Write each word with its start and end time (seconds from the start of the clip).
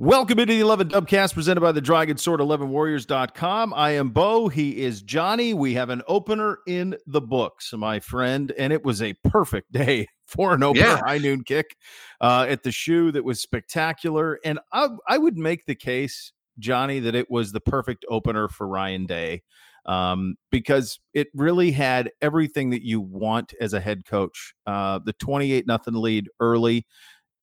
Welcome 0.00 0.38
into 0.38 0.54
the 0.54 0.60
11 0.60 0.88
Dubcast 0.88 1.34
presented 1.34 1.60
by 1.60 1.72
the 1.72 1.80
Dragon 1.82 2.16
Sword 2.16 2.40
11warriors.com. 2.40 3.74
I 3.74 3.90
am 3.90 4.08
Beau. 4.08 4.48
He 4.48 4.82
is 4.82 5.02
Johnny. 5.02 5.52
We 5.52 5.74
have 5.74 5.90
an 5.90 6.00
opener 6.08 6.60
in 6.66 6.96
the 7.06 7.20
books, 7.20 7.70
my 7.74 8.00
friend, 8.00 8.50
and 8.56 8.72
it 8.72 8.82
was 8.82 9.02
a 9.02 9.12
perfect 9.24 9.70
day 9.72 10.08
for 10.26 10.54
an 10.54 10.62
opener 10.62 10.86
yeah. 10.86 11.02
high 11.04 11.18
noon 11.18 11.44
kick 11.44 11.76
uh, 12.22 12.46
at 12.48 12.62
the 12.62 12.72
shoe 12.72 13.12
that 13.12 13.26
was 13.26 13.42
spectacular. 13.42 14.38
And 14.42 14.58
I, 14.72 14.88
I 15.06 15.18
would 15.18 15.36
make 15.36 15.66
the 15.66 15.74
case, 15.74 16.32
Johnny, 16.58 17.00
that 17.00 17.14
it 17.14 17.30
was 17.30 17.52
the 17.52 17.60
perfect 17.60 18.06
opener 18.08 18.48
for 18.48 18.66
Ryan 18.66 19.04
Day 19.04 19.42
um, 19.84 20.36
because 20.50 20.98
it 21.12 21.28
really 21.34 21.72
had 21.72 22.10
everything 22.22 22.70
that 22.70 22.82
you 22.82 23.02
want 23.02 23.52
as 23.60 23.74
a 23.74 23.80
head 23.80 24.06
coach. 24.06 24.54
Uh, 24.66 24.98
the 25.04 25.12
28 25.12 25.66
nothing 25.66 25.92
lead 25.92 26.30
early. 26.40 26.86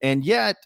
And 0.02 0.24
yet, 0.24 0.56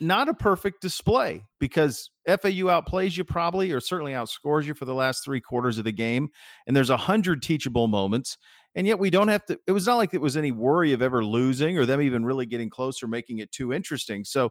not 0.00 0.28
a 0.28 0.34
perfect 0.34 0.80
display 0.80 1.44
because 1.58 2.10
FAU 2.26 2.68
outplays 2.68 3.16
you 3.16 3.24
probably 3.24 3.72
or 3.72 3.80
certainly 3.80 4.12
outscores 4.12 4.64
you 4.64 4.74
for 4.74 4.84
the 4.84 4.94
last 4.94 5.24
three 5.24 5.40
quarters 5.40 5.78
of 5.78 5.84
the 5.84 5.92
game. 5.92 6.28
And 6.66 6.76
there's 6.76 6.90
a 6.90 6.96
hundred 6.96 7.42
teachable 7.42 7.88
moments. 7.88 8.38
And 8.74 8.86
yet 8.86 8.98
we 8.98 9.10
don't 9.10 9.28
have 9.28 9.44
to, 9.46 9.58
it 9.66 9.72
was 9.72 9.86
not 9.86 9.96
like 9.96 10.14
it 10.14 10.20
was 10.20 10.36
any 10.36 10.52
worry 10.52 10.92
of 10.92 11.02
ever 11.02 11.24
losing 11.24 11.78
or 11.78 11.86
them 11.86 12.00
even 12.00 12.24
really 12.24 12.46
getting 12.46 12.70
close 12.70 13.02
or 13.02 13.08
making 13.08 13.38
it 13.38 13.50
too 13.50 13.72
interesting. 13.72 14.24
So, 14.24 14.50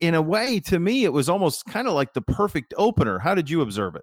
in 0.00 0.14
a 0.14 0.20
way, 0.20 0.60
to 0.60 0.78
me, 0.78 1.04
it 1.04 1.12
was 1.12 1.28
almost 1.28 1.64
kind 1.66 1.88
of 1.88 1.94
like 1.94 2.12
the 2.12 2.20
perfect 2.20 2.74
opener. 2.76 3.18
How 3.18 3.34
did 3.34 3.48
you 3.48 3.62
observe 3.62 3.96
it? 3.96 4.02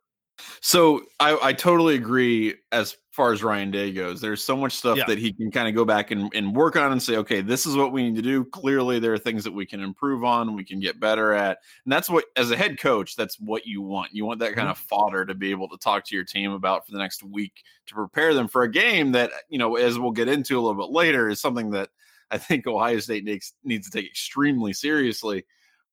So 0.61 1.01
I, 1.19 1.37
I 1.41 1.53
totally 1.53 1.95
agree 1.95 2.55
as 2.71 2.97
far 3.13 3.31
as 3.31 3.43
Ryan 3.43 3.69
Day 3.69 3.91
goes. 3.91 4.19
There's 4.19 4.43
so 4.43 4.57
much 4.57 4.73
stuff 4.73 4.97
yeah. 4.97 5.05
that 5.07 5.19
he 5.19 5.31
can 5.31 5.51
kind 5.51 5.67
of 5.67 5.75
go 5.75 5.85
back 5.85 6.09
and, 6.09 6.31
and 6.33 6.55
work 6.55 6.75
on 6.75 6.91
and 6.91 7.01
say, 7.01 7.17
okay, 7.17 7.41
this 7.41 7.67
is 7.67 7.75
what 7.75 7.91
we 7.91 8.01
need 8.03 8.15
to 8.15 8.23
do. 8.23 8.43
Clearly, 8.45 8.97
there 8.97 9.13
are 9.13 9.19
things 9.19 9.43
that 9.43 9.53
we 9.53 9.67
can 9.67 9.81
improve 9.81 10.23
on, 10.23 10.55
we 10.55 10.63
can 10.63 10.79
get 10.79 10.99
better 10.99 11.31
at. 11.31 11.59
And 11.85 11.93
that's 11.93 12.09
what, 12.09 12.25
as 12.35 12.49
a 12.49 12.57
head 12.57 12.79
coach, 12.79 13.15
that's 13.15 13.39
what 13.39 13.67
you 13.67 13.83
want. 13.83 14.15
You 14.15 14.25
want 14.25 14.39
that 14.39 14.55
kind 14.55 14.67
mm-hmm. 14.67 14.71
of 14.71 14.77
fodder 14.79 15.25
to 15.25 15.35
be 15.35 15.51
able 15.51 15.69
to 15.69 15.77
talk 15.77 16.05
to 16.05 16.15
your 16.15 16.25
team 16.25 16.53
about 16.53 16.87
for 16.87 16.91
the 16.91 16.97
next 16.97 17.21
week 17.21 17.63
to 17.85 17.93
prepare 17.93 18.33
them 18.33 18.47
for 18.47 18.63
a 18.63 18.71
game 18.71 19.11
that, 19.11 19.31
you 19.47 19.59
know, 19.59 19.75
as 19.75 19.99
we'll 19.99 20.11
get 20.11 20.27
into 20.27 20.57
a 20.57 20.61
little 20.61 20.81
bit 20.81 20.91
later, 20.91 21.29
is 21.29 21.39
something 21.39 21.69
that 21.69 21.89
I 22.31 22.39
think 22.39 22.65
Ohio 22.65 22.97
State 22.97 23.25
needs, 23.25 23.53
needs 23.63 23.87
to 23.87 23.95
take 23.95 24.09
extremely 24.09 24.73
seriously 24.73 25.45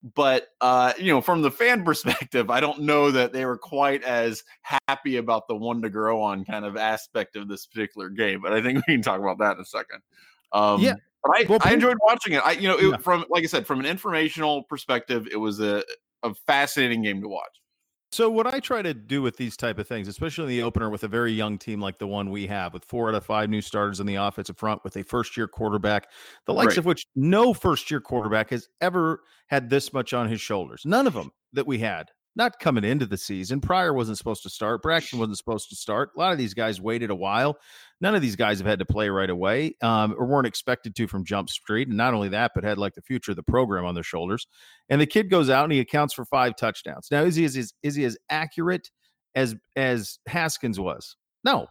but 0.03 0.47
uh, 0.61 0.93
you 0.97 1.13
know, 1.13 1.21
from 1.21 1.41
the 1.41 1.51
fan 1.51 1.83
perspective, 1.85 2.49
I 2.49 2.59
don't 2.59 2.81
know 2.81 3.11
that 3.11 3.33
they 3.33 3.45
were 3.45 3.57
quite 3.57 4.03
as 4.03 4.43
happy 4.61 5.17
about 5.17 5.47
the 5.47 5.55
one 5.55 5.81
to 5.81 5.89
grow 5.89 6.21
on 6.21 6.45
kind 6.45 6.65
of 6.65 6.77
aspect 6.77 7.35
of 7.35 7.47
this 7.47 7.65
particular 7.65 8.09
game. 8.09 8.41
But 8.41 8.53
I 8.53 8.61
think 8.61 8.85
we 8.87 8.95
can 8.95 9.01
talk 9.01 9.19
about 9.19 9.39
that 9.39 9.55
in 9.55 9.61
a 9.61 9.65
second. 9.65 10.01
Um, 10.53 10.81
yeah, 10.81 10.95
but 11.23 11.37
I, 11.37 11.45
well, 11.47 11.59
I 11.61 11.73
enjoyed 11.73 11.97
watching 12.01 12.33
it. 12.33 12.41
I, 12.43 12.53
you 12.53 12.67
know, 12.67 12.77
it, 12.77 12.89
yeah. 12.89 12.97
from 12.97 13.25
like 13.29 13.43
I 13.43 13.47
said, 13.47 13.67
from 13.67 13.79
an 13.79 13.85
informational 13.85 14.63
perspective, 14.63 15.27
it 15.31 15.37
was 15.37 15.59
a, 15.59 15.83
a 16.23 16.33
fascinating 16.47 17.03
game 17.03 17.21
to 17.21 17.27
watch. 17.27 17.60
So 18.11 18.29
what 18.29 18.45
I 18.45 18.59
try 18.59 18.81
to 18.81 18.93
do 18.93 19.21
with 19.21 19.37
these 19.37 19.55
type 19.55 19.79
of 19.79 19.87
things, 19.87 20.09
especially 20.09 20.43
in 20.43 20.49
the 20.49 20.63
opener 20.63 20.89
with 20.89 21.05
a 21.05 21.07
very 21.07 21.31
young 21.31 21.57
team 21.57 21.79
like 21.79 21.97
the 21.97 22.07
one 22.07 22.29
we 22.29 22.45
have, 22.47 22.73
with 22.73 22.83
four 22.83 23.07
out 23.07 23.15
of 23.15 23.25
five 23.25 23.49
new 23.49 23.61
starters 23.61 24.01
in 24.01 24.05
the 24.05 24.15
offensive 24.15 24.57
front, 24.57 24.83
with 24.83 24.97
a 24.97 25.03
first 25.03 25.37
year 25.37 25.47
quarterback, 25.47 26.09
the 26.45 26.53
likes 26.53 26.71
right. 26.71 26.77
of 26.79 26.85
which 26.85 27.05
no 27.15 27.53
first 27.53 27.89
year 27.89 28.01
quarterback 28.01 28.49
has 28.49 28.67
ever 28.81 29.21
had 29.47 29.69
this 29.69 29.93
much 29.93 30.13
on 30.13 30.27
his 30.27 30.41
shoulders. 30.41 30.83
None 30.85 31.07
of 31.07 31.13
them 31.13 31.31
that 31.53 31.65
we 31.65 31.79
had 31.79 32.09
not 32.35 32.59
coming 32.59 32.83
into 32.83 33.05
the 33.05 33.17
season. 33.17 33.59
Pryor 33.59 33.93
wasn't 33.93 34.17
supposed 34.17 34.43
to 34.43 34.49
start. 34.49 34.81
Braxton 34.81 35.19
wasn't 35.19 35.37
supposed 35.37 35.69
to 35.69 35.75
start. 35.75 36.11
A 36.15 36.19
lot 36.19 36.31
of 36.31 36.37
these 36.37 36.53
guys 36.53 36.79
waited 36.79 37.09
a 37.09 37.15
while. 37.15 37.57
None 37.99 38.15
of 38.15 38.21
these 38.21 38.35
guys 38.35 38.57
have 38.59 38.67
had 38.67 38.79
to 38.79 38.85
play 38.85 39.09
right 39.09 39.29
away 39.29 39.75
um, 39.81 40.15
or 40.17 40.25
weren't 40.25 40.47
expected 40.47 40.95
to 40.95 41.07
from 41.07 41.25
Jump 41.25 41.49
Street. 41.49 41.89
And 41.89 41.97
not 41.97 42.13
only 42.13 42.29
that, 42.29 42.51
but 42.55 42.63
had 42.63 42.77
like 42.77 42.93
the 42.95 43.01
future 43.01 43.31
of 43.31 43.35
the 43.35 43.43
program 43.43 43.85
on 43.85 43.95
their 43.95 44.03
shoulders. 44.03 44.47
And 44.89 45.01
the 45.01 45.05
kid 45.05 45.29
goes 45.29 45.49
out 45.49 45.65
and 45.65 45.73
he 45.73 45.79
accounts 45.79 46.13
for 46.13 46.25
five 46.25 46.55
touchdowns. 46.55 47.09
Now, 47.11 47.23
is 47.23 47.35
he, 47.35 47.43
is, 47.43 47.73
is 47.83 47.95
he 47.95 48.05
as 48.05 48.17
accurate 48.29 48.89
as 49.35 49.55
as 49.75 50.19
Haskins 50.27 50.79
was? 50.79 51.15
No. 51.43 51.67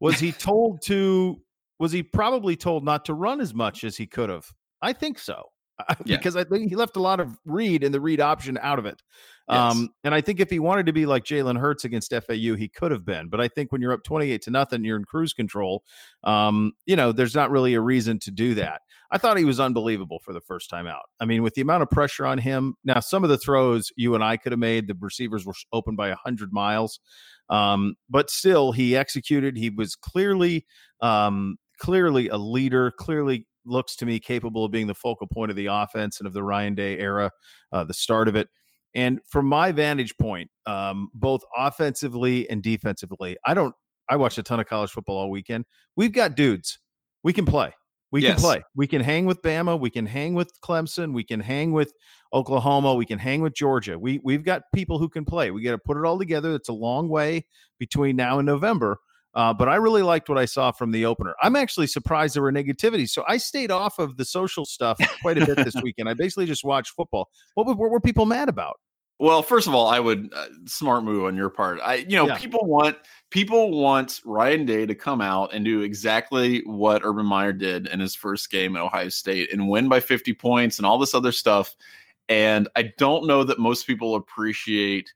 Was 0.00 0.18
he 0.18 0.32
told 0.32 0.82
to, 0.82 1.40
was 1.78 1.92
he 1.92 2.02
probably 2.02 2.56
told 2.56 2.84
not 2.84 3.04
to 3.06 3.14
run 3.14 3.40
as 3.40 3.54
much 3.54 3.84
as 3.84 3.96
he 3.96 4.06
could 4.06 4.28
have? 4.28 4.46
I 4.82 4.92
think 4.92 5.18
so. 5.18 5.51
Yeah. 6.04 6.16
because 6.16 6.36
I 6.36 6.44
think 6.44 6.68
he 6.68 6.76
left 6.76 6.96
a 6.96 7.00
lot 7.00 7.20
of 7.20 7.36
read 7.44 7.84
and 7.84 7.94
the 7.94 8.00
read 8.00 8.20
option 8.20 8.58
out 8.60 8.78
of 8.78 8.86
it. 8.86 9.02
Yes. 9.48 9.58
Um, 9.58 9.88
and 10.04 10.14
I 10.14 10.20
think 10.20 10.40
if 10.40 10.50
he 10.50 10.58
wanted 10.58 10.86
to 10.86 10.92
be 10.92 11.04
like 11.06 11.24
Jalen 11.24 11.58
Hurts 11.58 11.84
against 11.84 12.12
FAU, 12.12 12.54
he 12.56 12.68
could 12.68 12.90
have 12.90 13.04
been. 13.04 13.28
But 13.28 13.40
I 13.40 13.48
think 13.48 13.72
when 13.72 13.80
you're 13.80 13.92
up 13.92 14.04
28 14.04 14.42
to 14.42 14.50
nothing, 14.50 14.84
you're 14.84 14.96
in 14.96 15.04
cruise 15.04 15.32
control. 15.32 15.82
Um, 16.24 16.72
you 16.86 16.96
know, 16.96 17.12
there's 17.12 17.34
not 17.34 17.50
really 17.50 17.74
a 17.74 17.80
reason 17.80 18.18
to 18.20 18.30
do 18.30 18.54
that. 18.54 18.82
I 19.10 19.18
thought 19.18 19.36
he 19.36 19.44
was 19.44 19.60
unbelievable 19.60 20.20
for 20.24 20.32
the 20.32 20.40
first 20.40 20.70
time 20.70 20.86
out. 20.86 21.02
I 21.20 21.26
mean, 21.26 21.42
with 21.42 21.54
the 21.54 21.60
amount 21.60 21.82
of 21.82 21.90
pressure 21.90 22.24
on 22.24 22.38
him, 22.38 22.74
now 22.84 23.00
some 23.00 23.24
of 23.24 23.30
the 23.30 23.36
throws 23.36 23.92
you 23.96 24.14
and 24.14 24.24
I 24.24 24.38
could 24.38 24.52
have 24.52 24.58
made, 24.58 24.86
the 24.88 24.96
receivers 24.98 25.44
were 25.44 25.54
open 25.72 25.96
by 25.96 26.08
100 26.08 26.52
miles. 26.52 26.98
Um, 27.50 27.96
but 28.08 28.30
still, 28.30 28.72
he 28.72 28.96
executed. 28.96 29.58
He 29.58 29.68
was 29.68 29.96
clearly, 29.96 30.64
um, 31.00 31.56
clearly 31.78 32.28
a 32.28 32.38
leader, 32.38 32.92
clearly 32.92 33.46
looks 33.64 33.96
to 33.96 34.06
me 34.06 34.18
capable 34.18 34.64
of 34.64 34.70
being 34.70 34.86
the 34.86 34.94
focal 34.94 35.26
point 35.26 35.50
of 35.50 35.56
the 35.56 35.66
offense 35.66 36.18
and 36.18 36.26
of 36.26 36.32
the 36.32 36.42
Ryan 36.42 36.74
Day 36.74 36.98
era, 36.98 37.30
uh, 37.72 37.84
the 37.84 37.94
start 37.94 38.28
of 38.28 38.36
it. 38.36 38.48
And 38.94 39.20
from 39.26 39.46
my 39.46 39.72
vantage 39.72 40.16
point, 40.18 40.50
um, 40.66 41.08
both 41.14 41.42
offensively 41.56 42.48
and 42.50 42.62
defensively, 42.62 43.36
I 43.46 43.54
don't. 43.54 43.74
I 44.10 44.16
watched 44.16 44.36
a 44.36 44.42
ton 44.42 44.60
of 44.60 44.66
college 44.66 44.90
football 44.90 45.16
all 45.16 45.30
weekend. 45.30 45.64
We've 45.96 46.12
got 46.12 46.34
dudes. 46.34 46.78
We 47.22 47.32
can 47.32 47.46
play. 47.46 47.72
We 48.10 48.20
yes. 48.20 48.34
can 48.34 48.42
play. 48.42 48.62
We 48.76 48.86
can 48.86 49.00
hang 49.00 49.24
with 49.24 49.40
Bama. 49.40 49.80
We 49.80 49.88
can 49.88 50.04
hang 50.04 50.34
with 50.34 50.52
Clemson. 50.60 51.14
We 51.14 51.24
can 51.24 51.40
hang 51.40 51.72
with 51.72 51.94
Oklahoma. 52.34 52.94
We 52.94 53.06
can 53.06 53.18
hang 53.18 53.40
with 53.40 53.54
Georgia. 53.54 53.98
We 53.98 54.20
we've 54.22 54.44
got 54.44 54.64
people 54.74 54.98
who 54.98 55.08
can 55.08 55.24
play. 55.24 55.50
We 55.50 55.62
got 55.62 55.70
to 55.70 55.78
put 55.78 55.96
it 55.96 56.04
all 56.04 56.18
together. 56.18 56.54
It's 56.54 56.68
a 56.68 56.74
long 56.74 57.08
way 57.08 57.46
between 57.78 58.16
now 58.16 58.38
and 58.38 58.44
November. 58.44 58.98
Uh, 59.34 59.52
but 59.52 59.68
I 59.68 59.76
really 59.76 60.02
liked 60.02 60.28
what 60.28 60.38
I 60.38 60.44
saw 60.44 60.72
from 60.72 60.90
the 60.90 61.06
opener. 61.06 61.34
I'm 61.42 61.56
actually 61.56 61.86
surprised 61.86 62.36
there 62.36 62.42
were 62.42 62.52
negativity. 62.52 63.08
So 63.08 63.24
I 63.26 63.38
stayed 63.38 63.70
off 63.70 63.98
of 63.98 64.16
the 64.16 64.24
social 64.24 64.64
stuff 64.64 64.98
quite 65.22 65.38
a 65.38 65.46
bit 65.46 65.56
this 65.64 65.74
weekend. 65.82 66.08
I 66.08 66.14
basically 66.14 66.46
just 66.46 66.64
watched 66.64 66.92
football. 66.94 67.30
What, 67.54 67.66
what 67.66 67.90
were 67.90 68.00
people 68.00 68.26
mad 68.26 68.48
about? 68.48 68.78
Well, 69.18 69.42
first 69.42 69.68
of 69.68 69.74
all, 69.74 69.86
I 69.86 70.00
would 70.00 70.30
uh, 70.34 70.46
smart 70.66 71.04
move 71.04 71.24
on 71.24 71.36
your 71.36 71.48
part. 71.48 71.78
I, 71.80 71.96
you 71.96 72.16
know, 72.16 72.26
yeah. 72.26 72.38
people 72.38 72.64
want 72.64 72.96
people 73.30 73.70
want 73.80 74.20
Ryan 74.24 74.66
Day 74.66 74.84
to 74.84 74.96
come 74.96 75.20
out 75.20 75.54
and 75.54 75.64
do 75.64 75.82
exactly 75.82 76.62
what 76.66 77.02
Urban 77.04 77.26
Meyer 77.26 77.52
did 77.52 77.86
in 77.86 78.00
his 78.00 78.16
first 78.16 78.50
game 78.50 78.74
at 78.74 78.82
Ohio 78.82 79.10
State 79.10 79.52
and 79.52 79.68
win 79.68 79.88
by 79.88 80.00
50 80.00 80.34
points 80.34 80.78
and 80.78 80.86
all 80.86 80.98
this 80.98 81.14
other 81.14 81.30
stuff. 81.30 81.76
And 82.28 82.68
I 82.74 82.92
don't 82.98 83.28
know 83.28 83.44
that 83.44 83.60
most 83.60 83.86
people 83.86 84.16
appreciate 84.16 85.12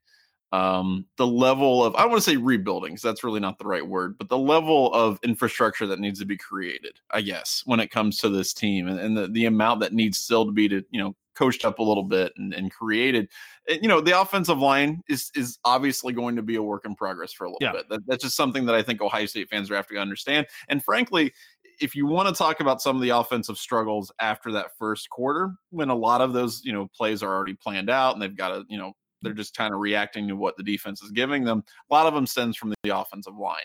um, 0.51 1.05
the 1.17 1.27
level 1.27 1.83
of 1.83 1.95
I 1.95 2.05
want 2.05 2.17
to 2.17 2.29
say 2.29 2.37
rebuilding 2.37 2.93
because 2.93 3.01
that's 3.01 3.23
really 3.23 3.39
not 3.39 3.59
the 3.59 3.65
right 3.65 3.85
word, 3.85 4.17
but 4.17 4.29
the 4.29 4.37
level 4.37 4.93
of 4.93 5.19
infrastructure 5.23 5.87
that 5.87 5.99
needs 5.99 6.19
to 6.19 6.25
be 6.25 6.37
created, 6.37 6.99
I 7.11 7.21
guess, 7.21 7.63
when 7.65 7.79
it 7.79 7.91
comes 7.91 8.17
to 8.19 8.29
this 8.29 8.53
team 8.53 8.87
and, 8.87 8.99
and 8.99 9.17
the, 9.17 9.27
the 9.27 9.45
amount 9.45 9.81
that 9.81 9.93
needs 9.93 10.17
still 10.17 10.45
to 10.45 10.51
be 10.51 10.69
to 10.69 10.83
you 10.91 11.01
know 11.01 11.15
coached 11.37 11.65
up 11.65 11.79
a 11.79 11.83
little 11.83 12.03
bit 12.03 12.33
and, 12.37 12.53
and 12.53 12.71
created. 12.71 13.29
And, 13.69 13.81
you 13.81 13.87
know, 13.87 14.01
the 14.01 14.19
offensive 14.19 14.57
line 14.57 15.03
is 15.07 15.31
is 15.35 15.59
obviously 15.65 16.13
going 16.13 16.35
to 16.35 16.41
be 16.41 16.55
a 16.55 16.63
work 16.63 16.85
in 16.85 16.95
progress 16.95 17.31
for 17.31 17.45
a 17.45 17.49
little 17.49 17.59
yeah. 17.61 17.73
bit. 17.73 17.89
That, 17.89 18.01
that's 18.07 18.23
just 18.23 18.35
something 18.35 18.65
that 18.65 18.75
I 18.75 18.81
think 18.81 19.01
Ohio 19.01 19.25
State 19.25 19.49
fans 19.49 19.69
are 19.69 19.75
have 19.75 19.87
to 19.87 19.97
understand. 19.97 20.47
And 20.67 20.83
frankly, 20.83 21.33
if 21.79 21.95
you 21.95 22.07
want 22.07 22.27
to 22.27 22.33
talk 22.33 22.59
about 22.59 22.81
some 22.81 22.95
of 22.95 23.01
the 23.01 23.09
offensive 23.09 23.57
struggles 23.57 24.11
after 24.19 24.51
that 24.53 24.75
first 24.79 25.09
quarter, 25.09 25.51
when 25.69 25.89
a 25.89 25.95
lot 25.95 26.21
of 26.21 26.33
those 26.33 26.61
you 26.63 26.73
know 26.73 26.87
plays 26.95 27.21
are 27.21 27.33
already 27.33 27.53
planned 27.53 27.89
out 27.89 28.13
and 28.13 28.21
they've 28.21 28.35
got 28.35 28.49
to 28.49 28.63
you 28.67 28.77
know 28.77 28.93
they're 29.21 29.33
just 29.33 29.55
kind 29.55 29.73
of 29.73 29.79
reacting 29.79 30.27
to 30.27 30.35
what 30.35 30.55
the 30.57 30.63
defense 30.63 31.01
is 31.01 31.11
giving 31.11 31.43
them. 31.43 31.63
A 31.89 31.93
lot 31.93 32.07
of 32.07 32.13
them 32.13 32.27
stems 32.27 32.57
from 32.57 32.73
the 32.83 32.97
offensive 32.97 33.35
line. 33.35 33.57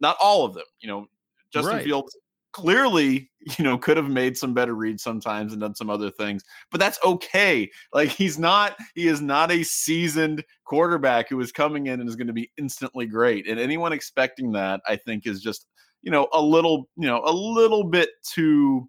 Not 0.00 0.16
all 0.22 0.44
of 0.44 0.54
them. 0.54 0.64
You 0.80 0.88
know, 0.88 1.06
Justin 1.52 1.76
right. 1.76 1.84
Fields 1.84 2.16
clearly, 2.52 3.30
you 3.58 3.64
know, 3.64 3.76
could 3.76 3.96
have 3.96 4.08
made 4.08 4.36
some 4.36 4.54
better 4.54 4.74
reads 4.74 5.02
sometimes 5.02 5.52
and 5.52 5.60
done 5.60 5.74
some 5.74 5.90
other 5.90 6.10
things, 6.10 6.44
but 6.70 6.80
that's 6.80 6.98
okay. 7.04 7.68
Like 7.92 8.08
he's 8.08 8.38
not, 8.38 8.76
he 8.94 9.08
is 9.08 9.20
not 9.20 9.50
a 9.50 9.62
seasoned 9.62 10.44
quarterback 10.64 11.28
who 11.28 11.40
is 11.40 11.52
coming 11.52 11.86
in 11.86 12.00
and 12.00 12.08
is 12.08 12.16
going 12.16 12.26
to 12.28 12.32
be 12.32 12.50
instantly 12.58 13.06
great. 13.06 13.48
And 13.48 13.58
anyone 13.58 13.92
expecting 13.92 14.52
that, 14.52 14.80
I 14.86 14.96
think, 14.96 15.26
is 15.26 15.42
just, 15.42 15.66
you 16.02 16.10
know, 16.10 16.28
a 16.32 16.40
little, 16.40 16.88
you 16.96 17.06
know, 17.06 17.22
a 17.24 17.32
little 17.32 17.84
bit 17.84 18.10
too, 18.22 18.88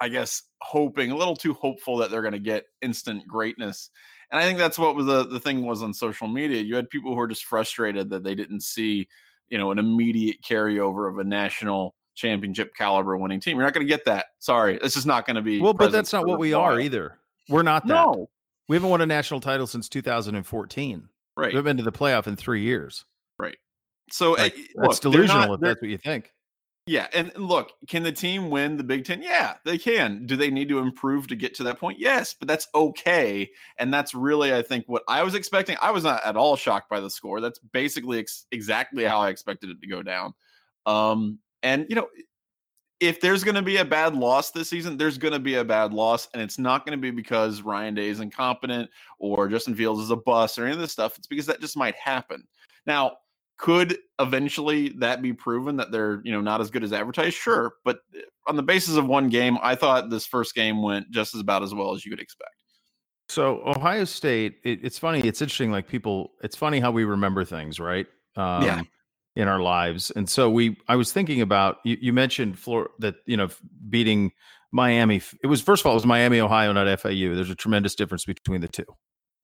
I 0.00 0.08
guess, 0.08 0.42
hoping, 0.60 1.10
a 1.10 1.16
little 1.16 1.36
too 1.36 1.54
hopeful 1.54 1.98
that 1.98 2.10
they're 2.10 2.22
going 2.22 2.32
to 2.32 2.38
get 2.38 2.64
instant 2.82 3.26
greatness. 3.26 3.90
And 4.30 4.40
I 4.40 4.44
think 4.44 4.58
that's 4.58 4.78
what 4.78 4.96
was 4.96 5.06
the, 5.06 5.26
the 5.26 5.40
thing 5.40 5.64
was 5.64 5.82
on 5.82 5.94
social 5.94 6.28
media. 6.28 6.60
You 6.62 6.76
had 6.76 6.90
people 6.90 7.12
who 7.12 7.16
were 7.16 7.28
just 7.28 7.44
frustrated 7.44 8.10
that 8.10 8.24
they 8.24 8.34
didn't 8.34 8.62
see, 8.62 9.08
you 9.48 9.58
know, 9.58 9.70
an 9.70 9.78
immediate 9.78 10.36
carryover 10.42 11.08
of 11.08 11.18
a 11.18 11.24
national 11.24 11.94
championship 12.14 12.74
caliber 12.74 13.16
winning 13.16 13.40
team. 13.40 13.56
You're 13.56 13.66
not 13.66 13.74
going 13.74 13.86
to 13.86 13.90
get 13.90 14.04
that. 14.06 14.26
Sorry, 14.38 14.78
this 14.82 14.96
is 14.96 15.06
not 15.06 15.26
going 15.26 15.36
to 15.36 15.42
be. 15.42 15.60
Well, 15.60 15.74
but 15.74 15.92
that's 15.92 16.12
not 16.12 16.26
what 16.26 16.38
we 16.38 16.52
are 16.52 16.80
either. 16.80 17.18
We're 17.48 17.62
not 17.62 17.86
that. 17.86 17.94
No. 17.94 18.28
We 18.68 18.76
haven't 18.76 18.90
won 18.90 19.02
a 19.02 19.06
national 19.06 19.40
title 19.40 19.66
since 19.66 19.88
2014. 19.88 21.08
Right. 21.36 21.52
We 21.52 21.56
have 21.56 21.64
been 21.64 21.76
to 21.76 21.82
the 21.82 21.92
playoff 21.92 22.26
in 22.26 22.36
three 22.36 22.62
years. 22.62 23.04
Right. 23.38 23.56
So 24.10 24.32
like, 24.32 24.54
uh, 24.54 24.82
that's 24.82 25.00
delusional 25.00 25.54
if 25.54 25.60
that's 25.60 25.82
what 25.82 25.90
you 25.90 25.98
think. 25.98 26.32
Yeah, 26.86 27.06
and 27.14 27.32
look, 27.36 27.72
can 27.88 28.02
the 28.02 28.12
team 28.12 28.50
win 28.50 28.76
the 28.76 28.84
Big 28.84 29.06
Ten? 29.06 29.22
Yeah, 29.22 29.54
they 29.64 29.78
can. 29.78 30.26
Do 30.26 30.36
they 30.36 30.50
need 30.50 30.68
to 30.68 30.80
improve 30.80 31.26
to 31.28 31.36
get 31.36 31.54
to 31.54 31.62
that 31.62 31.80
point? 31.80 31.98
Yes, 31.98 32.34
but 32.38 32.46
that's 32.46 32.68
okay. 32.74 33.50
And 33.78 33.92
that's 33.92 34.14
really, 34.14 34.54
I 34.54 34.60
think, 34.60 34.84
what 34.86 35.02
I 35.08 35.22
was 35.22 35.34
expecting. 35.34 35.78
I 35.80 35.90
was 35.90 36.04
not 36.04 36.22
at 36.26 36.36
all 36.36 36.56
shocked 36.56 36.90
by 36.90 37.00
the 37.00 37.08
score. 37.08 37.40
That's 37.40 37.58
basically 37.58 38.18
ex- 38.18 38.44
exactly 38.52 39.04
how 39.04 39.20
I 39.20 39.30
expected 39.30 39.70
it 39.70 39.80
to 39.80 39.86
go 39.86 40.02
down. 40.02 40.34
Um, 40.84 41.38
and 41.62 41.86
you 41.88 41.96
know, 41.96 42.08
if 43.00 43.18
there's 43.18 43.44
going 43.44 43.54
to 43.54 43.62
be 43.62 43.78
a 43.78 43.84
bad 43.84 44.14
loss 44.14 44.50
this 44.50 44.68
season, 44.68 44.98
there's 44.98 45.16
going 45.16 45.32
to 45.32 45.40
be 45.40 45.54
a 45.54 45.64
bad 45.64 45.94
loss, 45.94 46.28
and 46.34 46.42
it's 46.42 46.58
not 46.58 46.84
going 46.84 46.98
to 46.98 47.00
be 47.00 47.10
because 47.10 47.62
Ryan 47.62 47.94
Day 47.94 48.08
is 48.08 48.20
incompetent 48.20 48.90
or 49.18 49.48
Justin 49.48 49.74
Fields 49.74 50.00
is 50.02 50.10
a 50.10 50.16
bust 50.16 50.58
or 50.58 50.64
any 50.64 50.74
of 50.74 50.80
this 50.80 50.92
stuff. 50.92 51.16
It's 51.16 51.26
because 51.26 51.46
that 51.46 51.62
just 51.62 51.78
might 51.78 51.96
happen. 51.96 52.46
Now, 52.86 53.16
could 53.56 53.98
eventually 54.18 54.90
that 54.98 55.22
be 55.22 55.32
proven 55.32 55.76
that 55.76 55.90
they're 55.90 56.20
you 56.24 56.32
know 56.32 56.40
not 56.40 56.60
as 56.60 56.70
good 56.70 56.84
as 56.84 56.92
advertised? 56.92 57.36
Sure, 57.36 57.74
but 57.84 57.98
eh, 58.14 58.20
on 58.46 58.56
the 58.56 58.62
basis 58.62 58.96
of 58.96 59.06
one 59.06 59.28
game, 59.28 59.58
I 59.62 59.74
thought 59.74 60.10
this 60.10 60.26
first 60.26 60.54
game 60.54 60.82
went 60.82 61.10
just 61.10 61.34
as 61.34 61.40
about 61.40 61.62
as 61.62 61.74
well 61.74 61.94
as 61.94 62.04
you 62.04 62.10
could 62.10 62.20
expect. 62.20 62.50
So 63.28 63.62
Ohio 63.66 64.04
State, 64.04 64.56
it, 64.64 64.80
it's 64.82 64.98
funny. 64.98 65.20
It's 65.20 65.40
interesting. 65.40 65.70
Like 65.70 65.88
people, 65.88 66.32
it's 66.42 66.56
funny 66.56 66.80
how 66.80 66.90
we 66.90 67.04
remember 67.04 67.44
things, 67.44 67.80
right? 67.80 68.06
Um, 68.36 68.62
yeah. 68.62 68.82
In 69.36 69.48
our 69.48 69.60
lives, 69.60 70.12
and 70.12 70.30
so 70.30 70.48
we. 70.48 70.76
I 70.86 70.94
was 70.94 71.12
thinking 71.12 71.40
about 71.40 71.78
you. 71.84 71.96
You 72.00 72.12
mentioned 72.12 72.56
Florida 72.56 72.92
that 73.00 73.14
you 73.26 73.36
know 73.36 73.48
beating 73.88 74.30
Miami. 74.70 75.20
It 75.42 75.48
was 75.48 75.60
first 75.60 75.82
of 75.82 75.86
all, 75.86 75.92
it 75.94 75.96
was 75.96 76.06
Miami, 76.06 76.38
Ohio, 76.38 76.72
not 76.72 77.00
FAU. 77.00 77.34
There's 77.34 77.50
a 77.50 77.56
tremendous 77.56 77.96
difference 77.96 78.24
between 78.24 78.60
the 78.60 78.68
two. 78.68 78.84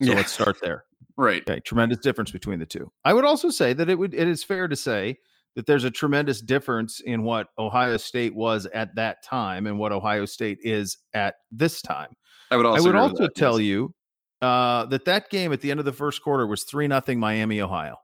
So 0.01 0.09
yeah. 0.09 0.15
let's 0.15 0.31
start 0.31 0.57
there. 0.61 0.85
Right. 1.17 1.41
Okay. 1.47 1.59
Tremendous 1.59 1.99
difference 1.99 2.31
between 2.31 2.59
the 2.59 2.65
two. 2.65 2.91
I 3.05 3.13
would 3.13 3.25
also 3.25 3.49
say 3.49 3.73
that 3.73 3.89
it 3.89 3.99
would 3.99 4.13
it 4.13 4.27
is 4.27 4.43
fair 4.43 4.67
to 4.67 4.75
say 4.75 5.17
that 5.55 5.65
there's 5.65 5.83
a 5.83 5.91
tremendous 5.91 6.41
difference 6.41 7.01
in 7.01 7.23
what 7.23 7.47
Ohio 7.59 7.97
State 7.97 8.33
was 8.33 8.65
at 8.67 8.95
that 8.95 9.23
time 9.23 9.67
and 9.67 9.77
what 9.77 9.91
Ohio 9.91 10.25
State 10.25 10.59
is 10.63 10.97
at 11.13 11.35
this 11.51 11.81
time. 11.81 12.15
I 12.49 12.57
would 12.57 12.65
also, 12.65 12.81
I 12.81 12.85
would 12.85 12.95
also 12.95 13.23
that, 13.23 13.35
tell 13.35 13.59
yes. 13.59 13.67
you 13.67 13.93
uh, 14.41 14.85
that 14.85 15.05
that 15.05 15.29
game 15.29 15.53
at 15.53 15.61
the 15.61 15.69
end 15.69 15.79
of 15.79 15.85
the 15.85 15.93
first 15.93 16.23
quarter 16.23 16.47
was 16.47 16.63
three 16.63 16.87
nothing 16.87 17.19
Miami 17.19 17.61
Ohio. 17.61 17.97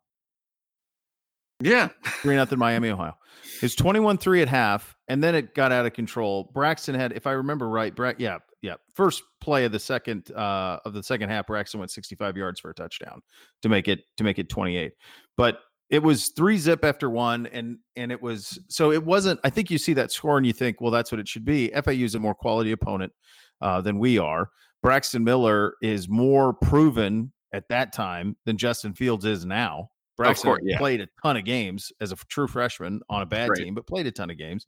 Yeah, 1.59 1.89
three 2.21 2.35
nothing 2.35 2.59
Miami 2.59 2.89
Ohio. 2.89 3.15
It's 3.63 3.73
twenty 3.73 3.99
one 3.99 4.17
three 4.17 4.41
at 4.41 4.47
half, 4.47 4.95
and 5.07 5.23
then 5.23 5.33
it 5.33 5.55
got 5.55 5.71
out 5.71 5.85
of 5.85 5.93
control. 5.93 6.51
Braxton 6.53 6.93
had, 6.93 7.13
if 7.13 7.25
I 7.25 7.31
remember 7.31 7.67
right, 7.67 7.95
Bra- 7.95 8.13
yeah, 8.17 8.37
yeah, 8.61 8.75
first 8.93 9.23
play 9.39 9.65
of 9.65 9.71
the 9.71 9.79
second 9.79 10.31
uh, 10.31 10.79
of 10.85 10.93
the 10.93 11.03
second 11.03 11.29
half, 11.29 11.47
Braxton 11.47 11.79
went 11.79 11.91
65 11.91 12.37
yards 12.37 12.59
for 12.59 12.69
a 12.69 12.73
touchdown 12.73 13.21
to 13.61 13.69
make 13.69 13.87
it 13.87 14.01
to 14.17 14.23
make 14.23 14.39
it 14.39 14.49
28. 14.49 14.93
But 15.35 15.59
it 15.89 16.03
was 16.03 16.29
three 16.29 16.57
zip 16.57 16.83
after 16.83 17.09
one, 17.09 17.47
and 17.47 17.77
and 17.95 18.11
it 18.11 18.21
was 18.21 18.59
so 18.67 18.91
it 18.91 19.03
wasn't. 19.03 19.39
I 19.43 19.49
think 19.49 19.71
you 19.71 19.77
see 19.77 19.93
that 19.93 20.11
score 20.11 20.37
and 20.37 20.45
you 20.45 20.53
think, 20.53 20.81
well, 20.81 20.91
that's 20.91 21.11
what 21.11 21.19
it 21.19 21.27
should 21.27 21.45
be. 21.45 21.69
FAU 21.69 21.91
is 21.91 22.15
a 22.15 22.19
more 22.19 22.35
quality 22.35 22.71
opponent 22.71 23.13
uh, 23.61 23.81
than 23.81 23.99
we 23.99 24.17
are. 24.17 24.49
Braxton 24.81 25.23
Miller 25.23 25.75
is 25.81 26.09
more 26.09 26.53
proven 26.53 27.31
at 27.53 27.67
that 27.69 27.93
time 27.93 28.35
than 28.45 28.57
Justin 28.57 28.93
Fields 28.93 29.25
is 29.25 29.45
now. 29.45 29.89
Braxton 30.17 30.49
course, 30.49 30.61
yeah. 30.63 30.77
played 30.77 30.99
a 30.99 31.07
ton 31.21 31.37
of 31.37 31.45
games 31.45 31.91
as 32.01 32.11
a 32.11 32.15
true 32.27 32.47
freshman 32.47 33.01
on 33.09 33.21
a 33.21 33.25
bad 33.25 33.49
right. 33.49 33.59
team, 33.59 33.75
but 33.75 33.85
played 33.85 34.07
a 34.07 34.11
ton 34.11 34.29
of 34.29 34.37
games. 34.37 34.65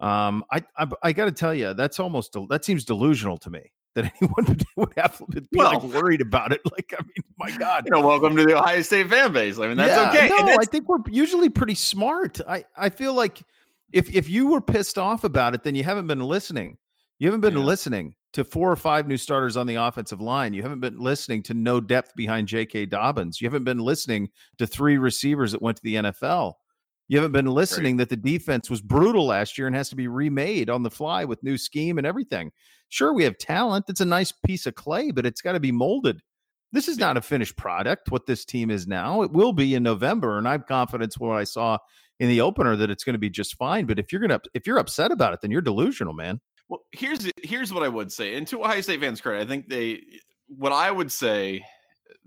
Um, 0.00 0.44
I 0.52 0.62
I, 0.76 0.86
I 1.02 1.12
got 1.12 1.26
to 1.26 1.32
tell 1.32 1.54
you, 1.54 1.74
that's 1.74 1.98
almost 1.98 2.36
that 2.48 2.64
seems 2.64 2.84
delusional 2.84 3.38
to 3.38 3.50
me 3.50 3.72
that 3.94 4.12
anyone 4.20 4.44
would 4.46 4.64
would 4.76 4.92
have 4.96 5.20
be 5.30 5.40
well, 5.52 5.74
like 5.74 5.82
worried 5.82 6.20
about 6.20 6.52
it. 6.52 6.60
Like, 6.78 6.94
I 6.96 7.02
mean, 7.02 7.24
my 7.38 7.50
God, 7.50 7.84
you 7.86 7.90
know, 7.90 8.06
welcome 8.06 8.36
to 8.36 8.44
the 8.44 8.56
Ohio 8.56 8.82
State 8.82 9.08
fan 9.08 9.32
base. 9.32 9.58
I 9.58 9.66
mean, 9.66 9.76
that's 9.76 10.14
yeah, 10.14 10.26
okay. 10.26 10.28
No, 10.28 10.56
I 10.60 10.64
think 10.64 10.88
we're 10.88 10.98
usually 11.08 11.48
pretty 11.48 11.74
smart. 11.74 12.40
I 12.46 12.64
I 12.76 12.88
feel 12.90 13.14
like 13.14 13.42
if 13.92 14.14
if 14.14 14.28
you 14.28 14.48
were 14.48 14.60
pissed 14.60 14.98
off 14.98 15.24
about 15.24 15.54
it, 15.54 15.62
then 15.62 15.74
you 15.74 15.82
haven't 15.82 16.06
been 16.06 16.20
listening. 16.20 16.76
You 17.18 17.26
haven't 17.26 17.40
been 17.40 17.56
yeah. 17.56 17.64
listening 17.64 18.14
to 18.34 18.44
four 18.44 18.70
or 18.70 18.76
five 18.76 19.08
new 19.08 19.16
starters 19.16 19.56
on 19.56 19.66
the 19.66 19.76
offensive 19.76 20.20
line. 20.20 20.54
You 20.54 20.62
haven't 20.62 20.80
been 20.80 20.98
listening 20.98 21.42
to 21.44 21.54
no 21.54 21.80
depth 21.80 22.14
behind 22.14 22.46
J.K. 22.46 22.86
Dobbins. 22.86 23.40
You 23.40 23.46
haven't 23.48 23.64
been 23.64 23.78
listening 23.78 24.28
to 24.58 24.66
three 24.66 24.98
receivers 24.98 25.52
that 25.52 25.62
went 25.62 25.78
to 25.78 25.82
the 25.82 25.96
NFL. 25.96 26.54
You 27.08 27.16
haven't 27.16 27.32
been 27.32 27.46
listening 27.46 27.96
right. 27.96 28.08
that 28.08 28.10
the 28.10 28.30
defense 28.30 28.68
was 28.68 28.82
brutal 28.82 29.26
last 29.26 29.56
year 29.56 29.66
and 29.66 29.74
has 29.74 29.88
to 29.88 29.96
be 29.96 30.08
remade 30.08 30.68
on 30.68 30.82
the 30.82 30.90
fly 30.90 31.24
with 31.24 31.42
new 31.42 31.56
scheme 31.56 31.96
and 31.96 32.06
everything. 32.06 32.52
Sure, 32.90 33.12
we 33.14 33.24
have 33.24 33.38
talent. 33.38 33.86
It's 33.88 34.02
a 34.02 34.06
nice 34.06 34.32
piece 34.32 34.66
of 34.66 34.74
clay, 34.74 35.10
but 35.10 35.24
it's 35.26 35.40
got 35.40 35.52
to 35.52 35.60
be 35.60 35.72
molded. 35.72 36.20
This 36.70 36.86
is 36.86 36.98
not 36.98 37.16
a 37.16 37.22
finished 37.22 37.56
product, 37.56 38.10
what 38.10 38.26
this 38.26 38.44
team 38.44 38.70
is 38.70 38.86
now. 38.86 39.22
It 39.22 39.32
will 39.32 39.54
be 39.54 39.74
in 39.74 39.82
November, 39.82 40.36
and 40.36 40.46
I'm 40.46 40.62
confident 40.62 41.14
what 41.16 41.36
I 41.36 41.44
saw 41.44 41.78
in 42.20 42.28
the 42.28 42.42
opener 42.42 42.76
that 42.76 42.90
it's 42.90 43.04
going 43.04 43.14
to 43.14 43.18
be 43.18 43.30
just 43.30 43.56
fine. 43.56 43.86
But 43.86 43.98
if 43.98 44.12
you're 44.12 44.20
gonna 44.20 44.40
if 44.52 44.66
you're 44.66 44.78
upset 44.78 45.10
about 45.10 45.32
it, 45.32 45.40
then 45.40 45.50
you're 45.50 45.62
delusional, 45.62 46.12
man. 46.12 46.40
Well, 46.68 46.80
here's 46.92 47.30
here's 47.42 47.72
what 47.72 47.82
I 47.82 47.88
would 47.88 48.12
say. 48.12 48.34
And 48.34 48.46
to 48.48 48.62
Ohio 48.62 48.82
State 48.82 49.00
fans' 49.00 49.22
credit, 49.22 49.42
I 49.42 49.48
think 49.48 49.68
they 49.68 50.02
what 50.48 50.72
I 50.72 50.90
would 50.90 51.10
say, 51.10 51.64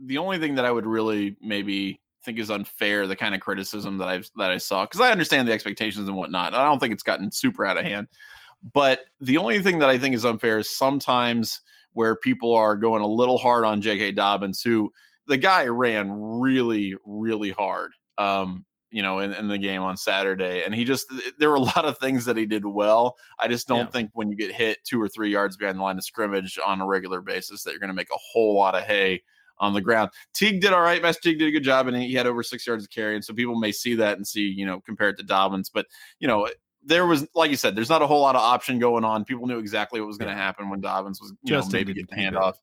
the 0.03 0.17
only 0.17 0.39
thing 0.39 0.55
that 0.55 0.65
I 0.65 0.71
would 0.71 0.87
really 0.87 1.37
maybe 1.41 2.00
think 2.23 2.39
is 2.39 2.49
unfair 2.49 3.07
the 3.07 3.15
kind 3.15 3.35
of 3.35 3.41
criticism 3.41 3.97
that 3.97 4.07
I've 4.07 4.29
that 4.37 4.51
I 4.51 4.57
saw 4.57 4.85
because 4.85 5.01
I 5.01 5.11
understand 5.11 5.47
the 5.47 5.53
expectations 5.53 6.07
and 6.07 6.17
whatnot. 6.17 6.53
I 6.53 6.63
don't 6.65 6.79
think 6.79 6.93
it's 6.93 7.03
gotten 7.03 7.31
super 7.31 7.65
out 7.65 7.77
of 7.77 7.85
hand. 7.85 8.07
But 8.73 9.01
the 9.19 9.37
only 9.37 9.61
thing 9.61 9.79
that 9.79 9.89
I 9.89 9.97
think 9.97 10.15
is 10.15 10.25
unfair 10.25 10.59
is 10.59 10.69
sometimes 10.69 11.61
where 11.93 12.15
people 12.15 12.53
are 12.53 12.75
going 12.75 13.01
a 13.01 13.07
little 13.07 13.37
hard 13.37 13.65
on 13.65 13.81
J.K. 13.81 14.13
Dobbins, 14.13 14.61
who 14.61 14.91
the 15.27 15.37
guy 15.37 15.65
ran 15.65 16.11
really, 16.11 16.95
really 17.05 17.51
hard. 17.51 17.91
Um, 18.17 18.65
you 18.91 19.01
know, 19.01 19.19
in, 19.19 19.33
in, 19.33 19.47
the 19.47 19.57
game 19.57 19.81
on 19.81 19.95
Saturday. 19.95 20.63
And 20.65 20.75
he 20.75 20.83
just, 20.83 21.07
there 21.39 21.49
were 21.49 21.55
a 21.55 21.59
lot 21.61 21.85
of 21.85 21.97
things 21.97 22.25
that 22.25 22.35
he 22.35 22.45
did 22.45 22.65
well. 22.65 23.15
I 23.39 23.47
just 23.47 23.65
don't 23.65 23.85
yeah. 23.85 23.91
think 23.91 24.11
when 24.13 24.29
you 24.29 24.35
get 24.35 24.53
hit 24.53 24.79
two 24.83 25.01
or 25.01 25.07
three 25.07 25.31
yards 25.31 25.55
behind 25.55 25.79
the 25.79 25.81
line 25.81 25.97
of 25.97 26.03
scrimmage 26.03 26.59
on 26.63 26.81
a 26.81 26.85
regular 26.85 27.21
basis 27.21 27.63
that 27.63 27.71
you're 27.71 27.79
going 27.79 27.87
to 27.87 27.95
make 27.95 28.09
a 28.09 28.19
whole 28.19 28.53
lot 28.53 28.75
of 28.75 28.83
hay 28.83 29.23
on 29.61 29.73
the 29.73 29.79
ground. 29.79 30.09
Teague 30.33 30.59
did 30.59 30.73
all 30.73 30.81
right. 30.81 31.01
Best 31.01 31.23
Teague 31.23 31.39
did 31.39 31.47
a 31.47 31.51
good 31.51 31.63
job, 31.63 31.87
and 31.87 31.95
he 31.95 32.13
had 32.15 32.27
over 32.27 32.43
six 32.43 32.67
yards 32.67 32.83
of 32.83 32.89
carry. 32.89 33.15
And 33.15 33.23
so 33.23 33.33
people 33.33 33.57
may 33.57 33.71
see 33.71 33.95
that 33.95 34.17
and 34.17 34.27
see, 34.27 34.41
you 34.41 34.65
know, 34.65 34.81
compare 34.81 35.09
it 35.09 35.17
to 35.17 35.23
Dobbins. 35.23 35.69
But, 35.69 35.85
you 36.19 36.27
know, 36.27 36.49
there 36.83 37.05
was, 37.05 37.27
like 37.35 37.51
you 37.51 37.55
said, 37.55 37.75
there's 37.75 37.89
not 37.89 38.01
a 38.01 38.07
whole 38.07 38.21
lot 38.21 38.35
of 38.35 38.41
option 38.41 38.79
going 38.79 39.05
on. 39.05 39.23
People 39.23 39.47
knew 39.47 39.59
exactly 39.59 40.01
what 40.01 40.07
was 40.07 40.17
going 40.17 40.31
to 40.31 40.35
happen 40.35 40.69
when 40.69 40.81
Dobbins 40.81 41.21
was, 41.21 41.31
you 41.43 41.55
Just 41.55 41.71
know, 41.71 41.77
maybe 41.77 41.93
getting 41.93 42.09
the 42.09 42.21
handoff. 42.21 42.55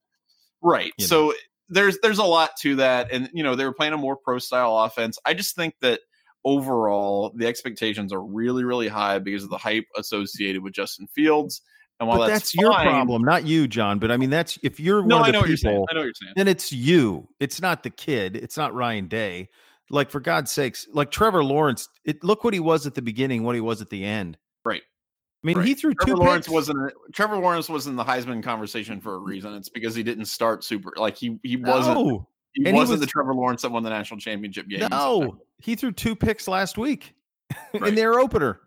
Right. 0.60 0.92
You 0.98 1.06
so 1.06 1.28
know. 1.28 1.34
there's 1.68 1.98
there's 2.02 2.18
a 2.18 2.24
lot 2.24 2.50
to 2.62 2.76
that. 2.76 3.12
And, 3.12 3.30
you 3.32 3.44
know, 3.44 3.54
they 3.54 3.64
were 3.64 3.72
playing 3.72 3.92
a 3.92 3.96
more 3.96 4.16
pro 4.16 4.38
style 4.40 4.76
offense. 4.76 5.18
I 5.24 5.34
just 5.34 5.54
think 5.54 5.76
that 5.82 6.00
overall 6.44 7.32
the 7.36 7.46
expectations 7.46 8.12
are 8.12 8.20
really, 8.20 8.64
really 8.64 8.88
high 8.88 9.20
because 9.20 9.44
of 9.44 9.50
the 9.50 9.56
hype 9.56 9.86
associated 9.96 10.64
with 10.64 10.72
Justin 10.72 11.06
Fields. 11.06 11.62
And 12.00 12.08
while 12.08 12.18
but 12.18 12.28
that's, 12.28 12.52
that's 12.52 12.54
fine, 12.54 12.62
your 12.62 12.92
problem, 12.92 13.22
not 13.22 13.44
you, 13.44 13.66
John. 13.66 13.98
But 13.98 14.12
I 14.12 14.16
mean, 14.16 14.30
that's 14.30 14.58
if 14.62 14.78
you're 14.78 15.04
no, 15.04 15.18
one 15.18 15.34
of 15.34 15.42
the 15.42 15.48
people, 15.48 15.86
I 15.90 15.94
know 15.94 16.00
what 16.00 16.04
you're 16.04 16.14
saying. 16.14 16.32
Then 16.36 16.46
it's 16.46 16.72
you. 16.72 17.28
It's 17.40 17.60
not 17.60 17.82
the 17.82 17.90
kid. 17.90 18.36
It's 18.36 18.56
not 18.56 18.72
Ryan 18.74 19.08
Day. 19.08 19.48
Like 19.90 20.10
for 20.10 20.20
God's 20.20 20.52
sakes, 20.52 20.86
like 20.92 21.10
Trevor 21.10 21.42
Lawrence. 21.42 21.88
It 22.04 22.22
look 22.22 22.44
what 22.44 22.54
he 22.54 22.60
was 22.60 22.86
at 22.86 22.94
the 22.94 23.02
beginning, 23.02 23.42
what 23.42 23.54
he 23.54 23.60
was 23.60 23.80
at 23.80 23.90
the 23.90 24.04
end. 24.04 24.38
Right. 24.64 24.82
I 24.82 25.46
mean, 25.46 25.56
right. 25.56 25.66
he 25.66 25.74
threw 25.74 25.94
Trevor 25.94 26.16
two. 26.16 26.22
Lawrence 26.22 26.46
picks. 26.46 26.52
wasn't. 26.52 26.92
Trevor 27.12 27.38
Lawrence 27.38 27.68
was 27.68 27.86
in 27.86 27.96
the 27.96 28.04
Heisman 28.04 28.42
conversation 28.42 29.00
for 29.00 29.14
a 29.14 29.18
reason. 29.18 29.54
It's 29.54 29.68
because 29.68 29.94
he 29.94 30.02
didn't 30.02 30.26
start 30.26 30.62
super. 30.62 30.92
Like 30.96 31.16
he 31.16 31.40
he 31.42 31.56
wasn't. 31.56 31.98
No. 31.98 32.28
He 32.52 32.64
and 32.66 32.76
wasn't 32.76 32.98
he 32.98 33.00
was, 33.00 33.00
the 33.00 33.06
Trevor 33.06 33.34
Lawrence 33.34 33.62
that 33.62 33.70
won 33.70 33.82
the 33.82 33.90
national 33.90 34.20
championship 34.20 34.68
game. 34.68 34.88
No, 34.90 35.38
he 35.58 35.74
threw 35.74 35.92
two 35.92 36.16
picks 36.16 36.48
last 36.48 36.78
week 36.78 37.14
right. 37.74 37.88
in 37.88 37.94
their 37.94 38.18
opener. 38.18 38.60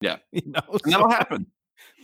Yeah, 0.00 0.16
you 0.32 0.42
know, 0.46 0.60
so 0.70 0.78
that'll 0.84 1.10
happen. 1.10 1.46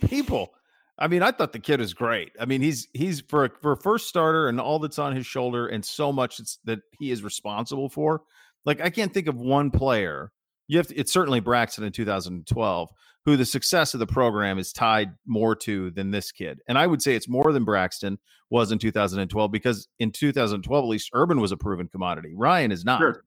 People, 0.07 0.53
I 0.99 1.07
mean, 1.07 1.23
I 1.23 1.31
thought 1.31 1.53
the 1.53 1.59
kid 1.59 1.79
is 1.79 1.93
great. 1.93 2.31
I 2.39 2.45
mean, 2.45 2.61
he's 2.61 2.87
he's 2.93 3.21
for 3.21 3.45
a, 3.45 3.49
for 3.61 3.71
a 3.71 3.77
first 3.77 4.07
starter 4.07 4.49
and 4.49 4.59
all 4.59 4.79
that's 4.79 4.99
on 4.99 5.15
his 5.15 5.25
shoulder 5.25 5.67
and 5.67 5.83
so 5.83 6.11
much 6.11 6.41
that 6.65 6.79
he 6.99 7.11
is 7.11 7.23
responsible 7.23 7.89
for. 7.89 8.21
Like 8.65 8.81
I 8.81 8.89
can't 8.89 9.13
think 9.13 9.27
of 9.27 9.35
one 9.35 9.71
player. 9.71 10.31
You 10.67 10.77
have 10.77 10.87
to, 10.87 10.95
it's 10.95 11.11
certainly 11.11 11.39
Braxton 11.39 11.83
in 11.83 11.91
2012 11.91 12.89
who 13.25 13.37
the 13.37 13.45
success 13.45 13.93
of 13.93 13.99
the 13.99 14.07
program 14.07 14.57
is 14.59 14.71
tied 14.71 15.11
more 15.25 15.55
to 15.55 15.91
than 15.91 16.11
this 16.11 16.31
kid. 16.31 16.59
And 16.67 16.77
I 16.77 16.87
would 16.87 17.01
say 17.01 17.15
it's 17.15 17.27
more 17.27 17.51
than 17.51 17.63
Braxton 17.63 18.17
was 18.49 18.71
in 18.71 18.79
2012 18.79 19.51
because 19.51 19.87
in 19.99 20.11
2012 20.11 20.83
at 20.83 20.87
least 20.87 21.09
Urban 21.13 21.39
was 21.39 21.51
a 21.51 21.57
proven 21.57 21.87
commodity. 21.87 22.33
Ryan 22.35 22.71
is 22.71 22.83
not. 22.83 22.99
Sure. 22.99 23.23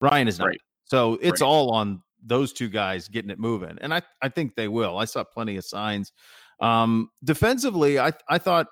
Ryan 0.00 0.28
is 0.28 0.38
not. 0.38 0.46
Right. 0.46 0.60
So 0.84 1.18
it's 1.20 1.40
right. 1.40 1.46
all 1.46 1.70
on 1.70 2.02
those 2.24 2.52
two 2.52 2.68
guys 2.68 3.08
getting 3.08 3.30
it 3.30 3.38
moving. 3.38 3.78
And 3.80 3.94
I 3.94 4.02
I 4.22 4.28
think 4.28 4.54
they 4.54 4.68
will. 4.68 4.98
I 4.98 5.04
saw 5.04 5.24
plenty 5.24 5.56
of 5.56 5.64
signs 5.64 6.12
um, 6.60 7.10
defensively, 7.24 7.98
I 7.98 8.12
I 8.28 8.38
thought 8.38 8.66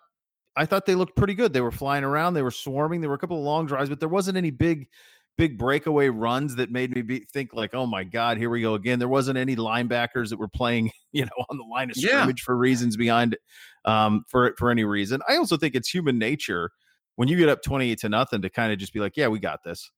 I 0.57 0.67
thought 0.67 0.87
they 0.87 0.95
looked 0.95 1.17
pretty 1.17 1.35
good. 1.35 1.53
They 1.53 1.61
were 1.61 1.73
flying 1.73 2.05
around, 2.05 2.35
they 2.35 2.43
were 2.43 2.51
swarming. 2.51 3.01
There 3.01 3.11
were 3.11 3.17
a 3.17 3.19
couple 3.19 3.39
of 3.39 3.45
long 3.45 3.67
drives, 3.67 3.89
but 3.89 4.01
there 4.01 4.09
wasn't 4.09 4.37
any 4.37 4.51
big 4.51 4.89
big 5.37 5.59
breakaway 5.59 6.09
runs 6.09 6.55
that 6.57 6.71
made 6.71 6.95
me 6.95 7.03
be, 7.03 7.19
think 7.33 7.53
like, 7.53 7.75
oh 7.75 7.87
my 7.87 8.05
god, 8.05 8.39
here 8.39 8.49
we 8.51 8.63
go 8.63 8.75
again. 8.75 9.01
There 9.01 9.09
wasn't 9.09 9.37
any 9.37 9.57
linebackers 9.57 10.31
that 10.31 10.39
were 10.39 10.49
playing, 10.49 10.93
you 11.13 11.25
know, 11.25 11.45
on 11.51 11.59
the 11.59 11.65
line 11.65 11.91
of 11.91 11.97
scrimmage 11.97 12.41
yeah. 12.41 12.45
for 12.45 12.57
reasons 12.57 12.97
behind 12.97 13.35
it, 13.35 13.41
um, 13.85 14.25
for 14.29 14.55
for 14.59 14.71
any 14.71 14.85
reason. 14.85 15.21
I 15.29 15.37
also 15.37 15.57
think 15.57 15.75
it's 15.75 15.89
human 15.89 16.19
nature 16.19 16.71
when 17.17 17.29
you 17.29 17.37
get 17.37 17.49
up 17.49 17.63
twenty 17.63 17.91
eight 17.91 18.01
to 18.01 18.09
nothing 18.09 18.43
to 18.43 18.51
kind 18.51 18.73
of 18.73 18.79
just 18.79 18.93
be 18.93 19.01
like, 19.01 19.17
yeah, 19.17 19.29
we 19.29 19.39
got 19.39 19.65
this. 19.65 19.91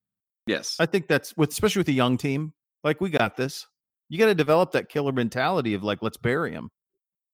Yes, 0.47 0.76
I 0.78 0.87
think 0.87 1.09
that's 1.09 1.37
with 1.37 1.50
especially 1.50 1.81
with 1.81 1.88
a 1.88 1.93
young 1.93 2.16
team, 2.16 2.55
like 2.83 3.00
we 3.00 3.11
got 3.11 3.37
this. 3.37 3.66
you 4.09 4.19
got 4.19 4.26
to 4.26 4.35
develop 4.35 4.73
that 4.73 4.88
killer 4.88 5.12
mentality 5.12 5.75
of 5.75 5.83
like, 5.83 5.99
let's 6.02 6.16
bury 6.16 6.52
him. 6.52 6.71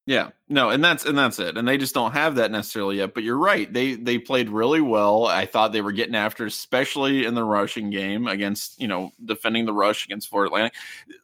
Yeah, 0.05 0.31
no, 0.49 0.71
and 0.71 0.83
that's 0.83 1.05
and 1.05 1.17
that's 1.17 1.39
it. 1.39 1.57
And 1.57 1.67
they 1.67 1.79
just 1.79 1.95
don't 1.95 2.11
have 2.11 2.35
that 2.35 2.51
necessarily 2.51 2.97
yet. 2.97 3.15
But 3.15 3.23
you're 3.23 3.39
right; 3.39 3.73
they 3.73 3.95
they 3.95 4.19
played 4.19 4.51
really 4.51 4.81
well. 4.81 5.27
I 5.27 5.47
thought 5.47 5.71
they 5.71 5.81
were 5.81 5.93
getting 5.93 6.17
after, 6.17 6.45
especially 6.45 7.25
in 7.25 7.35
the 7.35 7.45
rushing 7.45 7.89
game 7.91 8.27
against 8.27 8.81
you 8.81 8.89
know 8.89 9.13
defending 9.25 9.65
the 9.65 9.73
rush 9.73 10.05
against 10.05 10.29
Florida 10.29 10.49
Atlantic. 10.49 10.75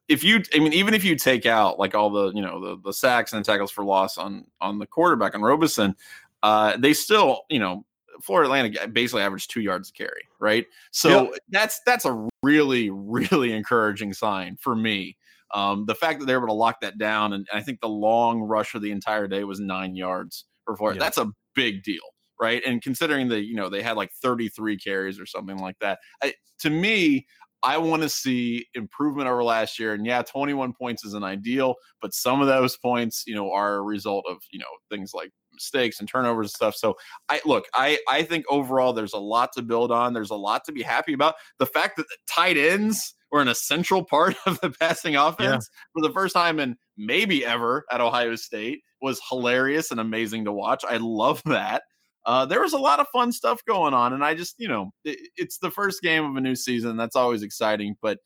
If 0.06 0.22
you, 0.22 0.44
I 0.54 0.60
mean, 0.60 0.72
even 0.72 0.94
if 0.94 1.04
you 1.04 1.16
take 1.16 1.44
out 1.44 1.80
like 1.80 1.96
all 1.96 2.08
the 2.08 2.32
you 2.32 2.40
know 2.40 2.60
the 2.60 2.80
the 2.80 2.92
sacks 2.92 3.32
and 3.32 3.44
tackles 3.44 3.72
for 3.72 3.84
loss 3.84 4.16
on 4.16 4.44
on 4.60 4.78
the 4.78 4.86
quarterback 4.86 5.34
on 5.34 5.42
Robison, 5.42 5.96
uh, 6.44 6.76
they 6.76 6.94
still 6.94 7.40
you 7.50 7.58
know 7.58 7.84
Florida 8.22 8.46
Atlantic 8.46 8.94
basically 8.94 9.22
averaged 9.22 9.50
two 9.50 9.60
yards 9.60 9.90
a 9.90 9.92
carry, 9.92 10.28
right? 10.38 10.66
So 10.92 11.24
yep. 11.24 11.32
that's 11.48 11.80
that's 11.80 12.04
a 12.04 12.28
really 12.44 12.90
really 12.90 13.50
encouraging 13.52 14.12
sign 14.12 14.56
for 14.56 14.76
me 14.76 15.16
um, 15.54 15.86
the 15.86 15.94
fact 15.94 16.20
that 16.20 16.26
they're 16.26 16.38
able 16.38 16.48
to 16.48 16.52
lock 16.52 16.80
that 16.82 16.98
down, 16.98 17.32
and 17.32 17.46
I 17.52 17.62
think 17.62 17.80
the 17.80 17.88
long 17.88 18.40
rush 18.40 18.74
of 18.74 18.82
the 18.82 18.90
entire 18.90 19.26
day 19.26 19.44
was 19.44 19.60
nine 19.60 19.96
yards 19.96 20.44
for 20.64 20.76
Florida. 20.76 21.00
That's 21.00 21.18
a 21.18 21.30
big 21.54 21.82
deal, 21.82 22.02
right? 22.40 22.62
And 22.66 22.82
considering 22.82 23.28
that 23.28 23.44
you 23.44 23.54
know 23.54 23.68
they 23.68 23.82
had 23.82 23.96
like 23.96 24.10
33 24.22 24.78
carries 24.78 25.18
or 25.18 25.26
something 25.26 25.58
like 25.58 25.76
that, 25.80 25.98
I, 26.22 26.34
to 26.60 26.70
me, 26.70 27.26
I 27.62 27.78
want 27.78 28.02
to 28.02 28.08
see 28.08 28.66
improvement 28.74 29.28
over 29.28 29.42
last 29.42 29.78
year. 29.78 29.94
And 29.94 30.06
yeah, 30.06 30.22
21 30.22 30.74
points 30.74 31.04
is 31.04 31.14
an 31.14 31.24
ideal, 31.24 31.74
but 32.00 32.14
some 32.14 32.40
of 32.40 32.46
those 32.46 32.76
points, 32.76 33.24
you 33.26 33.34
know, 33.34 33.50
are 33.52 33.76
a 33.76 33.82
result 33.82 34.24
of 34.28 34.38
you 34.50 34.58
know 34.58 34.66
things 34.90 35.12
like 35.14 35.30
mistakes 35.58 36.00
and 36.00 36.08
turnovers 36.08 36.46
and 36.46 36.50
stuff. 36.50 36.74
So 36.74 36.96
I 37.28 37.40
look, 37.44 37.66
I 37.74 37.98
I 38.08 38.22
think 38.22 38.44
overall 38.48 38.92
there's 38.92 39.12
a 39.12 39.18
lot 39.18 39.52
to 39.54 39.62
build 39.62 39.92
on. 39.92 40.12
There's 40.12 40.30
a 40.30 40.36
lot 40.36 40.64
to 40.64 40.72
be 40.72 40.82
happy 40.82 41.12
about. 41.12 41.34
The 41.58 41.66
fact 41.66 41.96
that 41.96 42.06
the 42.08 42.16
tight 42.26 42.56
ends 42.56 43.14
were 43.30 43.40
an 43.40 43.48
essential 43.48 44.04
part 44.10 44.36
of 44.46 44.60
the 44.60 44.70
passing 44.70 45.16
offense 45.16 45.68
yeah. 45.70 45.82
for 45.92 46.06
the 46.06 46.12
first 46.12 46.34
time 46.34 46.58
in 46.60 46.76
maybe 46.96 47.44
ever 47.44 47.84
at 47.90 48.00
Ohio 48.00 48.34
State 48.36 48.82
was 49.00 49.20
hilarious 49.28 49.90
and 49.90 50.00
amazing 50.00 50.44
to 50.44 50.52
watch. 50.52 50.84
I 50.88 50.96
love 50.96 51.42
that. 51.46 51.82
Uh, 52.26 52.44
there 52.44 52.60
was 52.60 52.72
a 52.72 52.78
lot 52.78 53.00
of 53.00 53.06
fun 53.08 53.32
stuff 53.32 53.64
going 53.66 53.94
on, 53.94 54.12
and 54.12 54.22
I 54.24 54.34
just, 54.34 54.56
you 54.58 54.68
know, 54.68 54.90
it, 55.04 55.18
it's 55.36 55.58
the 55.58 55.70
first 55.70 56.02
game 56.02 56.24
of 56.24 56.36
a 56.36 56.40
new 56.40 56.56
season. 56.56 56.96
That's 56.96 57.16
always 57.16 57.42
exciting. 57.42 57.96
But 58.02 58.18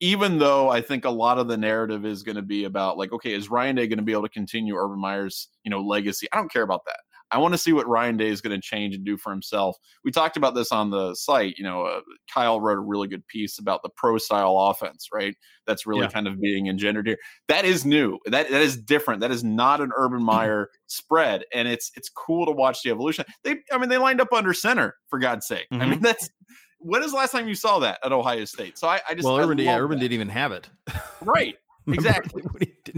even 0.00 0.38
though 0.38 0.68
I 0.68 0.80
think 0.80 1.04
a 1.04 1.10
lot 1.10 1.38
of 1.38 1.48
the 1.48 1.56
narrative 1.56 2.04
is 2.04 2.22
going 2.22 2.36
to 2.36 2.42
be 2.42 2.64
about 2.64 2.98
like, 2.98 3.12
okay, 3.12 3.32
is 3.32 3.50
Ryan 3.50 3.76
Day 3.76 3.86
going 3.86 3.98
to 3.98 4.04
be 4.04 4.12
able 4.12 4.22
to 4.22 4.28
continue 4.28 4.76
Urban 4.76 5.00
Meyer's, 5.00 5.48
you 5.64 5.70
know, 5.70 5.80
legacy? 5.80 6.26
I 6.32 6.36
don't 6.36 6.52
care 6.52 6.62
about 6.62 6.84
that. 6.86 6.98
I 7.32 7.38
want 7.38 7.54
to 7.54 7.58
see 7.58 7.72
what 7.72 7.88
Ryan 7.88 8.16
Day 8.16 8.28
is 8.28 8.40
going 8.40 8.54
to 8.54 8.62
change 8.64 8.94
and 8.94 9.04
do 9.04 9.16
for 9.16 9.30
himself. 9.32 9.76
We 10.04 10.12
talked 10.12 10.36
about 10.36 10.54
this 10.54 10.70
on 10.70 10.90
the 10.90 11.14
site. 11.14 11.58
You 11.58 11.64
know, 11.64 11.82
uh, 11.82 12.00
Kyle 12.32 12.60
wrote 12.60 12.78
a 12.78 12.80
really 12.80 13.08
good 13.08 13.26
piece 13.26 13.58
about 13.58 13.82
the 13.82 13.88
pro 13.96 14.18
style 14.18 14.56
offense, 14.56 15.08
right? 15.12 15.34
That's 15.66 15.86
really 15.86 16.02
yeah. 16.02 16.10
kind 16.10 16.28
of 16.28 16.40
being 16.40 16.68
engendered 16.68 17.06
here. 17.06 17.18
That 17.48 17.64
is 17.64 17.84
new. 17.84 18.18
That 18.26 18.50
that 18.50 18.62
is 18.62 18.76
different. 18.76 19.20
That 19.20 19.32
is 19.32 19.42
not 19.42 19.80
an 19.80 19.90
Urban 19.96 20.22
Meyer 20.22 20.70
spread, 20.86 21.44
and 21.52 21.66
it's 21.66 21.90
it's 21.96 22.08
cool 22.08 22.46
to 22.46 22.52
watch 22.52 22.82
the 22.82 22.90
evolution. 22.90 23.24
They, 23.42 23.56
I 23.72 23.78
mean, 23.78 23.88
they 23.88 23.98
lined 23.98 24.20
up 24.20 24.32
under 24.32 24.54
center 24.54 24.94
for 25.08 25.18
God's 25.18 25.46
sake. 25.46 25.66
Mm-hmm. 25.72 25.82
I 25.82 25.86
mean, 25.86 26.00
that's 26.00 26.30
when 26.86 27.02
is 27.02 27.10
the 27.10 27.16
last 27.16 27.32
time 27.32 27.48
you 27.48 27.54
saw 27.54 27.80
that 27.80 27.98
at 28.04 28.12
Ohio 28.12 28.44
State? 28.44 28.78
So 28.78 28.86
I, 28.88 29.00
I 29.08 29.14
just 29.14 29.24
well, 29.24 29.38
Urban, 29.38 29.58
yeah, 29.58 29.78
Urban 29.78 29.98
didn't 29.98 30.12
even 30.12 30.28
have 30.28 30.52
it. 30.52 30.68
right. 31.20 31.56
exactly. 31.88 32.42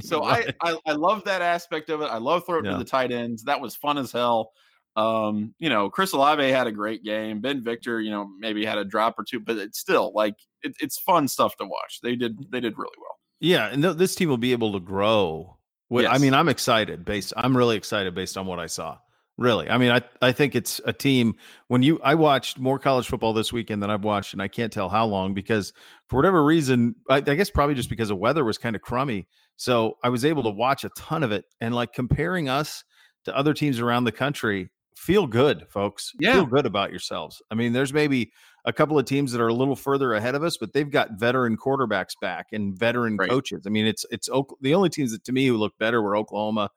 so 0.00 0.24
I, 0.24 0.46
I, 0.62 0.76
I 0.86 0.92
love 0.92 1.24
that 1.24 1.42
aspect 1.42 1.90
of 1.90 2.00
it. 2.00 2.06
I 2.06 2.18
love 2.18 2.44
throwing 2.46 2.64
yeah. 2.64 2.72
to 2.72 2.78
the 2.78 2.84
tight 2.84 3.12
ends. 3.12 3.44
That 3.44 3.60
was 3.60 3.74
fun 3.76 3.98
as 3.98 4.12
hell. 4.12 4.52
Um, 4.96 5.54
you 5.58 5.68
know, 5.68 5.90
Chris 5.90 6.12
Olave 6.12 6.50
had 6.50 6.66
a 6.66 6.72
great 6.72 7.04
game. 7.04 7.40
Ben 7.40 7.62
Victor, 7.62 8.00
you 8.00 8.10
know, 8.10 8.28
maybe 8.38 8.64
had 8.64 8.78
a 8.78 8.84
drop 8.84 9.18
or 9.18 9.24
two, 9.24 9.40
but 9.40 9.56
it's 9.56 9.78
still 9.78 10.12
like 10.14 10.34
it, 10.62 10.74
it's 10.80 10.98
fun 10.98 11.28
stuff 11.28 11.56
to 11.56 11.64
watch. 11.64 12.00
They 12.02 12.16
did 12.16 12.50
they 12.50 12.60
did 12.60 12.76
really 12.76 12.96
well. 12.98 13.18
Yeah, 13.40 13.68
and 13.68 13.82
th- 13.82 13.96
this 13.96 14.14
team 14.14 14.28
will 14.28 14.38
be 14.38 14.52
able 14.52 14.72
to 14.72 14.80
grow. 14.80 15.56
With, 15.90 16.04
yes. 16.04 16.14
I 16.14 16.18
mean, 16.18 16.34
I'm 16.34 16.48
excited 16.48 17.04
based. 17.04 17.32
I'm 17.36 17.56
really 17.56 17.76
excited 17.76 18.14
based 18.14 18.36
on 18.36 18.46
what 18.46 18.58
I 18.58 18.66
saw. 18.66 18.98
Really, 19.38 19.70
I 19.70 19.78
mean, 19.78 19.92
I 19.92 20.02
I 20.20 20.32
think 20.32 20.56
it's 20.56 20.80
a 20.84 20.92
team. 20.92 21.36
When 21.68 21.80
you, 21.82 22.00
I 22.02 22.16
watched 22.16 22.58
more 22.58 22.78
college 22.80 23.06
football 23.06 23.32
this 23.32 23.52
weekend 23.52 23.80
than 23.80 23.88
I've 23.88 24.02
watched, 24.02 24.32
and 24.32 24.42
I 24.42 24.48
can't 24.48 24.72
tell 24.72 24.88
how 24.88 25.06
long 25.06 25.32
because 25.32 25.72
for 26.08 26.16
whatever 26.16 26.44
reason, 26.44 26.96
I, 27.08 27.18
I 27.18 27.20
guess 27.20 27.48
probably 27.48 27.76
just 27.76 27.88
because 27.88 28.08
the 28.08 28.16
weather 28.16 28.44
was 28.44 28.58
kind 28.58 28.74
of 28.74 28.82
crummy. 28.82 29.28
So 29.56 29.96
I 30.02 30.08
was 30.08 30.24
able 30.24 30.42
to 30.42 30.50
watch 30.50 30.82
a 30.82 30.88
ton 30.90 31.22
of 31.22 31.30
it, 31.30 31.44
and 31.60 31.72
like 31.72 31.92
comparing 31.92 32.48
us 32.48 32.82
to 33.26 33.36
other 33.36 33.54
teams 33.54 33.78
around 33.78 34.04
the 34.04 34.12
country, 34.12 34.70
feel 34.96 35.28
good, 35.28 35.66
folks. 35.68 36.12
Yeah. 36.18 36.32
Feel 36.32 36.46
good 36.46 36.66
about 36.66 36.90
yourselves. 36.90 37.40
I 37.48 37.54
mean, 37.54 37.72
there's 37.72 37.92
maybe 37.92 38.32
a 38.64 38.72
couple 38.72 38.98
of 38.98 39.04
teams 39.04 39.30
that 39.30 39.40
are 39.40 39.48
a 39.48 39.54
little 39.54 39.76
further 39.76 40.14
ahead 40.14 40.34
of 40.34 40.42
us, 40.42 40.56
but 40.56 40.72
they've 40.72 40.90
got 40.90 41.12
veteran 41.12 41.56
quarterbacks 41.56 42.14
back 42.20 42.46
and 42.50 42.76
veteran 42.76 43.16
right. 43.16 43.30
coaches. 43.30 43.66
I 43.66 43.70
mean, 43.70 43.86
it's 43.86 44.04
it's 44.10 44.28
the 44.60 44.74
only 44.74 44.88
teams 44.88 45.12
that 45.12 45.22
to 45.24 45.32
me 45.32 45.46
who 45.46 45.56
look 45.56 45.78
better 45.78 46.02
were 46.02 46.16
Oklahoma, 46.16 46.70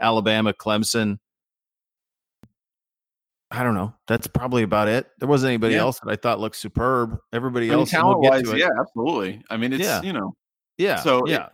Alabama, 0.00 0.52
Clemson. 0.52 1.18
I 3.50 3.62
don't 3.62 3.74
know. 3.74 3.94
That's 4.06 4.26
probably 4.26 4.62
about 4.62 4.88
it. 4.88 5.06
There 5.18 5.28
wasn't 5.28 5.48
anybody 5.48 5.74
yeah. 5.74 5.80
else 5.80 6.00
that 6.00 6.10
I 6.10 6.16
thought 6.16 6.38
looked 6.38 6.56
superb. 6.56 7.18
Everybody 7.32 7.66
I 7.66 7.70
mean, 7.70 7.78
else, 7.80 7.90
talent 7.90 8.20
wise, 8.20 8.52
yeah, 8.52 8.68
absolutely. 8.78 9.42
I 9.48 9.56
mean, 9.56 9.72
it's 9.72 9.82
yeah. 9.82 10.02
you 10.02 10.12
know, 10.12 10.34
yeah. 10.76 10.96
So 10.96 11.26
yeah, 11.26 11.48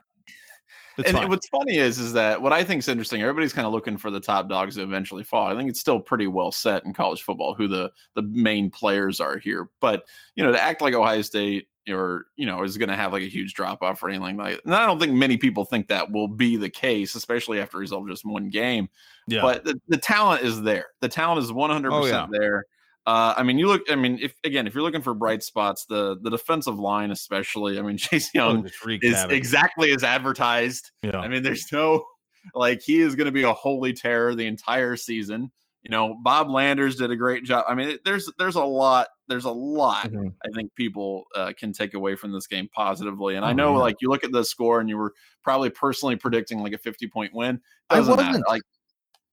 it, 0.98 1.06
and 1.06 1.16
fine. 1.16 1.28
what's 1.28 1.48
funny 1.48 1.76
is, 1.76 1.98
is 1.98 2.12
that 2.12 2.40
what 2.40 2.52
I 2.52 2.62
think 2.62 2.80
is 2.80 2.88
interesting. 2.88 3.22
Everybody's 3.22 3.52
kind 3.52 3.66
of 3.66 3.72
looking 3.72 3.96
for 3.96 4.10
the 4.10 4.20
top 4.20 4.48
dogs 4.48 4.76
to 4.76 4.82
eventually 4.82 5.24
fall. 5.24 5.46
I 5.46 5.56
think 5.56 5.68
it's 5.68 5.80
still 5.80 6.00
pretty 6.00 6.26
well 6.26 6.52
set 6.52 6.84
in 6.84 6.92
college 6.92 7.22
football 7.22 7.54
who 7.54 7.68
the 7.68 7.90
the 8.14 8.22
main 8.22 8.70
players 8.70 9.20
are 9.20 9.38
here. 9.38 9.68
But 9.80 10.04
you 10.34 10.44
know, 10.44 10.52
to 10.52 10.62
act 10.62 10.82
like 10.82 10.94
Ohio 10.94 11.22
State 11.22 11.68
or 11.88 12.26
you 12.36 12.46
know 12.46 12.62
is 12.62 12.76
going 12.78 12.88
to 12.88 12.96
have 12.96 13.12
like 13.12 13.22
a 13.22 13.28
huge 13.28 13.54
drop 13.54 13.82
off 13.82 14.02
or 14.02 14.08
anything 14.08 14.36
like 14.36 14.54
that. 14.56 14.64
And 14.64 14.74
I 14.74 14.86
don't 14.86 14.98
think 14.98 15.12
many 15.12 15.36
people 15.36 15.64
think 15.64 15.88
that 15.88 16.10
will 16.10 16.28
be 16.28 16.56
the 16.56 16.70
case, 16.70 17.14
especially 17.14 17.60
after 17.60 17.78
result 17.78 18.08
just 18.08 18.24
one 18.24 18.48
game. 18.48 18.88
Yeah. 19.26 19.42
But 19.42 19.64
the, 19.64 19.80
the 19.88 19.96
talent 19.96 20.42
is 20.42 20.62
there. 20.62 20.86
The 21.00 21.08
talent 21.08 21.42
is 21.42 21.50
100% 21.50 21.90
oh, 21.92 22.06
yeah. 22.06 22.26
there. 22.30 22.64
Uh, 23.06 23.34
I 23.36 23.42
mean, 23.42 23.58
you 23.58 23.66
look. 23.66 23.82
I 23.90 23.96
mean, 23.96 24.18
if 24.22 24.34
again, 24.44 24.66
if 24.66 24.74
you're 24.74 24.82
looking 24.82 25.02
for 25.02 25.12
bright 25.12 25.42
spots, 25.42 25.84
the 25.84 26.16
the 26.22 26.30
defensive 26.30 26.78
line, 26.78 27.10
especially. 27.10 27.78
I 27.78 27.82
mean, 27.82 27.96
Chase 27.98 28.30
oh, 28.34 28.38
Young 28.38 28.64
oh, 28.64 28.88
is 29.02 29.14
havoc. 29.14 29.32
exactly 29.32 29.92
as 29.92 30.02
advertised. 30.02 30.90
Yeah. 31.02 31.18
I 31.18 31.28
mean, 31.28 31.42
there's 31.42 31.70
no 31.70 32.04
like 32.54 32.80
he 32.80 33.00
is 33.00 33.14
going 33.14 33.26
to 33.26 33.32
be 33.32 33.42
a 33.42 33.52
holy 33.52 33.92
terror 33.92 34.34
the 34.34 34.46
entire 34.46 34.96
season. 34.96 35.50
You 35.84 35.90
know, 35.90 36.14
Bob 36.14 36.50
Landers 36.50 36.96
did 36.96 37.10
a 37.10 37.16
great 37.16 37.44
job. 37.44 37.66
I 37.68 37.74
mean, 37.74 37.98
there's 38.06 38.30
there's 38.38 38.56
a 38.56 38.64
lot 38.64 39.08
there's 39.28 39.44
a 39.44 39.50
lot 39.50 40.06
mm-hmm. 40.06 40.28
I 40.42 40.48
think 40.54 40.74
people 40.74 41.24
uh, 41.34 41.52
can 41.58 41.72
take 41.72 41.92
away 41.92 42.16
from 42.16 42.32
this 42.32 42.46
game 42.46 42.68
positively. 42.74 43.36
And 43.36 43.44
oh, 43.44 43.48
I 43.48 43.52
know, 43.52 43.72
yeah. 43.74 43.82
like 43.82 43.96
you 44.00 44.08
look 44.08 44.24
at 44.24 44.32
the 44.32 44.44
score 44.44 44.80
and 44.80 44.88
you 44.88 44.96
were 44.96 45.12
probably 45.42 45.68
personally 45.68 46.16
predicting 46.16 46.60
like 46.60 46.72
a 46.72 46.78
50 46.78 47.06
point 47.08 47.34
win. 47.34 47.60
Doesn't 47.90 48.12
I 48.12 48.16
wasn't 48.16 48.32
matter. 48.32 48.44
like 48.48 48.62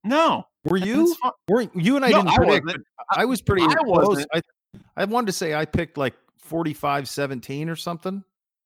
no. 0.03 0.43
Were 0.65 0.77
you? 0.77 1.15
Were 1.47 1.67
you 1.73 1.95
and 1.95 2.05
I 2.05 2.09
no, 2.09 2.17
didn't 2.17 2.29
I 2.29 2.35
predict? 2.35 2.65
Wasn't. 2.65 2.85
I 3.09 3.25
was 3.25 3.41
pretty 3.41 3.63
I 3.63 3.73
close. 3.83 4.25
I, 4.33 4.41
I 4.97 5.05
wanted 5.05 5.27
to 5.27 5.33
say 5.33 5.55
I 5.55 5.65
picked 5.65 5.97
like 5.97 6.15
45 6.39 7.07
17 7.07 7.69
or 7.69 7.75
something 7.77 8.23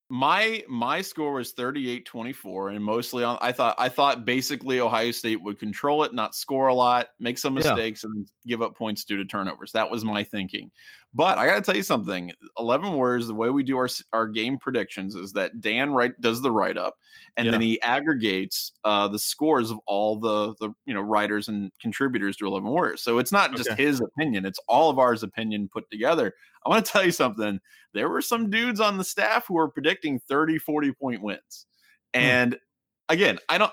my 0.10 0.64
my 0.70 1.02
score 1.02 1.34
was 1.34 1.54
38-24 1.54 2.76
and 2.76 2.84
mostly 2.84 3.24
on 3.24 3.40
I 3.42 3.52
thought 3.52 3.76
I 3.80 3.90
thought 3.90 4.24
basically 4.24 4.80
Ohio 4.80 5.12
State 5.12 5.42
would 5.42 5.58
control 5.58 6.04
it, 6.04 6.14
not 6.14 6.36
score 6.36 6.68
a 6.68 6.74
lot, 6.74 7.08
make 7.20 7.40
some 7.40 7.56
mistakes 7.56 8.04
yeah. 8.04 8.12
and 8.14 8.28
give 8.46 8.62
up 8.62 8.76
points 8.76 9.04
due 9.04 9.18
to 9.18 9.26
turnovers. 9.26 9.72
That 9.72 9.90
was 9.90 10.06
my 10.06 10.24
thinking. 10.24 10.70
But 11.14 11.38
I 11.38 11.48
got 11.48 11.56
to 11.56 11.62
tell 11.62 11.76
you 11.76 11.82
something. 11.82 12.32
11 12.60 12.94
words 12.94 13.26
the 13.26 13.34
way 13.34 13.50
we 13.50 13.64
do 13.64 13.78
our 13.78 13.90
our 14.14 14.28
game 14.28 14.60
predictions 14.60 15.16
is 15.16 15.34
that 15.34 15.60
Dan 15.60 15.92
write 15.92 16.20
does 16.22 16.42
the 16.42 16.52
write 16.52 16.78
up 16.78 16.96
and 17.38 17.46
yeah. 17.46 17.52
then 17.52 17.62
he 17.62 17.82
aggregates 17.82 18.74
uh, 18.84 19.08
the 19.08 19.20
scores 19.20 19.72
of 19.72 19.80
all 19.88 20.20
the 20.20 20.54
the 20.60 20.70
you 20.86 20.94
know 20.94 21.02
writers 21.02 21.48
and 21.48 21.72
contributors 21.82 22.38
to 22.38 22.48
11 22.48 22.70
words. 22.70 23.02
So 23.02 23.18
it's 23.18 23.32
not 23.32 23.56
just 23.56 23.72
okay. 23.72 23.84
his 23.84 24.02
opinion, 24.02 24.46
it's 24.46 24.60
all 24.68 24.90
of 24.90 25.00
ours 25.00 25.24
opinion 25.24 25.70
put 25.72 25.90
together. 25.90 26.34
I 26.66 26.70
want 26.70 26.86
to 26.86 26.92
tell 26.92 27.06
you 27.06 27.12
something. 27.12 27.60
There 27.94 28.10
were 28.10 28.22
some 28.22 28.50
dudes 28.50 28.80
on 28.80 28.98
the 28.98 29.04
staff 29.04 29.48
who 29.48 29.54
were 29.56 29.70
predicting 29.70 30.20
30, 30.28 30.58
40 30.58 30.92
point 30.94 31.22
wins. 31.22 31.66
Hmm. 32.14 32.22
And 32.22 32.60
again, 33.10 33.40
I 33.50 33.58
don't 33.58 33.72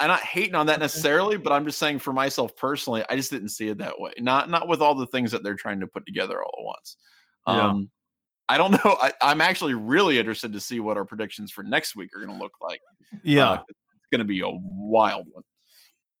I'm 0.00 0.08
not 0.08 0.20
hating 0.20 0.54
on 0.54 0.66
that 0.66 0.78
necessarily, 0.78 1.36
but 1.36 1.52
I'm 1.52 1.64
just 1.64 1.78
saying 1.78 1.98
for 1.98 2.12
myself 2.12 2.56
personally, 2.56 3.04
I 3.10 3.16
just 3.16 3.32
didn't 3.32 3.48
see 3.48 3.68
it 3.68 3.78
that 3.78 3.98
way. 3.98 4.12
Not 4.18 4.48
not 4.48 4.68
with 4.68 4.80
all 4.80 4.94
the 4.94 5.06
things 5.06 5.32
that 5.32 5.42
they're 5.42 5.56
trying 5.56 5.80
to 5.80 5.86
put 5.86 6.06
together 6.06 6.40
all 6.42 6.54
at 6.58 6.64
once. 6.64 6.96
Yeah. 7.46 7.68
Um, 7.68 7.90
I 8.48 8.58
don't 8.58 8.72
know. 8.84 8.96
I, 9.00 9.12
am 9.22 9.40
actually 9.40 9.74
really 9.74 10.18
interested 10.18 10.52
to 10.52 10.60
see 10.60 10.80
what 10.80 10.96
our 10.96 11.04
predictions 11.04 11.50
for 11.50 11.64
next 11.64 11.96
week 11.96 12.10
are 12.14 12.24
going 12.24 12.36
to 12.36 12.42
look 12.42 12.54
like. 12.60 12.80
Yeah, 13.24 13.50
uh, 13.50 13.62
it's 13.68 14.08
going 14.12 14.20
to 14.20 14.24
be 14.24 14.40
a 14.40 14.48
wild 14.48 15.26
one. 15.32 15.42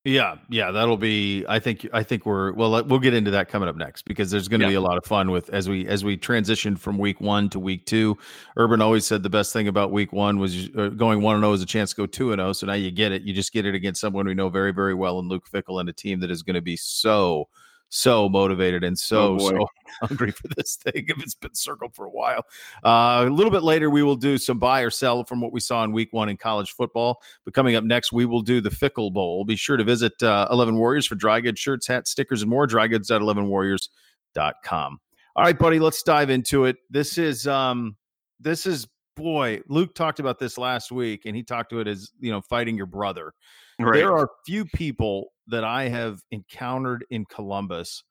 Yeah, 0.08 0.36
yeah, 0.48 0.70
that'll 0.70 0.96
be. 0.96 1.44
I 1.48 1.58
think. 1.58 1.86
I 1.92 2.02
think 2.02 2.24
we're 2.24 2.52
well. 2.52 2.82
We'll 2.84 2.98
get 2.98 3.12
into 3.12 3.30
that 3.32 3.48
coming 3.48 3.68
up 3.68 3.76
next 3.76 4.06
because 4.06 4.30
there's 4.30 4.48
going 4.48 4.60
to 4.60 4.66
yeah. 4.66 4.70
be 4.70 4.74
a 4.76 4.80
lot 4.80 4.96
of 4.96 5.04
fun 5.04 5.30
with 5.30 5.50
as 5.50 5.68
we 5.68 5.86
as 5.86 6.02
we 6.02 6.16
transition 6.16 6.76
from 6.76 6.96
week 6.96 7.20
one 7.20 7.50
to 7.50 7.58
week 7.58 7.84
two. 7.84 8.16
Urban 8.56 8.80
always 8.80 9.04
said 9.04 9.22
the 9.22 9.28
best 9.28 9.52
thing 9.52 9.68
about 9.68 9.92
week 9.92 10.12
one 10.12 10.38
was 10.38 10.70
uh, 10.76 10.88
going 10.88 11.20
one 11.20 11.34
and 11.34 11.42
zero 11.42 11.50
oh 11.50 11.54
is 11.54 11.62
a 11.62 11.66
chance 11.66 11.90
to 11.90 11.96
go 11.96 12.06
two 12.06 12.32
and 12.32 12.40
zero. 12.40 12.48
Oh, 12.48 12.52
so 12.54 12.66
now 12.66 12.72
you 12.72 12.90
get 12.90 13.12
it. 13.12 13.22
You 13.22 13.34
just 13.34 13.52
get 13.52 13.66
it 13.66 13.74
against 13.74 14.00
someone 14.00 14.26
we 14.26 14.34
know 14.34 14.48
very 14.48 14.72
very 14.72 14.94
well 14.94 15.18
in 15.18 15.28
Luke 15.28 15.44
Fickell 15.52 15.78
and 15.78 15.88
a 15.90 15.92
team 15.92 16.20
that 16.20 16.30
is 16.30 16.42
going 16.42 16.54
to 16.54 16.62
be 16.62 16.76
so 16.76 17.48
so 17.88 18.28
motivated 18.28 18.84
and 18.84 18.98
so 18.98 19.38
oh 19.40 19.50
so 19.50 19.66
hungry 20.02 20.30
for 20.30 20.48
this 20.56 20.76
thing 20.76 21.06
if 21.08 21.20
it's 21.22 21.34
been 21.34 21.54
circled 21.54 21.94
for 21.94 22.04
a 22.06 22.10
while. 22.10 22.44
Uh, 22.84 23.24
a 23.26 23.30
little 23.30 23.50
bit 23.50 23.62
later, 23.62 23.88
we 23.90 24.02
will 24.02 24.16
do 24.16 24.38
some 24.38 24.58
buy 24.58 24.80
or 24.80 24.90
sell 24.90 25.24
from 25.24 25.40
what 25.40 25.52
we 25.52 25.60
saw 25.60 25.84
in 25.84 25.92
week 25.92 26.12
one 26.12 26.28
in 26.28 26.36
college 26.36 26.72
football. 26.72 27.22
But 27.44 27.54
coming 27.54 27.76
up 27.76 27.84
next, 27.84 28.12
we 28.12 28.26
will 28.26 28.42
do 28.42 28.60
the 28.60 28.70
Fickell 28.70 29.12
Bowl. 29.12 29.44
Be 29.44 29.54
sure 29.56 29.76
to 29.76 29.84
visit 29.84 30.20
uh, 30.22 30.48
11 30.50 30.76
Warriors 30.76 31.06
for 31.06 31.14
dry 31.14 31.40
goods, 31.40 31.60
shirts, 31.60 31.86
hats, 31.86 32.10
stickers, 32.10 32.42
and 32.42 32.50
more. 32.50 32.66
Drygoods.11warriors.com. 32.66 34.98
All 35.36 35.44
right, 35.44 35.58
buddy, 35.58 35.78
let's 35.78 36.02
dive 36.02 36.30
into 36.30 36.64
it. 36.64 36.78
This 36.90 37.16
is 37.16 37.46
um 37.46 37.96
this 38.40 38.66
is 38.66 38.88
boy, 39.18 39.60
Luke 39.68 39.94
talked 39.94 40.20
about 40.20 40.38
this 40.38 40.58
last 40.58 40.92
week 40.92 41.26
and 41.26 41.36
he 41.36 41.42
talked 41.42 41.70
to 41.70 41.80
it 41.80 41.88
as, 41.88 42.12
you 42.20 42.30
know, 42.30 42.40
fighting 42.40 42.76
your 42.76 42.86
brother. 42.86 43.34
Right. 43.78 43.98
There 43.98 44.12
are 44.12 44.28
few 44.44 44.64
people 44.64 45.32
that 45.46 45.64
I 45.64 45.88
have 45.88 46.20
encountered 46.30 47.04
in 47.10 47.24
Columbus 47.26 48.02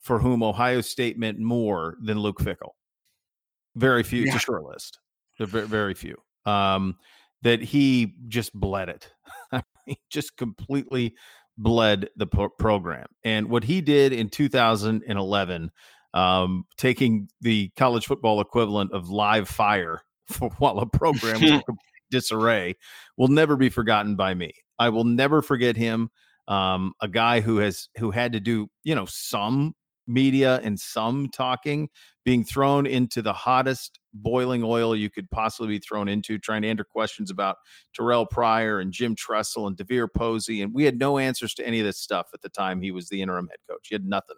for 0.00 0.18
whom 0.18 0.42
Ohio 0.42 0.80
State 0.80 1.18
meant 1.18 1.38
more 1.38 1.96
than 2.02 2.18
Luke 2.18 2.38
Fickell. 2.38 2.72
Very 3.76 4.02
few. 4.02 4.22
Yeah. 4.22 4.34
It's 4.34 4.36
a 4.36 4.46
short 4.46 4.64
list. 4.64 4.98
Very, 5.38 5.66
very 5.66 5.94
few. 5.94 6.16
Um, 6.44 6.96
that 7.42 7.62
he 7.62 8.14
just 8.28 8.52
bled 8.52 8.88
it. 8.88 9.12
he 9.86 9.98
just 10.10 10.36
completely 10.36 11.14
bled 11.56 12.08
the 12.16 12.26
pro- 12.26 12.48
program. 12.48 13.06
And 13.24 13.48
what 13.48 13.64
he 13.64 13.80
did 13.80 14.12
in 14.12 14.28
2011, 14.28 15.70
um, 16.12 16.64
taking 16.76 17.28
the 17.40 17.70
college 17.76 18.06
football 18.06 18.40
equivalent 18.40 18.92
of 18.92 19.08
live 19.10 19.48
fire 19.48 20.02
for, 20.28 20.50
while 20.58 20.78
a 20.78 20.86
program 20.86 21.40
was 21.40 21.50
in 21.50 21.62
disarray, 22.10 22.76
will 23.16 23.28
never 23.28 23.56
be 23.56 23.68
forgotten 23.68 24.16
by 24.16 24.34
me. 24.34 24.52
I 24.80 24.88
will 24.88 25.04
never 25.04 25.42
forget 25.42 25.76
him. 25.76 26.10
Um, 26.48 26.94
a 27.00 27.06
guy 27.06 27.40
who 27.40 27.58
has 27.58 27.88
who 27.98 28.10
had 28.10 28.32
to 28.32 28.40
do 28.40 28.68
you 28.82 28.96
know 28.96 29.06
some 29.06 29.74
media 30.08 30.60
and 30.64 30.80
some 30.80 31.28
talking 31.28 31.88
being 32.24 32.44
thrown 32.44 32.86
into 32.86 33.22
the 33.22 33.32
hottest 33.32 34.00
boiling 34.12 34.62
oil 34.64 34.94
you 34.94 35.08
could 35.08 35.30
possibly 35.30 35.68
be 35.68 35.78
thrown 35.78 36.08
into, 36.08 36.38
trying 36.38 36.62
to 36.62 36.68
answer 36.68 36.84
questions 36.84 37.30
about 37.30 37.56
Terrell 37.94 38.26
Pryor 38.26 38.80
and 38.80 38.92
Jim 38.92 39.14
Tressel 39.14 39.66
and 39.66 39.76
DeVier 39.76 40.08
Posey. 40.14 40.62
And 40.62 40.74
we 40.74 40.84
had 40.84 40.98
no 40.98 41.18
answers 41.18 41.54
to 41.54 41.66
any 41.66 41.80
of 41.80 41.86
this 41.86 41.98
stuff 41.98 42.28
at 42.34 42.42
the 42.42 42.48
time 42.48 42.80
he 42.80 42.90
was 42.90 43.08
the 43.08 43.22
interim 43.22 43.48
head 43.48 43.58
coach. 43.68 43.86
He 43.88 43.94
had 43.94 44.04
nothing. 44.04 44.36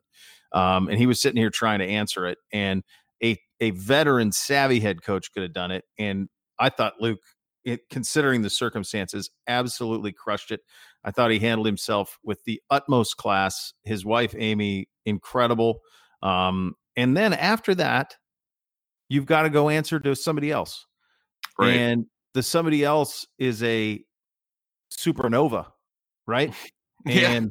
Um, 0.53 0.89
and 0.89 0.99
he 0.99 1.07
was 1.07 1.21
sitting 1.21 1.41
here 1.41 1.51
trying 1.51 1.79
to 1.79 1.87
answer 1.87 2.27
it. 2.27 2.39
And 2.53 2.83
a, 3.23 3.39
a 3.61 3.71
veteran, 3.71 4.33
savvy 4.33 4.81
head 4.81 5.03
coach 5.03 5.33
could 5.33 5.43
have 5.43 5.55
done 5.55 5.71
it. 5.71 5.85
And 5.99 6.29
I 6.59 6.69
thought 6.69 6.95
Luke, 7.01 7.21
it, 7.65 7.89
considering 7.91 8.43
the 8.43 8.51
circumstances, 8.51 9.31
absolutely 9.47 10.13
crushed 10.13 10.51
it. 10.51 10.61
I 11.05 11.11
thought 11.11 11.31
he 11.31 11.39
handled 11.39 11.67
himself 11.67 12.19
with 12.23 12.45
the 12.45 12.61
utmost 12.71 13.17
class. 13.17 13.73
His 13.83 14.05
wife, 14.05 14.35
Amy, 14.37 14.89
incredible. 15.05 15.81
Um, 16.23 16.75
and 16.97 17.17
then 17.17 17.33
after 17.33 17.75
that, 17.77 18.17
you've 19.09 19.27
got 19.27 19.43
to 19.43 19.51
go 19.51 19.69
answer 19.69 19.99
to 20.01 20.15
somebody 20.15 20.51
else. 20.51 20.87
Right. 21.59 21.77
And 21.77 22.07
the 22.35 22.43
somebody 22.43 22.85
else 22.85 23.27
is 23.39 23.63
a 23.63 24.03
supernova, 24.93 25.67
right? 26.27 26.55
yeah. 27.07 27.31
And 27.31 27.51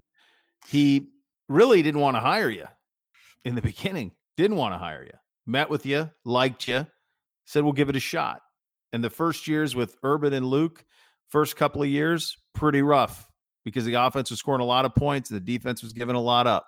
he 0.67 1.07
really 1.49 1.81
didn't 1.81 2.01
want 2.01 2.15
to 2.15 2.21
hire 2.21 2.49
you 2.49 2.65
in 3.43 3.55
the 3.55 3.61
beginning, 3.61 4.11
didn't 4.37 4.57
want 4.57 4.73
to 4.73 4.77
hire 4.77 5.03
you, 5.03 5.17
met 5.45 5.69
with 5.69 5.85
you, 5.85 6.09
liked 6.23 6.67
you, 6.67 6.87
said, 7.45 7.63
we'll 7.63 7.73
give 7.73 7.89
it 7.89 7.95
a 7.95 7.99
shot. 8.01 8.41
And 8.93 9.03
the 9.03 9.09
first 9.09 9.47
years 9.47 9.75
with 9.75 9.95
Urban 10.03 10.33
and 10.33 10.45
Luke, 10.45 10.83
first 11.29 11.55
couple 11.55 11.81
of 11.81 11.87
years, 11.87 12.37
pretty 12.53 12.81
rough 12.81 13.27
because 13.63 13.85
the 13.85 13.93
offense 13.93 14.29
was 14.29 14.39
scoring 14.39 14.61
a 14.61 14.65
lot 14.65 14.85
of 14.85 14.95
points, 14.95 15.29
the 15.29 15.39
defense 15.39 15.83
was 15.83 15.93
giving 15.93 16.15
a 16.15 16.21
lot 16.21 16.47
up. 16.47 16.67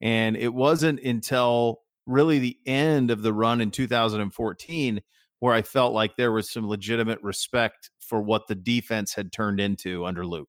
And 0.00 0.36
it 0.36 0.52
wasn't 0.52 1.00
until 1.00 1.80
really 2.06 2.38
the 2.38 2.58
end 2.66 3.10
of 3.10 3.22
the 3.22 3.32
run 3.32 3.60
in 3.60 3.70
2014 3.70 5.00
where 5.40 5.54
I 5.54 5.62
felt 5.62 5.92
like 5.92 6.16
there 6.16 6.32
was 6.32 6.50
some 6.50 6.68
legitimate 6.68 7.22
respect 7.22 7.90
for 8.00 8.22
what 8.22 8.46
the 8.46 8.54
defense 8.54 9.14
had 9.14 9.32
turned 9.32 9.60
into 9.60 10.06
under 10.06 10.26
Luke. 10.26 10.48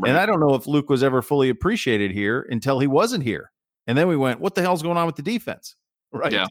Right. 0.00 0.10
And 0.10 0.18
I 0.18 0.26
don't 0.26 0.40
know 0.40 0.54
if 0.54 0.66
Luke 0.66 0.88
was 0.88 1.02
ever 1.02 1.22
fully 1.22 1.48
appreciated 1.48 2.12
here 2.12 2.46
until 2.50 2.78
he 2.78 2.86
wasn't 2.86 3.24
here. 3.24 3.50
And 3.86 3.96
then 3.96 4.06
we 4.06 4.16
went, 4.16 4.40
what 4.40 4.54
the 4.54 4.62
hell's 4.62 4.82
going 4.82 4.96
on 4.96 5.06
with 5.06 5.16
the 5.16 5.22
defense? 5.22 5.74
Right. 6.10 6.32
Yeah. 6.32 6.46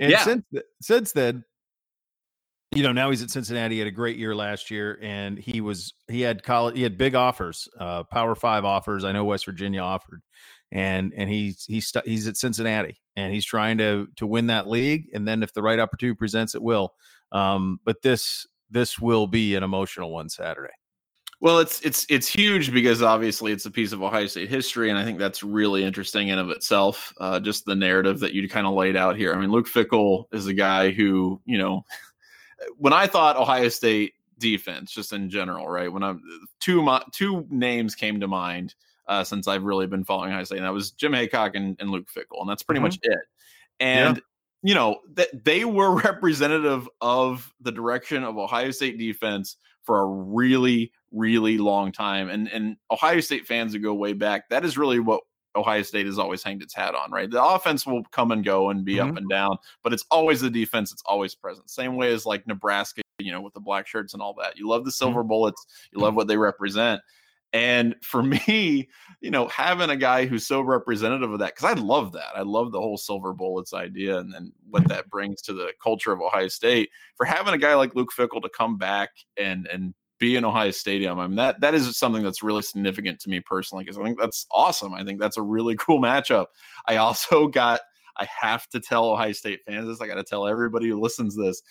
And 0.00 0.10
yeah. 0.10 0.24
since 0.24 0.44
since 0.80 1.12
then, 1.12 1.44
you 2.72 2.82
know, 2.84 2.92
now 2.92 3.10
he's 3.10 3.22
at 3.22 3.30
Cincinnati. 3.30 3.76
He 3.76 3.78
had 3.80 3.88
a 3.88 3.92
great 3.92 4.16
year 4.16 4.34
last 4.34 4.70
year, 4.70 4.98
and 5.02 5.38
he 5.38 5.60
was 5.60 5.92
he 6.08 6.20
had 6.20 6.42
college 6.42 6.76
he 6.76 6.82
had 6.82 6.96
big 6.96 7.14
offers, 7.14 7.68
uh, 7.78 8.04
Power 8.04 8.34
Five 8.34 8.64
offers. 8.64 9.04
I 9.04 9.12
know 9.12 9.24
West 9.24 9.44
Virginia 9.44 9.80
offered, 9.80 10.22
and 10.70 11.12
and 11.16 11.28
he's 11.28 11.64
he's 11.64 11.92
he's 12.04 12.28
at 12.28 12.36
Cincinnati, 12.36 13.00
and 13.16 13.32
he's 13.32 13.44
trying 13.44 13.78
to 13.78 14.06
to 14.16 14.26
win 14.26 14.46
that 14.48 14.68
league. 14.68 15.08
And 15.12 15.26
then 15.26 15.42
if 15.42 15.52
the 15.52 15.62
right 15.62 15.80
opportunity 15.80 16.16
presents, 16.16 16.54
it 16.54 16.62
will. 16.62 16.94
Um, 17.32 17.80
but 17.84 18.02
this 18.02 18.46
this 18.70 19.00
will 19.00 19.26
be 19.26 19.56
an 19.56 19.64
emotional 19.64 20.12
one 20.12 20.28
Saturday. 20.28 20.72
Well, 21.40 21.58
it's 21.58 21.80
it's 21.80 22.04
it's 22.10 22.28
huge 22.28 22.70
because 22.70 23.02
obviously 23.02 23.50
it's 23.50 23.64
a 23.64 23.70
piece 23.70 23.92
of 23.92 24.02
Ohio 24.02 24.26
State 24.26 24.50
history, 24.50 24.90
and 24.90 24.98
I 24.98 25.04
think 25.04 25.18
that's 25.18 25.42
really 25.42 25.82
interesting 25.82 26.28
in 26.28 26.38
of 26.38 26.50
itself. 26.50 27.14
Uh, 27.18 27.40
just 27.40 27.64
the 27.64 27.74
narrative 27.74 28.20
that 28.20 28.34
you 28.34 28.46
kind 28.46 28.66
of 28.66 28.74
laid 28.74 28.94
out 28.94 29.16
here. 29.16 29.32
I 29.32 29.38
mean, 29.38 29.50
Luke 29.50 29.66
Fickell 29.66 30.26
is 30.32 30.46
a 30.46 30.54
guy 30.54 30.90
who 30.90 31.40
you 31.46 31.56
know 31.56 31.82
when 32.76 32.92
I 32.92 33.06
thought 33.06 33.36
Ohio 33.36 33.68
State 33.68 34.14
defense, 34.38 34.92
just 34.92 35.12
in 35.12 35.30
general, 35.30 35.68
right? 35.68 35.92
When 35.92 36.02
I'm 36.02 36.22
two 36.60 36.86
two 37.12 37.46
names 37.50 37.94
came 37.94 38.20
to 38.20 38.28
mind 38.28 38.74
uh, 39.06 39.24
since 39.24 39.46
I've 39.48 39.64
really 39.64 39.86
been 39.86 40.04
following 40.04 40.32
Ohio 40.32 40.44
State, 40.44 40.58
and 40.58 40.66
that 40.66 40.72
was 40.72 40.90
Jim 40.92 41.12
Heacock 41.12 41.54
and, 41.54 41.76
and 41.80 41.90
Luke 41.90 42.08
Fickell, 42.08 42.40
and 42.40 42.48
that's 42.48 42.62
pretty 42.62 42.78
mm-hmm. 42.78 42.86
much 42.86 42.98
it. 43.02 43.18
And 43.78 44.16
yeah. 44.16 44.22
you 44.62 44.74
know 44.74 45.00
that 45.14 45.44
they 45.44 45.64
were 45.64 45.94
representative 46.02 46.88
of 47.00 47.52
the 47.60 47.72
direction 47.72 48.24
of 48.24 48.38
Ohio 48.38 48.70
State 48.70 48.98
defense 48.98 49.56
for 49.82 50.00
a 50.00 50.06
really, 50.06 50.92
really 51.12 51.58
long 51.58 51.92
time. 51.92 52.28
And 52.28 52.48
and 52.48 52.76
Ohio 52.90 53.20
State 53.20 53.46
fans 53.46 53.72
who 53.72 53.78
go 53.78 53.94
way 53.94 54.12
back, 54.12 54.48
that 54.50 54.64
is 54.64 54.78
really 54.78 55.00
what 55.00 55.22
Ohio 55.56 55.82
State 55.82 56.06
has 56.06 56.18
always 56.18 56.42
hanged 56.42 56.62
its 56.62 56.74
hat 56.74 56.94
on, 56.94 57.10
right? 57.10 57.30
The 57.30 57.42
offense 57.42 57.86
will 57.86 58.04
come 58.12 58.30
and 58.30 58.44
go 58.44 58.70
and 58.70 58.84
be 58.84 58.96
mm-hmm. 58.96 59.10
up 59.10 59.16
and 59.16 59.28
down, 59.28 59.56
but 59.82 59.92
it's 59.92 60.04
always 60.10 60.40
the 60.40 60.50
defense. 60.50 60.92
It's 60.92 61.02
always 61.06 61.34
present. 61.34 61.70
Same 61.70 61.96
way 61.96 62.12
as 62.12 62.26
like 62.26 62.46
Nebraska, 62.46 63.02
you 63.18 63.32
know, 63.32 63.40
with 63.40 63.54
the 63.54 63.60
black 63.60 63.86
shirts 63.86 64.14
and 64.14 64.22
all 64.22 64.34
that. 64.34 64.56
You 64.56 64.68
love 64.68 64.84
the 64.84 64.92
silver 64.92 65.20
mm-hmm. 65.20 65.28
bullets. 65.28 65.66
You 65.92 66.00
love 66.00 66.14
what 66.14 66.28
they 66.28 66.36
represent. 66.36 67.00
And 67.52 67.96
for 68.02 68.22
me, 68.48 68.88
you 69.20 69.30
know, 69.30 69.48
having 69.48 69.90
a 69.90 69.96
guy 69.96 70.26
who's 70.26 70.46
so 70.46 70.60
representative 70.60 71.32
of 71.32 71.40
that, 71.40 71.54
because 71.56 71.76
I 71.76 71.80
love 71.80 72.12
that. 72.12 72.36
I 72.36 72.42
love 72.42 72.72
the 72.72 72.80
whole 72.80 72.96
silver 72.96 73.32
bullets 73.32 73.74
idea 73.74 74.18
and 74.18 74.32
then 74.32 74.52
what 74.68 74.86
that 74.88 75.10
brings 75.10 75.42
to 75.42 75.52
the 75.52 75.72
culture 75.82 76.12
of 76.12 76.20
Ohio 76.20 76.48
State. 76.48 76.90
For 77.16 77.26
having 77.26 77.54
a 77.54 77.58
guy 77.58 77.74
like 77.74 77.94
Luke 77.94 78.10
Fickell 78.16 78.42
to 78.42 78.50
come 78.56 78.78
back 78.78 79.10
and 79.36 79.66
and 79.66 79.94
be 80.20 80.36
in 80.36 80.44
Ohio 80.44 80.70
Stadium. 80.70 81.18
I 81.18 81.26
mean 81.26 81.36
that 81.36 81.60
that 81.60 81.74
is 81.74 81.98
something 81.98 82.22
that's 82.22 82.42
really 82.42 82.62
significant 82.62 83.18
to 83.20 83.30
me 83.30 83.40
personally 83.40 83.82
because 83.82 83.98
I 83.98 84.04
think 84.04 84.20
that's 84.20 84.46
awesome. 84.52 84.94
I 84.94 85.02
think 85.02 85.18
that's 85.18 85.38
a 85.38 85.42
really 85.42 85.74
cool 85.78 86.00
matchup. 86.00 86.46
I 86.86 86.96
also 86.96 87.48
got 87.48 87.80
I 88.16 88.28
have 88.40 88.68
to 88.68 88.80
tell 88.80 89.06
Ohio 89.06 89.32
State 89.32 89.60
fans 89.66 89.88
this. 89.88 90.00
I 90.00 90.06
got 90.06 90.16
to 90.16 90.24
tell 90.24 90.46
everybody 90.46 90.88
who 90.88 91.00
listens 91.00 91.34
this. 91.36 91.62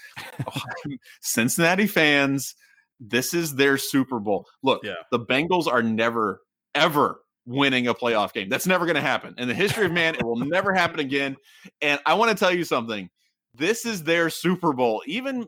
Cincinnati 1.22 1.86
fans, 1.86 2.56
this 3.00 3.34
is 3.34 3.56
their 3.56 3.78
Super 3.78 4.20
Bowl. 4.20 4.48
Look, 4.64 4.82
yeah. 4.84 4.96
the 5.12 5.20
Bengals 5.20 5.68
are 5.68 5.84
never 5.84 6.42
ever 6.74 7.22
winning 7.46 7.88
a 7.88 7.94
playoff 7.94 8.34
game. 8.34 8.50
That's 8.50 8.68
never 8.68 8.86
going 8.86 8.96
to 8.96 9.02
happen. 9.02 9.36
In 9.38 9.48
the 9.48 9.54
history 9.54 9.86
of 9.86 9.92
man, 9.92 10.16
it 10.16 10.24
will 10.24 10.38
never 10.38 10.74
happen 10.74 11.00
again. 11.00 11.38
And 11.82 12.00
I 12.06 12.16
want 12.16 12.32
to 12.32 12.38
tell 12.38 12.54
you 12.54 12.64
something. 12.64 13.10
This 13.56 13.86
is 13.86 14.04
their 14.04 14.30
Super 14.30 14.74
Bowl. 14.74 15.02
Even 15.06 15.48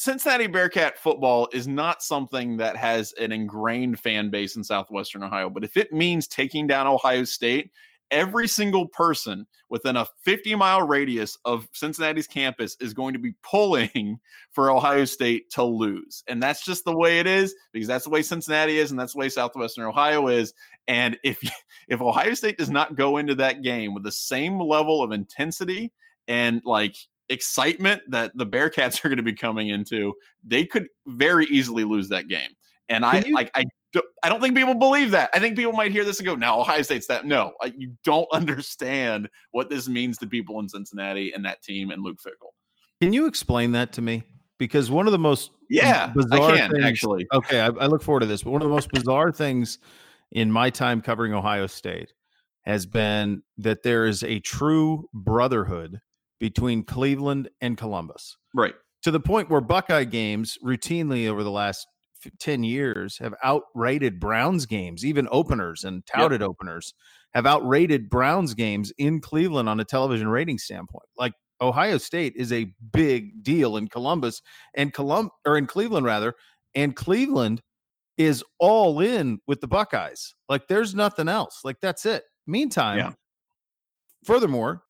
Cincinnati 0.00 0.46
Bearcat 0.46 0.96
football 0.98 1.46
is 1.52 1.68
not 1.68 2.02
something 2.02 2.56
that 2.56 2.74
has 2.74 3.12
an 3.20 3.32
ingrained 3.32 4.00
fan 4.00 4.30
base 4.30 4.56
in 4.56 4.64
Southwestern 4.64 5.22
Ohio. 5.22 5.50
But 5.50 5.62
if 5.62 5.76
it 5.76 5.92
means 5.92 6.26
taking 6.26 6.66
down 6.66 6.86
Ohio 6.86 7.24
State, 7.24 7.70
every 8.10 8.48
single 8.48 8.88
person 8.88 9.46
within 9.68 9.96
a 9.98 10.06
50 10.24 10.54
mile 10.54 10.86
radius 10.86 11.36
of 11.44 11.68
Cincinnati's 11.74 12.26
campus 12.26 12.78
is 12.80 12.94
going 12.94 13.12
to 13.12 13.18
be 13.18 13.34
pulling 13.42 14.18
for 14.52 14.70
Ohio 14.70 15.04
State 15.04 15.50
to 15.50 15.64
lose. 15.64 16.24
And 16.28 16.42
that's 16.42 16.64
just 16.64 16.86
the 16.86 16.96
way 16.96 17.18
it 17.18 17.26
is 17.26 17.54
because 17.74 17.86
that's 17.86 18.04
the 18.04 18.10
way 18.10 18.22
Cincinnati 18.22 18.78
is 18.78 18.90
and 18.90 18.98
that's 18.98 19.12
the 19.12 19.18
way 19.18 19.28
Southwestern 19.28 19.84
Ohio 19.84 20.28
is. 20.28 20.54
And 20.88 21.18
if 21.22 21.38
if 21.88 22.00
Ohio 22.00 22.32
State 22.32 22.56
does 22.56 22.70
not 22.70 22.96
go 22.96 23.18
into 23.18 23.34
that 23.34 23.60
game 23.60 23.92
with 23.92 24.04
the 24.04 24.12
same 24.12 24.58
level 24.60 25.02
of 25.02 25.12
intensity 25.12 25.92
and 26.26 26.62
like 26.64 26.96
excitement 27.30 28.02
that 28.08 28.32
the 28.36 28.46
Bearcats 28.46 29.02
are 29.04 29.08
going 29.08 29.16
to 29.16 29.22
be 29.22 29.32
coming 29.32 29.68
into, 29.68 30.14
they 30.44 30.66
could 30.66 30.88
very 31.06 31.46
easily 31.46 31.84
lose 31.84 32.08
that 32.10 32.28
game. 32.28 32.50
And 32.88 33.04
I 33.04 33.20
you, 33.20 33.34
like 33.34 33.50
I 33.54 33.64
I 34.22 34.28
don't 34.28 34.40
think 34.40 34.56
people 34.56 34.74
believe 34.74 35.10
that. 35.12 35.30
I 35.34 35.38
think 35.38 35.56
people 35.56 35.72
might 35.72 35.92
hear 35.92 36.04
this 36.04 36.18
and 36.18 36.26
go, 36.26 36.34
"No, 36.34 36.60
Ohio 36.60 36.82
State's 36.82 37.06
that." 37.06 37.24
No, 37.24 37.52
you 37.76 37.92
don't 38.04 38.28
understand 38.32 39.28
what 39.52 39.70
this 39.70 39.88
means 39.88 40.18
to 40.18 40.26
people 40.26 40.58
in 40.60 40.68
Cincinnati 40.68 41.32
and 41.32 41.44
that 41.44 41.62
team 41.62 41.90
and 41.90 42.02
Luke 42.02 42.18
Fickell. 42.24 42.50
Can 43.00 43.12
you 43.12 43.26
explain 43.26 43.72
that 43.72 43.92
to 43.94 44.02
me? 44.02 44.24
Because 44.58 44.90
one 44.90 45.06
of 45.06 45.12
the 45.12 45.18
most 45.18 45.52
yeah, 45.70 46.08
bizarre 46.08 46.50
I 46.50 46.58
can 46.58 46.70
things, 46.72 46.84
actually. 46.84 47.26
Okay, 47.32 47.60
I, 47.60 47.66
I 47.66 47.86
look 47.86 48.02
forward 48.02 48.20
to 48.20 48.26
this. 48.26 48.42
But 48.42 48.50
one 48.50 48.60
of 48.60 48.68
the 48.68 48.74
most 48.74 48.90
bizarre 48.90 49.32
things 49.32 49.78
in 50.32 50.52
my 50.52 50.68
time 50.68 51.00
covering 51.00 51.32
Ohio 51.32 51.66
State 51.66 52.12
has 52.62 52.84
been 52.84 53.42
that 53.56 53.82
there 53.82 54.06
is 54.06 54.22
a 54.22 54.38
true 54.40 55.08
brotherhood 55.14 56.00
between 56.40 56.82
Cleveland 56.82 57.48
and 57.60 57.76
Columbus. 57.76 58.36
Right. 58.54 58.74
To 59.02 59.10
the 59.10 59.20
point 59.20 59.48
where 59.48 59.60
Buckeye 59.60 60.04
games 60.04 60.58
routinely 60.64 61.28
over 61.28 61.44
the 61.44 61.50
last 61.50 61.86
10 62.40 62.64
years 62.64 63.18
have 63.18 63.34
outrated 63.44 64.18
Browns 64.18 64.66
games, 64.66 65.04
even 65.04 65.28
openers 65.30 65.84
and 65.84 66.04
touted 66.06 66.40
yep. 66.40 66.50
openers 66.50 66.92
have 67.32 67.46
outrated 67.46 68.10
Browns 68.10 68.54
games 68.54 68.92
in 68.98 69.20
Cleveland 69.20 69.68
on 69.68 69.80
a 69.80 69.84
television 69.84 70.28
rating 70.28 70.58
standpoint. 70.58 71.06
Like 71.16 71.32
Ohio 71.60 71.98
State 71.98 72.34
is 72.36 72.52
a 72.52 72.72
big 72.92 73.42
deal 73.42 73.76
in 73.76 73.88
Columbus 73.88 74.42
and 74.74 74.92
Colum 74.92 75.30
or 75.46 75.56
in 75.56 75.66
Cleveland 75.66 76.06
rather, 76.06 76.34
and 76.74 76.96
Cleveland 76.96 77.62
is 78.18 78.44
all 78.58 79.00
in 79.00 79.38
with 79.46 79.60
the 79.60 79.68
Buckeyes. 79.68 80.34
Like 80.48 80.68
there's 80.68 80.94
nothing 80.94 81.28
else. 81.28 81.60
Like 81.64 81.76
that's 81.80 82.04
it. 82.04 82.24
Meantime, 82.46 82.98
yeah. 82.98 83.12
furthermore, 84.24 84.82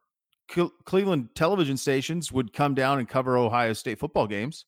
Cleveland 0.84 1.28
television 1.34 1.76
stations 1.76 2.32
would 2.32 2.52
come 2.52 2.74
down 2.74 2.98
and 2.98 3.08
cover 3.08 3.36
Ohio 3.36 3.72
State 3.72 3.98
football 3.98 4.26
games. 4.26 4.64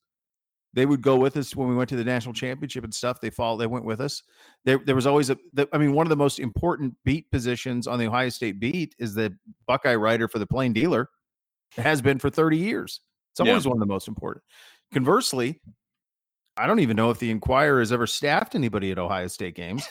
They 0.75 0.87
would 0.87 1.03
go 1.03 1.17
with 1.17 1.37
us 1.37 1.55
when 1.55 1.69
we 1.69 1.75
went 1.75 1.91
to 1.91 1.97
the 1.97 2.05
national 2.05 2.33
championship 2.33 2.85
and 2.85 2.95
stuff. 2.95 3.21
They 3.21 3.29
followed. 3.29 3.59
They 3.59 3.67
went 3.67 3.85
with 3.85 4.01
us. 4.01 4.23
There, 4.65 4.81
there 4.87 4.95
was 4.95 5.07
always 5.07 5.29
a. 5.29 5.37
The, 5.53 5.69
I 5.73 5.79
mean, 5.79 5.93
one 5.93 6.07
of 6.07 6.11
the 6.11 6.17
most 6.17 6.39
important 6.39 6.95
beat 7.05 7.31
positions 7.31 7.87
on 7.87 7.99
the 7.99 8.07
Ohio 8.07 8.31
State 8.31 8.59
beat 8.59 8.95
is 8.99 9.15
the 9.15 9.37
Buckeye 9.67 9.97
writer 9.97 10.29
for 10.29 10.39
the 10.39 10.47
Plain 10.47 10.73
Dealer. 10.73 11.11
It 11.77 11.83
has 11.83 12.01
been 12.01 12.19
for 12.19 12.31
thirty 12.31 12.57
years. 12.57 13.01
It's 13.33 13.41
always 13.41 13.65
yeah. 13.65 13.71
one 13.71 13.77
of 13.77 13.81
the 13.81 13.93
most 13.93 14.09
important. 14.09 14.45
Conversely, 14.95 15.61
I 16.57 16.67
don't 16.67 16.81
even 16.81 16.97
know 16.97 17.11
if 17.11 17.19
the 17.19 17.31
Inquirer 17.31 17.81
has 17.81 17.93
ever 17.93 18.07
staffed 18.07 18.55
anybody 18.55 18.91
at 18.93 18.99
Ohio 18.99 19.27
State 19.27 19.55
games. 19.55 19.87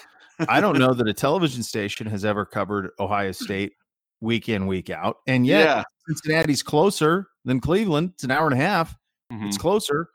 I 0.50 0.62
don't 0.62 0.80
know 0.80 0.94
that 0.94 1.08
a 1.08 1.14
television 1.14 1.62
station 1.62 2.08
has 2.08 2.26
ever 2.26 2.46
covered 2.46 2.90
Ohio 3.00 3.32
State 3.32 3.74
week 4.22 4.48
in, 4.48 4.68
week 4.68 4.90
out. 4.90 5.18
And 5.28 5.46
yet 5.46 5.66
yeah. 5.66 5.84
Cincinnati's 6.08 6.64
closer 6.64 7.28
than 7.44 7.60
Cleveland. 7.60 8.12
It's 8.14 8.24
an 8.24 8.32
hour 8.32 8.46
and 8.46 8.54
a 8.54 8.64
half. 8.64 8.96
Mm-hmm. 9.32 9.48
It's 9.48 9.58
closer 9.58 10.08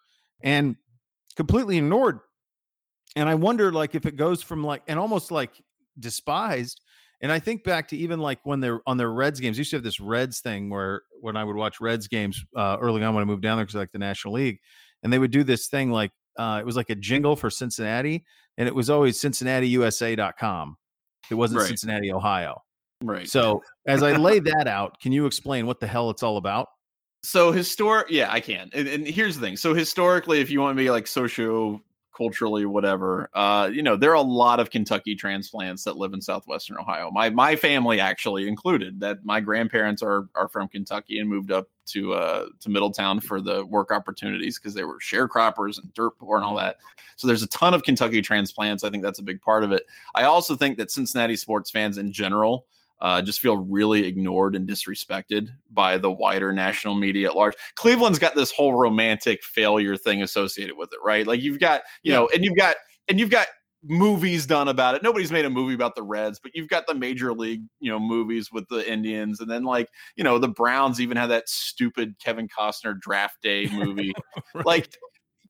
and 0.43 0.77
completely 1.37 1.79
ignored. 1.79 2.21
And 3.17 3.29
I 3.29 3.35
wonder 3.35 3.73
like 3.73 3.95
if 3.95 4.07
it 4.07 4.17
goes 4.17 4.43
from 4.43 4.65
like 4.65 4.83
and 4.87 4.99
almost 4.99 5.31
like 5.31 5.51
despised. 5.99 6.81
And 7.23 7.33
I 7.33 7.39
think 7.39 7.65
back 7.65 7.89
to 7.89 7.97
even 7.97 8.21
like 8.21 8.41
when 8.45 8.61
they're 8.61 8.81
on 8.87 8.99
their 8.99 9.11
Reds 9.11 9.41
games, 9.41 9.57
used 9.57 9.71
to 9.71 9.77
have 9.77 9.85
this 9.85 10.01
Reds 10.01 10.41
thing 10.41 10.69
where 10.69 11.03
when 11.21 11.37
I 11.37 11.45
would 11.45 11.57
watch 11.57 11.81
Reds 11.81 12.09
games 12.09 12.45
uh, 12.55 12.77
early 12.81 13.03
on 13.03 13.15
when 13.15 13.23
I 13.23 13.25
moved 13.25 13.43
down 13.43 13.57
there 13.57 13.65
because 13.65 13.75
like 13.75 13.93
the 13.93 13.99
National 13.99 14.35
League, 14.35 14.59
and 15.03 15.11
they 15.11 15.19
would 15.19 15.31
do 15.31 15.43
this 15.43 15.69
thing 15.69 15.91
like 15.91 16.11
uh, 16.39 16.59
it 16.61 16.67
was 16.67 16.77
like 16.77 16.91
a 16.91 16.95
jingle 16.95 17.35
for 17.35 17.49
Cincinnati, 17.49 18.27
and 18.59 18.69
it 18.69 18.75
was 18.75 18.91
always 18.91 19.19
CincinnatiUSA.com. 19.19 20.77
It 21.31 21.35
wasn't 21.35 21.61
right. 21.61 21.69
Cincinnati, 21.69 22.13
Ohio. 22.13 22.63
Right. 23.03 23.29
So 23.29 23.63
as 23.87 24.03
I 24.03 24.13
lay 24.17 24.39
that 24.41 24.67
out, 24.67 25.01
can 25.01 25.13
you 25.13 25.27
explain 25.27 25.67
what 25.67 25.81
the 25.81 25.87
hell 25.87 26.11
it's 26.11 26.23
all 26.23 26.39
about? 26.39 26.69
So 27.23 27.51
historic, 27.51 28.07
yeah, 28.09 28.33
I 28.33 28.41
can. 28.41 28.71
And, 28.73 28.87
and, 28.87 29.07
here's 29.07 29.35
the 29.35 29.41
thing. 29.41 29.57
So 29.57 29.75
historically, 29.75 30.41
if 30.41 30.49
you 30.49 30.61
want 30.61 30.77
to 30.77 30.83
be 30.83 30.91
like 30.91 31.07
socio 31.07 31.83
culturally, 32.17 32.65
whatever, 32.65 33.29
uh, 33.35 33.69
you 33.71 33.83
know, 33.83 33.97
there 33.97 34.11
are 34.11 34.15
a 34.15 34.23
lot 34.23 34.61
of 34.61 34.71
Kentucky 34.71 35.17
transplants 35.17 35.83
that 35.85 35.97
live 35.97 36.15
in 36.15 36.23
southwestern 36.23 36.79
Ohio. 36.79 37.11
My 37.11 37.29
my 37.29 37.57
family 37.57 38.01
actually 38.01 38.47
included. 38.47 39.01
That 39.01 39.25
my 39.25 39.41
grandparents 39.41 40.03
are 40.03 40.29
are 40.35 40.49
from 40.49 40.69
Kentucky 40.69 41.19
and 41.19 41.29
moved 41.29 41.51
up 41.51 41.69
to 41.87 42.15
uh 42.15 42.47
to 42.61 42.71
Middletown 42.71 43.21
for 43.21 43.41
the 43.41 43.67
work 43.67 43.91
opportunities 43.91 44.59
because 44.59 44.75
they 44.75 44.85
were 44.85 44.99
sharecroppers 45.01 45.83
and 45.83 45.93
dirt 45.95 46.17
poor 46.19 46.37
and 46.37 46.45
all 46.45 46.57
that. 46.57 46.77
So 47.17 47.27
there's 47.27 47.43
a 47.43 47.49
ton 47.49 47.75
of 47.75 47.83
Kentucky 47.83 48.23
transplants. 48.23 48.85
I 48.85 48.91
think 48.91 49.03
that's 49.03 49.19
a 49.19 49.25
big 49.25 49.43
part 49.43 49.65
of 49.65 49.73
it. 49.73 49.83
I 50.15 50.25
also 50.25 50.55
think 50.55 50.79
that 50.79 50.93
Cincinnati 50.93 51.35
sports 51.35 51.71
fans 51.71 51.99
in 51.99 52.13
general 52.13 52.67
uh, 53.01 53.23
just 53.23 53.41
feel 53.41 53.57
really 53.57 54.07
ignored 54.07 54.57
and 54.57 54.69
disrespected 54.69 55.49
by 55.71 55.99
the 55.99 56.11
wider 56.11 56.53
national 56.53 56.95
media 56.95 57.29
at 57.29 57.37
large. 57.37 57.55
Cleveland's 57.75 58.19
got 58.19 58.35
this 58.35 58.51
whole 58.51 58.75
romantic 58.75 59.43
failure 59.43 59.97
thing 59.97 60.23
associated 60.23 60.77
with 60.77 60.91
it, 60.93 60.99
right? 61.05 61.27
Like 61.27 61.41
you've 61.41 61.61
got, 61.61 61.83
you 62.03 62.13
yeah. 62.13 62.19
know, 62.19 62.29
and 62.35 62.45
you've 62.45 62.57
got, 62.57 62.77
and 63.09 63.21
you've 63.21 63.31
got 63.31 63.49
movies 63.89 64.47
done 64.47 64.69
about 64.69 64.95
it. 64.95 65.03
Nobody's 65.03 65.31
made 65.31 65.45
a 65.45 65.51
movie 65.51 65.75
about 65.75 65.95
the 65.95 66.03
Reds, 66.03 66.41
but 66.43 66.53
you've 66.55 66.69
got 66.69 66.87
the 66.87 66.95
major 66.95 67.33
league, 67.33 67.63
you 67.81 67.91
know, 67.91 67.99
movies 67.99 68.51
with 68.51 68.67
the 68.69 68.91
Indians, 68.91 69.41
and 69.41 69.51
then 69.51 69.65
like, 69.65 69.89
you 70.17 70.25
know, 70.25 70.39
the 70.39 70.49
Browns 70.49 71.01
even 71.01 71.17
had 71.17 71.29
that 71.29 71.49
stupid 71.49 72.17
Kevin 72.19 72.49
Costner 72.49 72.99
draft 72.99 73.43
day 73.43 73.69
movie. 73.73 74.13
right. 74.55 74.67
Like 74.67 74.97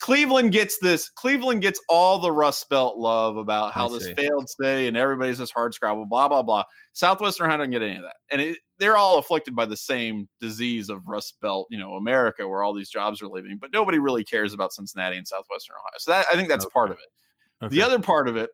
Cleveland 0.00 0.52
gets 0.52 0.78
this. 0.78 1.08
Cleveland 1.10 1.62
gets 1.62 1.80
all 1.88 2.18
the 2.18 2.32
Rust 2.32 2.68
Belt 2.68 2.96
love 2.96 3.36
about 3.36 3.72
how 3.72 3.88
this 3.88 4.10
failed 4.12 4.48
state 4.48 4.88
and 4.88 4.96
everybody's 4.96 5.38
this 5.38 5.50
hard 5.50 5.74
scrabble, 5.74 6.06
blah 6.06 6.28
blah 6.28 6.42
blah. 6.42 6.64
Southwestern 6.92 7.46
Ohio 7.46 7.58
doesn't 7.58 7.70
get 7.70 7.82
any 7.82 7.96
of 7.96 8.02
that, 8.02 8.16
and 8.30 8.40
it, 8.40 8.58
they're 8.78 8.96
all 8.96 9.18
afflicted 9.18 9.54
by 9.54 9.66
the 9.66 9.76
same 9.76 10.28
disease 10.40 10.88
of 10.88 11.06
Rust 11.06 11.36
Belt, 11.40 11.66
you 11.70 11.78
know, 11.78 11.94
America, 11.94 12.46
where 12.46 12.62
all 12.62 12.74
these 12.74 12.90
jobs 12.90 13.22
are 13.22 13.28
leaving. 13.28 13.58
But 13.60 13.72
nobody 13.72 13.98
really 13.98 14.24
cares 14.24 14.52
about 14.52 14.72
Cincinnati 14.72 15.16
and 15.16 15.26
Southwestern 15.26 15.76
Ohio. 15.76 15.98
So 15.98 16.10
that 16.12 16.26
I 16.32 16.36
think 16.36 16.48
that's 16.48 16.64
okay. 16.66 16.72
part 16.72 16.90
of 16.90 16.98
it. 16.98 17.64
Okay. 17.64 17.76
The 17.76 17.82
other 17.82 17.98
part 17.98 18.28
of 18.28 18.36
it 18.36 18.50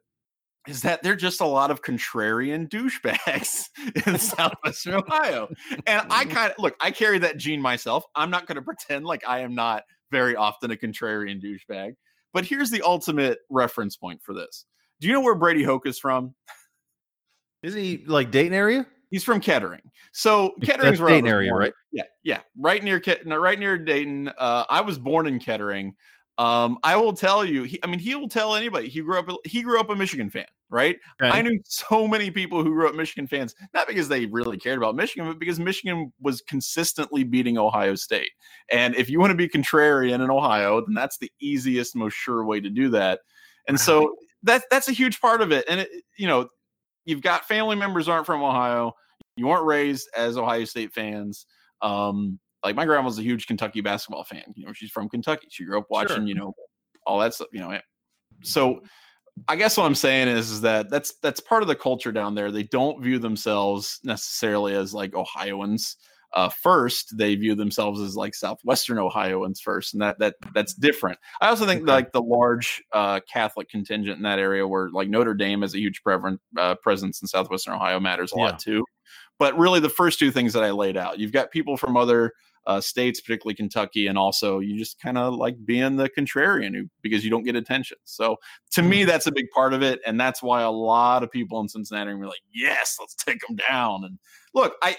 is 0.69 0.83
that 0.83 1.03
they're 1.03 1.17
just 1.17 1.41
a 1.41 1.47
lot 1.47 1.71
of 1.71 1.83
contrarian 1.83 2.69
douchebags 2.69 3.69
in 4.07 4.19
southwestern 4.19 4.95
Ohio. 5.09 5.49
And 5.87 6.07
I 6.11 6.25
kind 6.25 6.53
of 6.53 6.59
look, 6.59 6.77
I 6.81 6.91
carry 6.91 7.19
that 7.19 7.37
gene 7.37 7.61
myself. 7.61 8.05
I'm 8.15 8.31
not 8.31 8.47
going 8.47 8.57
to 8.57 8.63
pretend 8.63 9.05
like 9.05 9.27
I 9.27 9.41
am 9.41 9.55
not 9.55 9.83
very 10.13 10.37
often 10.37 10.71
a 10.71 10.77
contrarian 10.77 11.43
douchebag. 11.43 11.97
But 12.33 12.45
here's 12.45 12.71
the 12.71 12.83
ultimate 12.83 13.41
reference 13.51 13.97
point 13.97 14.23
for 14.23 14.33
this. 14.33 14.67
Do 15.01 15.09
you 15.09 15.15
know 15.15 15.21
where 15.21 15.35
Brady 15.35 15.65
Hoke 15.65 15.89
is 15.89 15.99
from? 15.99 16.35
Is 17.65 17.75
he 17.75 18.05
like 18.07 18.31
Dayton 18.31 18.55
area? 18.55 18.87
He's 19.11 19.25
from 19.25 19.41
Kettering. 19.41 19.83
So 20.13 20.55
Kettering's 20.63 21.01
right 21.01 21.15
Dayton 21.15 21.29
area, 21.29 21.53
right? 21.53 21.73
Yeah, 21.91 22.05
yeah, 22.23 22.41
right 22.57 22.83
near 22.83 23.03
right 23.27 23.59
near 23.59 23.77
Dayton. 23.77 24.29
Uh, 24.39 24.65
I 24.71 24.81
was 24.81 24.99
born 24.99 25.27
in 25.27 25.39
Kettering. 25.39 25.95
Um, 26.39 26.79
I 26.83 26.97
will 26.97 27.13
tell 27.13 27.45
you, 27.45 27.65
he, 27.65 27.79
I 27.83 27.89
mean, 27.89 27.99
he 27.99 28.15
will 28.15 28.29
tell 28.29 28.55
anybody. 28.55 28.89
He 28.89 29.01
grew 29.03 29.19
up. 29.19 29.29
He 29.45 29.63
grew 29.63 29.79
up 29.79 29.91
a 29.91 29.97
Michigan 29.97 30.31
fan, 30.31 30.47
right? 30.73 30.97
Okay. 31.23 31.31
I 31.31 31.43
knew 31.43 31.61
so 31.65 32.09
many 32.09 32.31
people 32.31 32.65
who 32.65 32.71
grew 32.71 32.89
up 32.89 32.95
Michigan 32.95 33.27
fans, 33.27 33.55
not 33.75 33.87
because 33.87 34.09
they 34.09 34.25
really 34.27 34.57
cared 34.57 34.79
about 34.79 34.97
Michigan, 34.97 35.29
but 35.29 35.39
because 35.39 35.61
Michigan 35.61 36.13
was 36.21 36.41
consistently 36.41 37.25
beating 37.25 37.59
Ohio 37.59 37.95
State. 37.95 38.31
And 38.71 38.97
if 38.97 39.11
you 39.11 39.21
want 39.21 39.33
to 39.33 39.37
be 39.37 39.49
contrarian 39.49 40.25
in 40.25 40.31
Ohio, 40.31 40.81
then 40.81 40.95
that's 40.95 41.19
the 41.19 41.31
easiest, 41.41 41.95
most 41.95 42.15
sure 42.15 42.45
way 42.45 42.59
to 42.59 42.71
do 42.71 42.89
that. 42.89 43.21
And 43.69 43.79
so 43.89 44.17
that's 44.43 44.65
that's 44.71 44.89
a 44.89 44.93
huge 44.93 45.21
part 45.21 45.43
of 45.43 45.53
it. 45.53 45.67
And 45.69 45.81
it, 45.81 45.91
you 46.17 46.27
know, 46.27 46.49
you've 47.05 47.23
got 47.23 47.45
family 47.45 47.77
members 47.77 48.09
aren't 48.09 48.27
from 48.27 48.43
Ohio. 48.43 48.95
You 49.37 49.49
weren't 49.49 49.67
raised 49.67 50.09
as 50.17 50.39
Ohio 50.39 50.65
State 50.65 50.95
fans. 50.95 51.47
Um, 51.83 52.41
like 52.65 52.77
my 52.77 52.87
grandma's 52.87 53.19
a 53.19 53.23
huge 53.23 53.47
Kentucky 53.47 53.83
basketball 53.83 54.25
fan. 54.25 54.45
You 54.55 54.67
know, 54.67 54.73
she's 54.73 54.91
from 54.91 55.11
Kentucky. 55.11 55.49
She 55.51 55.65
grew 55.65 55.79
up 55.79 55.87
watching, 55.91 56.17
sure. 56.17 56.27
you 56.27 56.35
know, 56.35 56.55
all 57.07 57.19
that 57.19 57.35
stuff. 57.35 57.49
You 57.53 57.61
know, 57.61 57.79
so 58.43 58.81
I 59.49 59.57
guess 59.57 59.77
what 59.77 59.87
I'm 59.87 59.95
saying 59.95 60.29
is, 60.29 60.51
is 60.51 60.61
that 60.61 60.91
that's 60.91 61.15
that's 61.23 61.41
part 61.41 61.63
of 61.63 61.69
the 61.69 61.75
culture 61.75 62.13
down 62.13 62.35
there. 62.35 62.51
They 62.51 62.65
don't 62.65 63.03
view 63.03 63.19
themselves 63.19 63.99
necessarily 64.05 64.75
as 64.75 64.93
like 64.93 65.15
Ohioans 65.15 65.97
uh, 66.35 66.49
first. 66.49 67.17
They 67.17 67.35
view 67.35 67.55
themselves 67.55 68.01
as 68.01 68.15
like 68.17 68.35
Southwestern 68.35 68.99
Ohioans 68.99 69.61
first, 69.61 69.95
and 69.95 70.03
that 70.03 70.19
that 70.19 70.37
that's 70.55 70.75
different. 70.75 71.19
I 71.41 71.49
also 71.49 71.67
think 71.67 71.87
like 71.87 72.13
the 72.13 72.23
large 72.23 72.83
uh, 72.93 73.21
Catholic 73.31 73.69
contingent 73.69 74.17
in 74.17 74.23
that 74.23 74.39
area, 74.39 74.67
where 74.67 74.91
like 74.91 75.09
Notre 75.09 75.35
Dame 75.35 75.63
has 75.63 75.75
a 75.75 75.81
huge 75.81 76.03
prevalent, 76.03 76.41
uh, 76.59 76.75
presence 76.77 77.23
in 77.23 77.29
Southwestern 77.29 77.75
Ohio, 77.75 78.01
matters 78.01 78.33
a 78.33 78.39
yeah. 78.39 78.45
lot 78.45 78.59
too. 78.59 78.85
But 79.39 79.59
really, 79.59 79.81
the 79.81 79.89
first 79.89 80.19
two 80.19 80.31
things 80.31 80.53
that 80.53 80.63
I 80.63 80.71
laid 80.71 80.97
out, 80.97 81.19
you've 81.19 81.33
got 81.33 81.51
people 81.51 81.77
from 81.77 81.97
other 81.97 82.33
uh, 82.67 82.81
states, 82.81 83.21
particularly 83.21 83.55
Kentucky, 83.55 84.07
and 84.07 84.17
also 84.17 84.59
you 84.61 84.79
just 84.79 85.01
kind 85.01 85.19
of 85.19 85.35
like 85.35 85.57
being 85.65 85.97
the 85.97 86.09
contrarian 86.11 86.75
who, 86.75 86.89
because 87.03 87.25
you 87.25 87.31
don't 87.31 87.45
get 87.45 87.57
attention. 87.57 87.99
So 88.05 88.37
to 88.73 88.83
me, 88.83 89.01
mm-hmm. 89.01 89.09
that's 89.09 89.27
a 89.27 89.33
big 89.33 89.51
part 89.51 89.75
of 89.75 89.83
it, 89.83 90.01
and 90.07 90.21
that's 90.21 90.43
why 90.43 90.63
a 90.63 90.71
lot 90.71 91.23
of 91.23 91.31
people 91.31 91.61
in 91.61 91.69
Cincinnati 91.69 92.11
are 92.11 92.27
like, 92.27 92.43
"Yes, 92.55 92.97
let's 93.01 93.15
take 93.15 93.41
them 93.47 93.57
down." 93.69 94.05
And 94.05 94.19
look, 94.55 94.75
I 94.83 94.97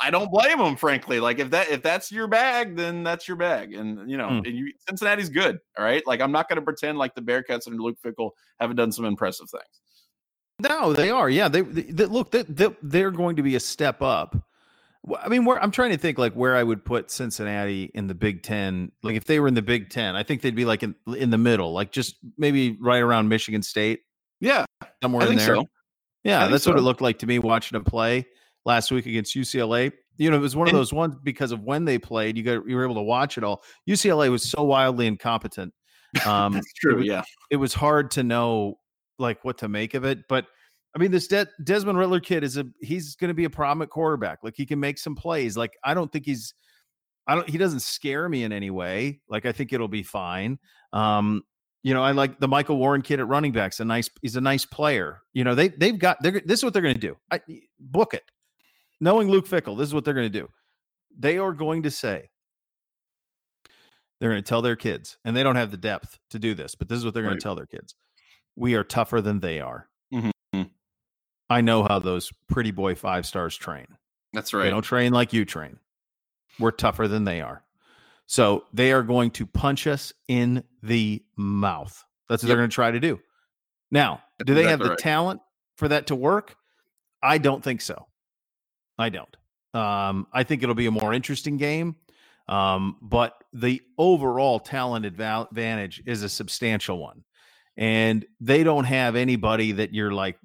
I 0.00 0.10
don't 0.10 0.30
blame 0.30 0.58
them, 0.58 0.76
frankly. 0.76 1.20
Like 1.20 1.38
if 1.38 1.50
that 1.50 1.68
if 1.68 1.82
that's 1.82 2.10
your 2.10 2.26
bag, 2.26 2.76
then 2.76 3.02
that's 3.02 3.28
your 3.28 3.36
bag. 3.36 3.74
And 3.74 4.10
you 4.10 4.16
know, 4.16 4.28
mm. 4.28 4.46
and 4.46 4.56
you, 4.56 4.72
Cincinnati's 4.88 5.28
good. 5.28 5.58
All 5.76 5.84
right. 5.84 6.04
Like 6.06 6.20
I'm 6.20 6.32
not 6.32 6.48
going 6.48 6.56
to 6.56 6.62
pretend 6.62 6.98
like 6.98 7.14
the 7.14 7.22
Bearcats 7.22 7.66
and 7.66 7.78
Luke 7.80 7.98
Fickell 8.04 8.30
haven't 8.60 8.76
done 8.76 8.92
some 8.92 9.04
impressive 9.04 9.48
things. 9.50 9.64
No, 10.60 10.92
they 10.92 11.10
are. 11.10 11.30
Yeah, 11.30 11.46
they, 11.46 11.60
they, 11.60 11.82
they 11.82 12.06
look. 12.06 12.32
They, 12.32 12.42
they, 12.42 12.68
they're 12.82 13.12
going 13.12 13.36
to 13.36 13.42
be 13.42 13.54
a 13.54 13.60
step 13.60 14.02
up. 14.02 14.36
I 15.20 15.28
mean, 15.28 15.44
where 15.44 15.62
I'm 15.62 15.70
trying 15.70 15.90
to 15.90 15.98
think 15.98 16.18
like 16.18 16.34
where 16.34 16.56
I 16.56 16.62
would 16.62 16.84
put 16.84 17.10
Cincinnati 17.10 17.90
in 17.94 18.06
the 18.06 18.14
Big 18.14 18.42
Ten. 18.42 18.92
Like 19.02 19.16
if 19.16 19.24
they 19.24 19.40
were 19.40 19.48
in 19.48 19.54
the 19.54 19.62
Big 19.62 19.90
Ten, 19.90 20.16
I 20.16 20.22
think 20.22 20.42
they'd 20.42 20.54
be 20.54 20.64
like 20.64 20.82
in 20.82 20.94
in 21.16 21.30
the 21.30 21.38
middle, 21.38 21.72
like 21.72 21.92
just 21.92 22.16
maybe 22.36 22.76
right 22.80 23.00
around 23.00 23.28
Michigan 23.28 23.62
State. 23.62 24.00
Yeah, 24.40 24.64
somewhere 25.02 25.26
in 25.28 25.36
there. 25.36 25.56
So. 25.56 25.66
Yeah, 26.24 26.48
that's 26.48 26.64
so. 26.64 26.70
what 26.70 26.78
it 26.78 26.82
looked 26.82 27.00
like 27.00 27.18
to 27.20 27.26
me 27.26 27.38
watching 27.38 27.76
them 27.76 27.84
play 27.84 28.26
last 28.64 28.90
week 28.90 29.06
against 29.06 29.34
UCLA. 29.34 29.92
You 30.16 30.30
know, 30.30 30.36
it 30.36 30.40
was 30.40 30.56
one 30.56 30.66
of 30.66 30.74
those 30.74 30.92
ones 30.92 31.14
because 31.22 31.52
of 31.52 31.62
when 31.62 31.84
they 31.84 31.98
played. 31.98 32.36
You 32.36 32.42
got 32.42 32.68
you 32.68 32.76
were 32.76 32.84
able 32.84 32.96
to 32.96 33.02
watch 33.02 33.38
it 33.38 33.44
all. 33.44 33.62
UCLA 33.88 34.30
was 34.30 34.42
so 34.42 34.62
wildly 34.62 35.06
incompetent. 35.06 35.72
Um, 36.24 36.54
that's 36.54 36.72
true. 36.72 37.00
It 37.00 37.04
yeah, 37.04 37.22
it 37.50 37.56
was 37.56 37.74
hard 37.74 38.10
to 38.12 38.22
know 38.22 38.78
like 39.18 39.44
what 39.44 39.58
to 39.58 39.68
make 39.68 39.92
of 39.92 40.04
it, 40.06 40.20
but 40.26 40.46
I 40.94 40.98
mean, 40.98 41.10
this 41.10 41.28
De- 41.28 41.48
Desmond 41.62 41.98
Ridder 41.98 42.20
kid 42.20 42.44
is 42.44 42.56
a 42.56 42.66
he's 42.80 43.14
going 43.16 43.28
to 43.28 43.34
be 43.34 43.44
a 43.44 43.50
problem 43.50 43.82
at 43.82 43.90
quarterback. 43.90 44.40
Like 44.42 44.54
he 44.56 44.66
can 44.66 44.80
make 44.80 44.98
some 44.98 45.14
plays. 45.14 45.56
Like 45.56 45.72
I 45.84 45.94
don't 45.94 46.10
think 46.10 46.24
he's 46.24 46.54
I 47.26 47.34
don't 47.34 47.48
he 47.48 47.58
doesn't 47.58 47.80
scare 47.80 48.28
me 48.28 48.44
in 48.44 48.52
any 48.52 48.70
way. 48.70 49.20
Like 49.28 49.46
I 49.46 49.52
think 49.52 49.72
it'll 49.72 49.88
be 49.88 50.02
fine. 50.02 50.58
Um, 50.92 51.42
you 51.82 51.94
know, 51.94 52.02
I 52.02 52.12
like 52.12 52.40
the 52.40 52.48
Michael 52.48 52.78
Warren 52.78 53.02
kid 53.02 53.20
at 53.20 53.28
running 53.28 53.52
backs. 53.52 53.80
A 53.80 53.84
nice 53.84 54.10
he's 54.22 54.36
a 54.36 54.40
nice 54.40 54.64
player. 54.64 55.20
You 55.34 55.44
know, 55.44 55.54
they 55.54 55.68
they've 55.68 55.98
got 55.98 56.22
they're 56.22 56.40
this 56.44 56.60
is 56.60 56.64
what 56.64 56.72
they're 56.72 56.82
going 56.82 56.94
to 56.94 57.00
do. 57.00 57.16
I 57.30 57.40
book 57.78 58.14
it. 58.14 58.24
Knowing 59.00 59.28
Luke 59.28 59.46
Fickell, 59.46 59.78
this 59.78 59.86
is 59.86 59.94
what 59.94 60.04
they're 60.04 60.14
going 60.14 60.30
to 60.30 60.38
do. 60.40 60.48
They 61.16 61.38
are 61.38 61.52
going 61.52 61.84
to 61.84 61.90
say 61.90 62.30
they're 64.18 64.30
going 64.30 64.42
to 64.42 64.48
tell 64.48 64.62
their 64.62 64.76
kids, 64.76 65.18
and 65.24 65.36
they 65.36 65.42
don't 65.42 65.56
have 65.56 65.70
the 65.70 65.76
depth 65.76 66.18
to 66.30 66.38
do 66.38 66.54
this, 66.54 66.74
but 66.74 66.88
this 66.88 66.98
is 66.98 67.04
what 67.04 67.14
they're 67.14 67.22
going 67.22 67.34
right. 67.34 67.40
to 67.40 67.44
tell 67.44 67.54
their 67.54 67.66
kids. 67.66 67.94
We 68.56 68.74
are 68.74 68.82
tougher 68.82 69.20
than 69.20 69.38
they 69.38 69.60
are. 69.60 69.88
I 71.50 71.60
know 71.60 71.82
how 71.82 71.98
those 71.98 72.32
pretty 72.48 72.70
boy 72.70 72.94
five 72.94 73.26
stars 73.26 73.56
train. 73.56 73.86
That's 74.32 74.52
right. 74.52 74.64
They 74.64 74.70
don't 74.70 74.82
train 74.82 75.12
like 75.12 75.32
you 75.32 75.44
train. 75.44 75.78
We're 76.58 76.70
tougher 76.70 77.08
than 77.08 77.24
they 77.24 77.40
are. 77.40 77.62
So 78.26 78.64
they 78.74 78.92
are 78.92 79.02
going 79.02 79.30
to 79.32 79.46
punch 79.46 79.86
us 79.86 80.12
in 80.28 80.62
the 80.82 81.22
mouth. 81.36 82.04
That's 82.28 82.42
what 82.42 82.48
yep. 82.48 82.56
they're 82.56 82.60
going 82.60 82.70
to 82.70 82.74
try 82.74 82.90
to 82.90 83.00
do. 83.00 83.20
Now, 83.90 84.22
do 84.44 84.54
they 84.54 84.64
have 84.64 84.80
the 84.80 84.90
right. 84.90 84.98
talent 84.98 85.40
for 85.76 85.88
that 85.88 86.08
to 86.08 86.14
work? 86.14 86.54
I 87.22 87.38
don't 87.38 87.64
think 87.64 87.80
so. 87.80 88.06
I 88.98 89.08
don't. 89.08 89.34
Um, 89.72 90.26
I 90.32 90.42
think 90.42 90.62
it'll 90.62 90.74
be 90.74 90.86
a 90.86 90.90
more 90.90 91.14
interesting 91.14 91.56
game. 91.56 91.96
Um, 92.48 92.96
but 93.02 93.44
the 93.52 93.82
overall 93.96 94.58
talent 94.58 95.04
advantage 95.04 96.02
is 96.06 96.22
a 96.22 96.28
substantial 96.28 96.98
one. 96.98 97.24
And 97.78 98.26
they 98.40 98.64
don't 98.64 98.84
have 98.84 99.14
anybody 99.14 99.70
that 99.72 99.94
you're 99.94 100.10
like, 100.10 100.36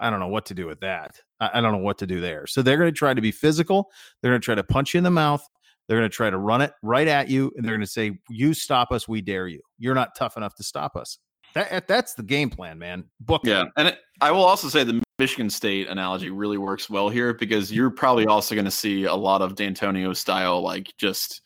I 0.00 0.08
don't 0.08 0.18
know 0.18 0.28
what 0.28 0.46
to 0.46 0.54
do 0.54 0.66
with 0.66 0.80
that. 0.80 1.20
I, 1.38 1.50
I 1.54 1.60
don't 1.60 1.72
know 1.72 1.78
what 1.78 1.98
to 1.98 2.06
do 2.06 2.22
there. 2.22 2.46
So 2.46 2.62
they're 2.62 2.78
going 2.78 2.92
to 2.92 2.98
try 2.98 3.12
to 3.12 3.20
be 3.20 3.30
physical. 3.30 3.90
They're 4.20 4.32
going 4.32 4.40
to 4.40 4.44
try 4.44 4.54
to 4.54 4.64
punch 4.64 4.94
you 4.94 4.98
in 4.98 5.04
the 5.04 5.10
mouth. 5.10 5.46
They're 5.86 5.98
going 5.98 6.08
to 6.08 6.14
try 6.14 6.30
to 6.30 6.38
run 6.38 6.62
it 6.62 6.72
right 6.82 7.06
at 7.06 7.28
you. 7.28 7.52
And 7.54 7.64
they're 7.64 7.74
going 7.74 7.82
to 7.82 7.86
say, 7.86 8.18
You 8.30 8.54
stop 8.54 8.92
us, 8.92 9.06
we 9.06 9.20
dare 9.20 9.46
you. 9.46 9.60
You're 9.78 9.94
not 9.94 10.16
tough 10.16 10.38
enough 10.38 10.54
to 10.54 10.62
stop 10.62 10.96
us. 10.96 11.18
That, 11.54 11.86
that's 11.86 12.14
the 12.14 12.22
game 12.22 12.48
plan, 12.48 12.78
man. 12.78 13.04
Book. 13.20 13.42
Yeah. 13.44 13.64
And 13.76 13.88
it, 13.88 13.98
I 14.22 14.30
will 14.30 14.44
also 14.44 14.68
say 14.68 14.84
the 14.84 15.02
Michigan 15.18 15.50
State 15.50 15.88
analogy 15.88 16.30
really 16.30 16.58
works 16.58 16.88
well 16.88 17.10
here 17.10 17.34
because 17.34 17.70
you're 17.70 17.90
probably 17.90 18.26
also 18.26 18.54
going 18.54 18.64
to 18.64 18.70
see 18.70 19.04
a 19.04 19.14
lot 19.14 19.42
of 19.42 19.54
Dantonio 19.54 20.16
style, 20.16 20.62
like 20.62 20.94
just 20.96 21.42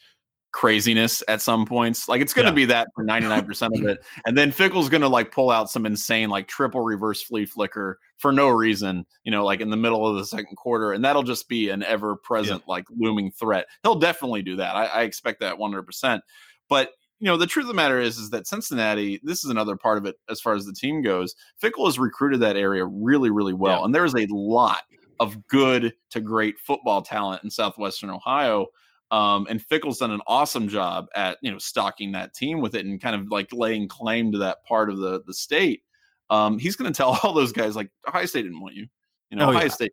craziness 0.54 1.20
at 1.26 1.42
some 1.42 1.66
points. 1.66 2.08
Like 2.08 2.22
it's 2.22 2.32
going 2.32 2.44
to 2.44 2.52
yeah. 2.52 2.54
be 2.54 2.64
that 2.66 2.88
for 2.94 3.04
99% 3.04 3.76
of 3.76 3.86
it. 3.86 4.04
And 4.24 4.38
then 4.38 4.52
Fickell's 4.52 4.88
going 4.88 5.00
to 5.00 5.08
like 5.08 5.32
pull 5.32 5.50
out 5.50 5.68
some 5.68 5.84
insane 5.84 6.30
like 6.30 6.46
triple 6.46 6.80
reverse 6.80 7.20
flea 7.22 7.44
flicker 7.44 7.98
for 8.18 8.30
no 8.30 8.48
reason, 8.48 9.04
you 9.24 9.32
know, 9.32 9.44
like 9.44 9.60
in 9.60 9.68
the 9.68 9.76
middle 9.76 10.06
of 10.06 10.16
the 10.16 10.24
second 10.24 10.54
quarter. 10.54 10.92
And 10.92 11.04
that'll 11.04 11.24
just 11.24 11.48
be 11.48 11.70
an 11.70 11.82
ever 11.82 12.14
present 12.14 12.62
yeah. 12.64 12.70
like 12.72 12.84
looming 12.96 13.32
threat. 13.32 13.66
He'll 13.82 13.96
definitely 13.96 14.42
do 14.42 14.54
that. 14.56 14.76
I, 14.76 14.86
I 14.86 15.02
expect 15.02 15.40
that 15.40 15.56
100%. 15.56 16.20
But 16.68 16.92
you 17.18 17.26
know, 17.26 17.36
the 17.36 17.46
truth 17.48 17.64
of 17.64 17.68
the 17.68 17.74
matter 17.74 17.98
is, 17.98 18.18
is 18.18 18.30
that 18.30 18.46
Cincinnati, 18.46 19.20
this 19.24 19.44
is 19.44 19.50
another 19.50 19.76
part 19.76 19.98
of 19.98 20.06
it 20.06 20.14
as 20.30 20.40
far 20.40 20.54
as 20.54 20.66
the 20.66 20.72
team 20.72 21.02
goes. 21.02 21.34
Fickell 21.60 21.86
has 21.86 21.98
recruited 21.98 22.40
that 22.40 22.56
area 22.56 22.86
really, 22.86 23.30
really 23.30 23.54
well. 23.54 23.80
Yeah. 23.80 23.84
And 23.86 23.94
there 23.94 24.04
is 24.04 24.14
a 24.14 24.26
lot 24.30 24.82
of 25.18 25.46
good 25.48 25.94
to 26.10 26.20
great 26.20 26.60
football 26.60 27.02
talent 27.02 27.42
in 27.42 27.50
Southwestern 27.50 28.10
Ohio. 28.10 28.66
Um, 29.10 29.46
and 29.48 29.62
Fickell's 29.62 29.98
done 29.98 30.10
an 30.10 30.22
awesome 30.26 30.68
job 30.68 31.06
at 31.14 31.38
you 31.42 31.50
know 31.50 31.58
stocking 31.58 32.12
that 32.12 32.34
team 32.34 32.60
with 32.60 32.74
it 32.74 32.84
and 32.84 33.00
kind 33.00 33.14
of 33.14 33.30
like 33.30 33.52
laying 33.52 33.88
claim 33.88 34.32
to 34.32 34.38
that 34.38 34.64
part 34.64 34.90
of 34.90 34.98
the 34.98 35.22
the 35.26 35.34
state. 35.34 35.82
Um, 36.30 36.58
he's 36.58 36.76
going 36.76 36.92
to 36.92 36.96
tell 36.96 37.18
all 37.22 37.32
those 37.32 37.52
guys 37.52 37.76
like 37.76 37.90
Ohio 38.08 38.26
State 38.26 38.42
didn't 38.42 38.60
want 38.60 38.74
you. 38.74 38.86
You 39.30 39.38
know, 39.38 39.46
oh, 39.46 39.50
Ohio 39.50 39.64
yeah. 39.64 39.68
State 39.68 39.92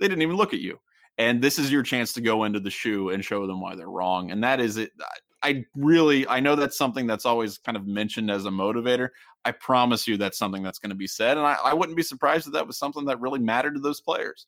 they 0.00 0.08
didn't 0.08 0.22
even 0.22 0.36
look 0.36 0.52
at 0.52 0.60
you. 0.60 0.80
And 1.18 1.42
this 1.42 1.58
is 1.58 1.70
your 1.70 1.82
chance 1.82 2.14
to 2.14 2.20
go 2.22 2.44
into 2.44 2.60
the 2.60 2.70
shoe 2.70 3.10
and 3.10 3.22
show 3.22 3.46
them 3.46 3.60
why 3.60 3.76
they're 3.76 3.90
wrong. 3.90 4.30
And 4.30 4.42
that 4.42 4.58
is 4.58 4.78
it. 4.78 4.90
I 5.42 5.64
really 5.76 6.26
I 6.26 6.40
know 6.40 6.56
that's 6.56 6.76
something 6.76 7.06
that's 7.06 7.26
always 7.26 7.58
kind 7.58 7.76
of 7.76 7.86
mentioned 7.86 8.30
as 8.30 8.46
a 8.46 8.50
motivator. 8.50 9.10
I 9.44 9.52
promise 9.52 10.08
you 10.08 10.16
that's 10.16 10.38
something 10.38 10.62
that's 10.62 10.78
going 10.78 10.90
to 10.90 10.96
be 10.96 11.06
said, 11.06 11.38
and 11.38 11.46
I, 11.46 11.56
I 11.64 11.72
wouldn't 11.72 11.96
be 11.96 12.02
surprised 12.02 12.46
if 12.46 12.52
that 12.52 12.66
was 12.66 12.76
something 12.76 13.06
that 13.06 13.20
really 13.20 13.38
mattered 13.38 13.74
to 13.74 13.80
those 13.80 14.00
players. 14.00 14.46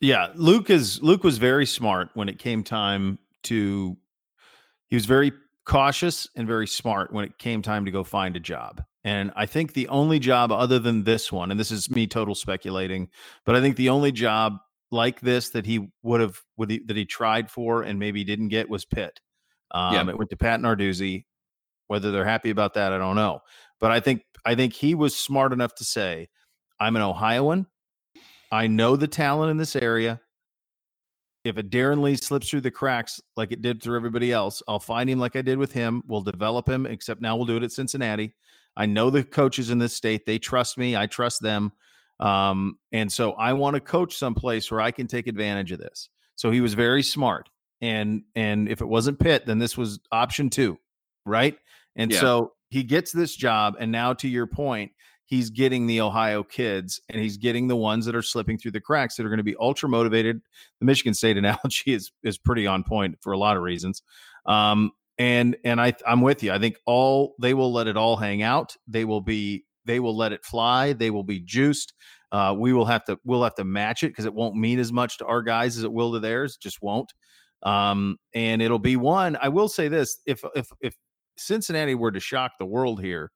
Yeah, 0.00 0.28
Luke 0.36 0.70
is 0.70 1.02
Luke 1.02 1.24
was 1.24 1.38
very 1.38 1.66
smart 1.66 2.10
when 2.14 2.28
it 2.28 2.38
came 2.38 2.62
time 2.62 3.18
to 3.44 3.96
he 4.88 4.96
was 4.96 5.06
very 5.06 5.32
cautious 5.64 6.28
and 6.36 6.46
very 6.46 6.66
smart 6.66 7.12
when 7.12 7.24
it 7.24 7.38
came 7.38 7.62
time 7.62 7.84
to 7.84 7.90
go 7.90 8.02
find 8.02 8.36
a 8.36 8.40
job. 8.40 8.82
And 9.04 9.30
I 9.36 9.46
think 9.46 9.72
the 9.72 9.88
only 9.88 10.18
job 10.18 10.52
other 10.52 10.78
than 10.78 11.04
this 11.04 11.32
one, 11.32 11.50
and 11.50 11.58
this 11.58 11.70
is 11.70 11.90
me 11.90 12.06
total 12.06 12.34
speculating, 12.34 13.08
but 13.46 13.54
I 13.54 13.60
think 13.60 13.76
the 13.76 13.88
only 13.88 14.12
job 14.12 14.58
like 14.90 15.20
this 15.20 15.50
that 15.50 15.64
he 15.64 15.88
would 16.02 16.20
have 16.20 16.40
would 16.56 16.70
he, 16.70 16.80
that 16.86 16.96
he 16.96 17.04
tried 17.04 17.50
for 17.50 17.82
and 17.82 17.98
maybe 17.98 18.24
didn't 18.24 18.48
get 18.48 18.68
was 18.68 18.84
Pitt. 18.84 19.20
Um, 19.70 19.94
yeah. 19.94 20.08
It 20.08 20.18
went 20.18 20.30
to 20.30 20.36
Pat 20.36 20.60
Narduzzi. 20.60 21.24
Whether 21.86 22.12
they're 22.12 22.24
happy 22.24 22.50
about 22.50 22.74
that, 22.74 22.92
I 22.92 22.98
don't 22.98 23.16
know. 23.16 23.40
But 23.80 23.90
I 23.90 24.00
think 24.00 24.22
I 24.44 24.54
think 24.54 24.74
he 24.74 24.94
was 24.94 25.16
smart 25.16 25.52
enough 25.52 25.74
to 25.76 25.84
say, 25.84 26.28
"I'm 26.78 26.96
an 26.96 27.02
Ohioan. 27.02 27.66
I 28.52 28.66
know 28.66 28.96
the 28.96 29.08
talent 29.08 29.50
in 29.50 29.56
this 29.56 29.76
area 29.76 30.20
if 31.44 31.56
a 31.56 31.62
Darron 31.62 32.02
Lee 32.02 32.16
slips 32.16 32.50
through 32.50 32.60
the 32.60 32.70
cracks 32.70 33.20
like 33.36 33.52
it 33.52 33.62
did 33.62 33.82
through 33.82 33.96
everybody 33.96 34.32
else, 34.32 34.62
I'll 34.68 34.80
find 34.80 35.08
him 35.08 35.18
like 35.18 35.36
I 35.36 35.42
did 35.42 35.58
with 35.58 35.72
him. 35.72 36.02
We'll 36.06 36.20
develop 36.20 36.68
him, 36.68 36.86
except 36.86 37.20
now 37.20 37.36
we'll 37.36 37.46
do 37.46 37.56
it 37.56 37.62
at 37.62 37.72
Cincinnati. 37.72 38.34
I 38.76 38.86
know 38.86 39.10
the 39.10 39.24
coaches 39.24 39.70
in 39.70 39.78
this 39.78 39.96
state. 39.96 40.26
They 40.26 40.38
trust 40.38 40.78
me. 40.78 40.96
I 40.96 41.06
trust 41.06 41.42
them. 41.42 41.72
Um, 42.20 42.78
and 42.92 43.10
so 43.10 43.32
I 43.32 43.54
want 43.54 43.74
to 43.74 43.80
coach 43.80 44.16
someplace 44.16 44.70
where 44.70 44.80
I 44.80 44.90
can 44.90 45.06
take 45.06 45.26
advantage 45.26 45.72
of 45.72 45.78
this. 45.78 46.10
So 46.36 46.50
he 46.50 46.60
was 46.60 46.74
very 46.74 47.02
smart. 47.02 47.48
And 47.80 48.22
and 48.34 48.68
if 48.68 48.82
it 48.82 48.86
wasn't 48.86 49.18
Pitt, 49.18 49.46
then 49.46 49.58
this 49.58 49.76
was 49.76 50.00
option 50.12 50.50
two, 50.50 50.78
right? 51.24 51.58
And 51.96 52.12
yeah. 52.12 52.20
so 52.20 52.52
he 52.68 52.82
gets 52.82 53.10
this 53.10 53.34
job. 53.34 53.76
And 53.80 53.90
now 53.90 54.12
to 54.14 54.28
your 54.28 54.46
point, 54.46 54.92
he's 55.30 55.48
getting 55.48 55.86
the 55.86 56.00
Ohio 56.00 56.42
kids 56.42 57.00
and 57.08 57.22
he's 57.22 57.36
getting 57.36 57.68
the 57.68 57.76
ones 57.76 58.04
that 58.04 58.16
are 58.16 58.22
slipping 58.22 58.58
through 58.58 58.72
the 58.72 58.80
cracks 58.80 59.14
that 59.14 59.24
are 59.24 59.28
going 59.28 59.38
to 59.38 59.44
be 59.44 59.56
ultra 59.60 59.88
motivated. 59.88 60.42
The 60.80 60.86
Michigan 60.86 61.14
State 61.14 61.36
analogy 61.38 61.94
is 61.94 62.10
is 62.22 62.36
pretty 62.36 62.66
on 62.66 62.84
point 62.84 63.16
for 63.22 63.32
a 63.32 63.38
lot 63.38 63.56
of 63.56 63.62
reasons. 63.62 64.02
Um, 64.44 64.90
and 65.18 65.56
and 65.64 65.80
I 65.80 65.94
I'm 66.06 66.20
with 66.20 66.42
you. 66.42 66.52
I 66.52 66.58
think 66.58 66.76
all 66.84 67.34
they 67.40 67.54
will 67.54 67.72
let 67.72 67.86
it 67.86 67.96
all 67.96 68.16
hang 68.16 68.42
out. 68.42 68.76
They 68.88 69.04
will 69.04 69.20
be 69.20 69.64
they 69.86 70.00
will 70.00 70.16
let 70.16 70.32
it 70.32 70.44
fly. 70.44 70.92
They 70.92 71.10
will 71.10 71.24
be 71.24 71.40
juiced. 71.40 71.94
Uh, 72.32 72.54
we 72.56 72.72
will 72.72 72.84
have 72.86 73.04
to 73.04 73.18
we'll 73.24 73.44
have 73.44 73.54
to 73.54 73.64
match 73.64 74.02
it 74.02 74.08
because 74.08 74.24
it 74.24 74.34
won't 74.34 74.56
mean 74.56 74.78
as 74.78 74.92
much 74.92 75.18
to 75.18 75.26
our 75.26 75.42
guys 75.42 75.78
as 75.78 75.84
it 75.84 75.92
will 75.92 76.12
to 76.12 76.20
theirs. 76.20 76.56
Just 76.56 76.82
won't. 76.82 77.12
Um, 77.62 78.16
and 78.34 78.62
it'll 78.62 78.78
be 78.78 78.96
one. 78.96 79.36
I 79.40 79.48
will 79.48 79.68
say 79.68 79.88
this: 79.88 80.18
if 80.26 80.42
if 80.54 80.68
if 80.80 80.96
Cincinnati 81.36 81.94
were 81.94 82.12
to 82.12 82.20
shock 82.20 82.52
the 82.58 82.66
world 82.66 83.00
here, 83.02 83.30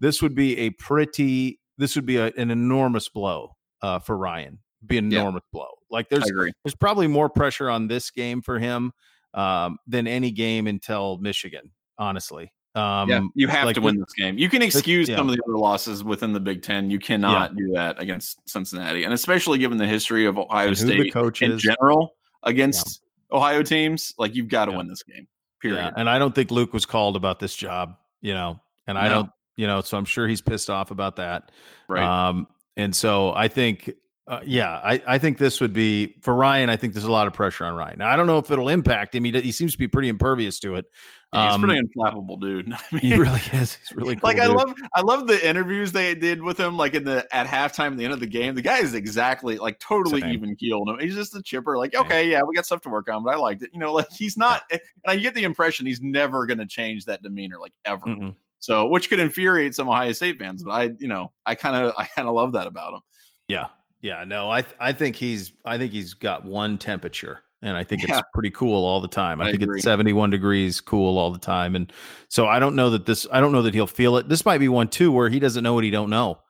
this 0.00 0.22
would 0.22 0.34
be 0.34 0.58
a 0.58 0.70
pretty 0.70 1.60
this 1.78 1.94
would 1.96 2.06
be 2.06 2.16
a, 2.16 2.26
an 2.36 2.50
enormous 2.50 3.08
blow 3.08 3.56
uh, 3.82 3.98
for 3.98 4.16
Ryan. 4.16 4.58
Be 4.86 4.98
an 4.98 5.12
enormous 5.12 5.42
yeah. 5.46 5.58
blow. 5.58 5.68
Like 5.90 6.08
there's 6.08 6.30
there's 6.64 6.74
probably 6.78 7.06
more 7.06 7.28
pressure 7.28 7.70
on 7.70 7.88
this 7.88 8.10
game 8.10 8.42
for 8.42 8.58
him 8.58 8.92
um, 9.34 9.78
than 9.86 10.06
any 10.06 10.30
game 10.30 10.66
until 10.66 11.18
Michigan. 11.18 11.70
Honestly, 11.98 12.52
um, 12.74 13.08
yeah, 13.08 13.20
you 13.34 13.48
have 13.48 13.64
like 13.64 13.74
to 13.76 13.80
win 13.80 13.98
this 13.98 14.12
game. 14.12 14.36
You 14.36 14.48
can 14.48 14.62
excuse 14.62 15.08
yeah. 15.08 15.16
some 15.16 15.28
of 15.28 15.34
the 15.34 15.42
other 15.48 15.56
losses 15.56 16.04
within 16.04 16.32
the 16.32 16.40
Big 16.40 16.62
Ten. 16.62 16.90
You 16.90 16.98
cannot 16.98 17.52
yeah. 17.52 17.58
do 17.58 17.72
that 17.72 18.00
against 18.00 18.46
Cincinnati, 18.48 19.04
and 19.04 19.14
especially 19.14 19.58
given 19.58 19.78
the 19.78 19.86
history 19.86 20.26
of 20.26 20.38
Ohio 20.38 20.74
State 20.74 21.14
in 21.40 21.58
general 21.58 22.14
against. 22.42 23.02
Ohio 23.32 23.62
teams. 23.62 24.14
Like 24.18 24.34
you've 24.34 24.48
got 24.48 24.66
to 24.66 24.72
win 24.72 24.88
this 24.88 25.02
game. 25.02 25.26
Period. 25.60 25.94
And 25.96 26.08
I 26.08 26.18
don't 26.18 26.34
think 26.34 26.50
Luke 26.50 26.72
was 26.72 26.86
called 26.86 27.16
about 27.16 27.40
this 27.40 27.54
job. 27.54 27.96
You 28.20 28.34
know, 28.34 28.60
and 28.86 28.96
no. 28.96 29.00
I 29.00 29.08
don't 29.08 29.30
you 29.56 29.66
know, 29.66 29.80
so 29.80 29.96
I'm 29.96 30.04
sure 30.04 30.28
he's 30.28 30.40
pissed 30.40 30.70
off 30.70 30.90
about 30.90 31.16
that. 31.16 31.50
Right. 31.88 32.02
Um, 32.02 32.46
and 32.76 32.94
so 32.94 33.32
I 33.34 33.48
think, 33.48 33.90
uh, 34.28 34.40
yeah, 34.44 34.80
I, 34.82 35.02
I 35.06 35.18
think 35.18 35.38
this 35.38 35.60
would 35.60 35.72
be 35.72 36.16
for 36.20 36.34
Ryan. 36.34 36.68
I 36.68 36.76
think 36.76 36.94
there's 36.94 37.04
a 37.04 37.12
lot 37.12 37.26
of 37.26 37.32
pressure 37.32 37.64
on 37.64 37.74
Ryan. 37.74 37.98
Now, 37.98 38.10
I 38.10 38.16
don't 38.16 38.26
know 38.26 38.38
if 38.38 38.50
it'll 38.50 38.68
impact 38.68 39.14
him. 39.14 39.24
He, 39.24 39.30
he 39.40 39.52
seems 39.52 39.72
to 39.72 39.78
be 39.78 39.88
pretty 39.88 40.08
impervious 40.08 40.58
to 40.60 40.74
it. 40.74 40.86
Yeah, 41.32 41.46
he's 41.46 41.54
um, 41.54 41.62
pretty 41.62 41.80
unflappable, 41.80 42.40
dude. 42.40 42.72
I 42.72 42.78
mean, 42.92 43.00
he 43.00 43.16
really 43.16 43.40
is. 43.52 43.74
He's 43.74 43.92
really 43.94 44.14
cool, 44.16 44.28
like. 44.28 44.38
I 44.38 44.46
love, 44.46 44.74
I 44.94 45.00
love 45.02 45.26
the 45.26 45.46
interviews 45.46 45.92
they 45.92 46.14
did 46.14 46.42
with 46.42 46.58
him, 46.58 46.76
like 46.76 46.94
in 46.94 47.04
the 47.04 47.26
at 47.34 47.46
halftime, 47.46 47.92
at 47.92 47.98
the 47.98 48.04
end 48.04 48.14
of 48.14 48.20
the 48.20 48.26
game. 48.26 48.54
The 48.54 48.62
guy 48.62 48.78
is 48.78 48.94
exactly 48.94 49.58
like 49.58 49.78
totally 49.78 50.20
Same. 50.20 50.32
even 50.32 50.56
keeled. 50.56 50.88
He's 51.00 51.14
just 51.14 51.34
a 51.34 51.42
chipper. 51.42 51.78
Like, 51.78 51.94
okay, 51.94 52.28
yeah, 52.28 52.42
we 52.42 52.54
got 52.54 52.64
stuff 52.64 52.80
to 52.82 52.88
work 52.88 53.08
on, 53.10 53.24
but 53.24 53.34
I 53.34 53.36
liked 53.38 53.62
it. 53.62 53.70
You 53.72 53.80
know, 53.80 53.92
like 53.92 54.10
he's 54.10 54.36
not. 54.36 54.62
And 54.70 54.80
I 55.06 55.16
get 55.16 55.34
the 55.34 55.44
impression 55.44 55.86
he's 55.86 56.00
never 56.00 56.46
going 56.46 56.58
to 56.58 56.66
change 56.66 57.04
that 57.06 57.22
demeanor, 57.22 57.58
like 57.60 57.72
ever. 57.84 58.06
Mm-mm. 58.06 58.34
So, 58.58 58.86
which 58.86 59.08
could 59.08 59.20
infuriate 59.20 59.74
some 59.74 59.88
Ohio 59.88 60.12
State 60.12 60.38
fans, 60.38 60.62
mm. 60.62 60.66
but 60.66 60.72
I, 60.72 60.90
you 60.98 61.08
know, 61.08 61.32
I 61.44 61.54
kind 61.54 61.76
of, 61.76 61.94
I 61.96 62.06
kind 62.06 62.28
of 62.28 62.34
love 62.34 62.52
that 62.52 62.66
about 62.66 62.94
him. 62.94 63.00
Yeah, 63.48 63.66
yeah, 64.00 64.24
no, 64.24 64.50
I, 64.50 64.64
I 64.80 64.92
think 64.92 65.16
he's, 65.16 65.52
I 65.64 65.78
think 65.78 65.92
he's 65.92 66.14
got 66.14 66.44
one 66.44 66.78
temperature, 66.78 67.40
and 67.62 67.76
I 67.76 67.84
think 67.84 68.02
yeah. 68.02 68.18
it's 68.18 68.28
pretty 68.34 68.50
cool 68.50 68.84
all 68.84 69.00
the 69.00 69.08
time. 69.08 69.40
I, 69.40 69.48
I 69.48 69.50
think 69.50 69.62
agree. 69.62 69.78
it's 69.78 69.84
seventy-one 69.84 70.30
degrees, 70.30 70.80
cool 70.80 71.18
all 71.18 71.30
the 71.30 71.38
time, 71.38 71.76
and 71.76 71.92
so 72.28 72.46
I 72.46 72.58
don't 72.58 72.74
know 72.74 72.90
that 72.90 73.06
this, 73.06 73.26
I 73.30 73.40
don't 73.40 73.52
know 73.52 73.62
that 73.62 73.74
he'll 73.74 73.86
feel 73.86 74.16
it. 74.16 74.28
This 74.28 74.44
might 74.44 74.58
be 74.58 74.68
one 74.68 74.88
too 74.88 75.12
where 75.12 75.28
he 75.28 75.38
doesn't 75.38 75.62
know 75.62 75.74
what 75.74 75.84
he 75.84 75.90
don't 75.90 76.10
know. 76.10 76.40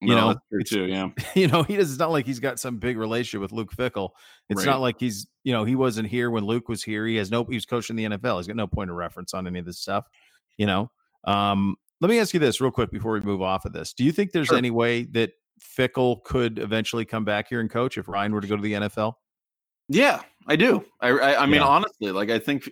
You 0.00 0.14
no, 0.14 0.32
know, 0.32 0.62
too. 0.66 0.86
Yeah. 0.86 1.08
You 1.34 1.48
know, 1.48 1.62
he 1.62 1.76
does. 1.76 1.90
It's 1.90 1.98
not 1.98 2.10
like 2.10 2.26
he's 2.26 2.40
got 2.40 2.60
some 2.60 2.78
big 2.78 2.98
relationship 2.98 3.40
with 3.40 3.52
Luke 3.52 3.74
Fickell. 3.74 4.10
It's 4.48 4.58
right. 4.58 4.72
not 4.72 4.80
like 4.80 4.96
he's, 5.00 5.26
you 5.42 5.52
know, 5.52 5.64
he 5.64 5.74
wasn't 5.74 6.08
here 6.08 6.30
when 6.30 6.44
Luke 6.44 6.68
was 6.68 6.82
here. 6.82 7.06
He 7.06 7.16
has 7.16 7.30
no. 7.30 7.44
He 7.44 7.54
was 7.54 7.66
coaching 7.66 7.96
the 7.96 8.04
NFL. 8.04 8.38
He's 8.38 8.46
got 8.46 8.56
no 8.56 8.66
point 8.66 8.90
of 8.90 8.96
reference 8.96 9.34
on 9.34 9.46
any 9.46 9.58
of 9.58 9.64
this 9.64 9.78
stuff. 9.78 10.06
You 10.56 10.66
know. 10.66 10.90
Um, 11.26 11.76
let 12.00 12.10
me 12.10 12.18
ask 12.18 12.34
you 12.34 12.40
this 12.40 12.60
real 12.60 12.70
quick 12.70 12.90
before 12.90 13.12
we 13.12 13.20
move 13.20 13.42
off 13.42 13.64
of 13.64 13.72
this. 13.72 13.92
Do 13.92 14.04
you 14.04 14.12
think 14.12 14.32
there's 14.32 14.48
sure. 14.48 14.58
any 14.58 14.70
way 14.70 15.04
that 15.04 15.32
Fickell 15.60 16.22
could 16.24 16.58
eventually 16.58 17.04
come 17.04 17.24
back 17.24 17.48
here 17.48 17.60
and 17.60 17.70
coach 17.70 17.96
if 17.96 18.08
Ryan 18.08 18.32
were 18.32 18.40
to 18.40 18.46
go 18.46 18.56
to 18.56 18.62
the 18.62 18.72
NFL? 18.74 19.14
Yeah, 19.88 20.22
I 20.46 20.56
do. 20.56 20.84
I, 21.00 21.10
I, 21.10 21.42
I 21.42 21.46
mean, 21.46 21.60
yeah. 21.60 21.66
honestly, 21.66 22.10
like 22.10 22.30
I 22.30 22.38
think, 22.38 22.70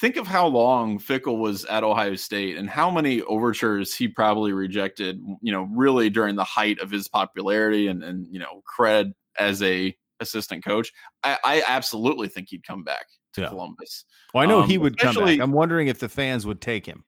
think 0.00 0.16
of 0.16 0.26
how 0.26 0.46
long 0.46 0.98
Fickell 0.98 1.38
was 1.38 1.64
at 1.64 1.82
Ohio 1.82 2.14
State 2.14 2.56
and 2.56 2.70
how 2.70 2.90
many 2.90 3.22
overtures 3.22 3.94
he 3.94 4.06
probably 4.06 4.52
rejected. 4.52 5.20
You 5.40 5.52
know, 5.52 5.68
really 5.72 6.10
during 6.10 6.36
the 6.36 6.44
height 6.44 6.78
of 6.80 6.90
his 6.90 7.08
popularity 7.08 7.88
and 7.88 8.04
and 8.04 8.26
you 8.30 8.38
know 8.38 8.62
cred 8.78 9.12
as 9.38 9.62
a 9.62 9.96
assistant 10.20 10.64
coach. 10.64 10.92
I, 11.24 11.38
I 11.44 11.62
absolutely 11.66 12.28
think 12.28 12.48
he'd 12.50 12.64
come 12.64 12.84
back 12.84 13.06
to 13.34 13.42
yeah. 13.42 13.48
Columbus. 13.48 14.04
Well, 14.32 14.44
I 14.44 14.46
know 14.46 14.62
um, 14.62 14.68
he 14.68 14.78
would 14.78 14.96
come 14.96 15.14
back. 15.16 15.40
I'm 15.40 15.52
wondering 15.52 15.88
if 15.88 15.98
the 15.98 16.08
fans 16.08 16.46
would 16.46 16.60
take 16.60 16.86
him. 16.86 17.04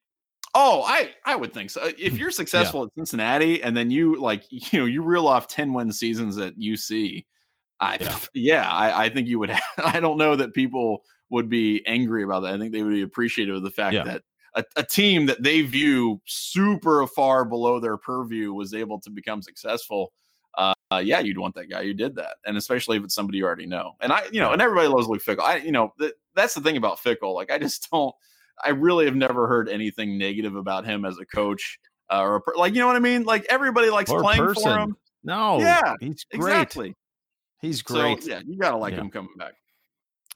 Oh, 0.58 0.82
I 0.86 1.10
I 1.26 1.36
would 1.36 1.52
think 1.52 1.68
so. 1.68 1.90
If 1.98 2.16
you're 2.16 2.30
successful 2.30 2.80
yeah. 2.80 2.86
at 2.86 2.94
Cincinnati 2.94 3.62
and 3.62 3.76
then 3.76 3.90
you 3.90 4.18
like 4.18 4.44
you 4.48 4.80
know 4.80 4.86
you 4.86 5.02
reel 5.02 5.28
off 5.28 5.48
ten 5.48 5.74
win 5.74 5.92
seasons 5.92 6.38
at 6.38 6.58
UC, 6.58 7.26
I 7.78 7.98
yeah, 8.00 8.18
yeah 8.34 8.70
I, 8.72 9.04
I, 9.04 9.08
think 9.10 9.28
you 9.28 9.38
would. 9.38 9.50
Have, 9.50 9.62
I 9.84 10.00
don't 10.00 10.16
know 10.16 10.34
that 10.34 10.54
people 10.54 11.02
would 11.28 11.50
be 11.50 11.84
angry 11.86 12.22
about 12.22 12.40
that. 12.40 12.54
I 12.54 12.58
think 12.58 12.72
they 12.72 12.82
would 12.82 12.94
be 12.94 13.02
appreciative 13.02 13.56
of 13.56 13.64
the 13.64 13.70
fact 13.70 13.94
yeah. 13.94 14.04
that 14.04 14.22
a, 14.54 14.64
a, 14.76 14.82
team 14.82 15.26
that 15.26 15.42
they 15.42 15.60
view 15.60 16.22
super 16.24 17.06
far 17.06 17.44
below 17.44 17.78
their 17.78 17.98
purview 17.98 18.54
was 18.54 18.72
able 18.72 18.98
to 19.00 19.10
become 19.10 19.42
successful. 19.42 20.14
Uh, 20.56 20.72
uh, 20.90 21.02
yeah, 21.04 21.20
you'd 21.20 21.36
want 21.36 21.54
that 21.56 21.68
guy 21.68 21.84
who 21.84 21.92
did 21.92 22.16
that, 22.16 22.36
and 22.46 22.56
especially 22.56 22.96
if 22.96 23.04
it's 23.04 23.14
somebody 23.14 23.38
you 23.38 23.44
already 23.44 23.66
know. 23.66 23.92
And 24.00 24.10
I, 24.10 24.22
you 24.32 24.40
know, 24.40 24.52
and 24.52 24.62
everybody 24.62 24.88
loves 24.88 25.06
Luke 25.06 25.22
Fickell. 25.22 25.42
I, 25.42 25.56
you 25.56 25.72
know, 25.72 25.92
th- 26.00 26.14
that's 26.34 26.54
the 26.54 26.62
thing 26.62 26.78
about 26.78 26.98
Fickell. 26.98 27.34
Like, 27.34 27.50
I 27.50 27.58
just 27.58 27.88
don't. 27.92 28.14
I 28.64 28.70
really 28.70 29.04
have 29.04 29.16
never 29.16 29.46
heard 29.46 29.68
anything 29.68 30.18
negative 30.18 30.56
about 30.56 30.84
him 30.84 31.04
as 31.04 31.18
a 31.18 31.26
coach. 31.26 31.78
Uh, 32.10 32.20
or 32.22 32.36
a, 32.36 32.58
like, 32.58 32.74
you 32.74 32.80
know 32.80 32.86
what 32.86 32.96
I 32.96 33.00
mean? 33.00 33.24
Like 33.24 33.46
everybody 33.48 33.90
likes 33.90 34.10
or 34.10 34.20
playing 34.22 34.54
for 34.54 34.78
him. 34.78 34.96
No, 35.24 35.58
yeah, 35.58 35.94
he's 36.00 36.24
great. 36.24 36.52
Exactly. 36.52 36.94
He's 37.60 37.82
great. 37.82 38.22
So, 38.22 38.30
yeah, 38.30 38.40
you 38.46 38.58
gotta 38.58 38.76
like 38.76 38.94
yeah. 38.94 39.00
him 39.00 39.10
coming 39.10 39.34
back. 39.36 39.54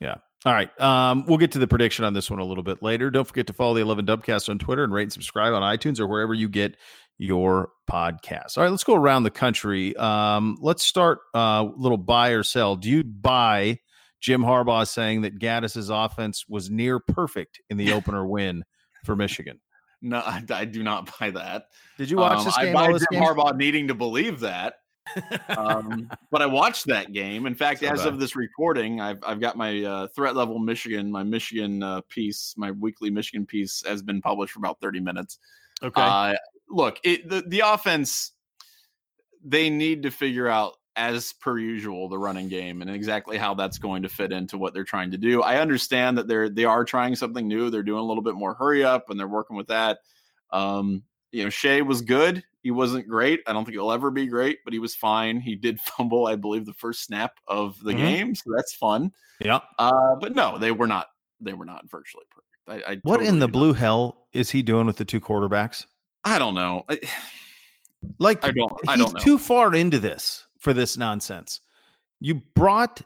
Yeah. 0.01 0.15
All 0.43 0.53
right. 0.53 0.81
Um, 0.81 1.25
we'll 1.27 1.37
get 1.37 1.51
to 1.51 1.59
the 1.59 1.67
prediction 1.67 2.03
on 2.03 2.13
this 2.13 2.29
one 2.29 2.39
a 2.39 2.43
little 2.43 2.63
bit 2.63 2.81
later. 2.81 3.11
Don't 3.11 3.27
forget 3.27 3.45
to 3.47 3.53
follow 3.53 3.75
the 3.75 3.81
11 3.81 4.07
Dubcast 4.07 4.49
on 4.49 4.57
Twitter 4.57 4.83
and 4.83 4.91
rate 4.91 5.03
and 5.03 5.13
subscribe 5.13 5.53
on 5.53 5.61
iTunes 5.61 5.99
or 5.99 6.07
wherever 6.07 6.33
you 6.33 6.49
get 6.49 6.75
your 7.19 7.69
podcasts. 7.89 8.57
All 8.57 8.63
right, 8.63 8.71
let's 8.71 8.83
go 8.83 8.95
around 8.95 9.23
the 9.23 9.31
country. 9.31 9.95
Um, 9.95 10.57
let's 10.59 10.83
start 10.83 11.19
a 11.35 11.37
uh, 11.37 11.71
little 11.77 11.99
buy 11.99 12.29
or 12.29 12.41
sell. 12.41 12.75
Do 12.75 12.89
you 12.89 13.03
buy 13.03 13.79
Jim 14.21 14.41
Harbaugh 14.41 14.87
saying 14.87 15.21
that 15.21 15.39
Gattis's 15.39 15.89
offense 15.89 16.45
was 16.47 16.69
near 16.69 16.99
perfect 16.99 17.59
in 17.69 17.77
the 17.77 17.91
opener 17.93 18.25
win 18.25 18.63
for 19.05 19.15
Michigan? 19.15 19.59
No, 20.01 20.17
I, 20.17 20.43
I, 20.49 20.65
do 20.65 20.81
not 20.81 21.11
buy 21.19 21.29
that. 21.31 21.65
Did 21.97 22.09
you 22.09 22.17
watch 22.17 22.39
um, 22.39 22.45
this 22.45 22.57
game? 22.57 22.75
I 22.75 22.87
buy 22.87 22.97
Jim 22.97 23.07
game? 23.11 23.21
Harbaugh 23.21 23.55
needing 23.55 23.87
to 23.89 23.93
believe 23.93 24.39
that 24.39 24.75
um, 25.49 26.09
but 26.31 26.41
I 26.41 26.45
watched 26.45 26.87
that 26.87 27.13
game. 27.13 27.45
In 27.45 27.55
fact, 27.55 27.81
so 27.81 27.87
as 27.87 27.99
bad. 27.99 28.07
of 28.07 28.19
this 28.19 28.35
recording, 28.35 29.01
I've 29.01 29.19
I've 29.25 29.39
got 29.39 29.57
my 29.57 29.83
uh, 29.83 30.07
threat 30.07 30.35
level 30.35 30.59
Michigan, 30.59 31.11
my 31.11 31.23
Michigan 31.23 31.83
uh, 31.83 32.01
piece, 32.09 32.53
my 32.57 32.71
weekly 32.71 33.09
Michigan 33.09 33.45
piece 33.45 33.83
has 33.85 34.01
been 34.01 34.21
published 34.21 34.53
for 34.53 34.59
about 34.59 34.79
thirty 34.79 34.99
minutes. 34.99 35.39
Okay. 35.83 36.01
Uh, 36.01 36.35
look, 36.69 36.99
it, 37.03 37.29
the 37.29 37.43
the 37.47 37.61
offense 37.61 38.31
they 39.43 39.69
need 39.69 40.03
to 40.03 40.11
figure 40.11 40.47
out 40.47 40.75
as 40.95 41.33
per 41.33 41.57
usual 41.57 42.09
the 42.09 42.17
running 42.17 42.49
game 42.49 42.81
and 42.81 42.91
exactly 42.91 43.37
how 43.37 43.53
that's 43.53 43.77
going 43.77 44.03
to 44.03 44.09
fit 44.09 44.31
into 44.31 44.57
what 44.57 44.73
they're 44.73 44.83
trying 44.83 45.11
to 45.11 45.17
do. 45.17 45.41
I 45.41 45.59
understand 45.59 46.17
that 46.17 46.27
they're 46.27 46.49
they 46.49 46.65
are 46.65 46.83
trying 46.83 47.15
something 47.15 47.47
new. 47.47 47.69
They're 47.69 47.83
doing 47.83 48.01
a 48.01 48.05
little 48.05 48.23
bit 48.23 48.35
more 48.35 48.53
hurry 48.53 48.83
up 48.83 49.09
and 49.09 49.19
they're 49.19 49.27
working 49.27 49.55
with 49.55 49.67
that. 49.67 49.99
Um, 50.51 51.03
you 51.31 51.43
know, 51.43 51.49
Shea 51.49 51.81
was 51.81 52.01
good. 52.01 52.43
He 52.61 52.71
wasn't 52.71 53.07
great. 53.07 53.41
I 53.47 53.53
don't 53.53 53.65
think 53.65 53.75
he'll 53.75 53.91
ever 53.91 54.11
be 54.11 54.27
great, 54.27 54.59
but 54.63 54.73
he 54.73 54.79
was 54.79 54.93
fine. 54.93 55.39
He 55.39 55.55
did 55.55 55.79
fumble, 55.97 56.27
I 56.27 56.35
believe, 56.35 56.65
the 56.65 56.73
first 56.73 57.05
snap 57.05 57.33
of 57.47 57.81
the 57.83 57.91
mm-hmm. 57.91 58.03
game, 58.03 58.35
so 58.35 58.51
that's 58.55 58.73
fun. 58.73 59.11
Yeah. 59.39 59.61
Uh, 59.79 60.15
but 60.19 60.35
no, 60.35 60.57
they 60.57 60.71
were 60.71 60.87
not. 60.87 61.07
They 61.39 61.53
were 61.53 61.65
not 61.65 61.89
virtually 61.89 62.25
perfect. 62.29 62.47
I, 62.87 62.91
I 62.91 62.95
what 63.01 63.15
totally 63.15 63.29
in 63.29 63.39
the 63.39 63.47
blue 63.47 63.73
hell 63.73 64.27
is 64.31 64.51
he 64.51 64.61
doing 64.61 64.85
with 64.85 64.97
the 64.97 65.05
two 65.05 65.19
quarterbacks? 65.19 65.87
I 66.23 66.37
don't 66.37 66.53
know. 66.53 66.85
I, 66.87 66.99
like 68.19 68.45
I 68.45 68.51
don't. 68.51 68.73
I 68.87 68.97
don't 68.97 69.13
know. 69.13 69.19
too 69.19 69.39
far 69.39 69.73
into 69.73 69.97
this 69.97 70.45
for 70.61 70.73
this 70.73 70.95
nonsense. 70.95 71.59
You 72.19 72.41
brought 72.55 73.01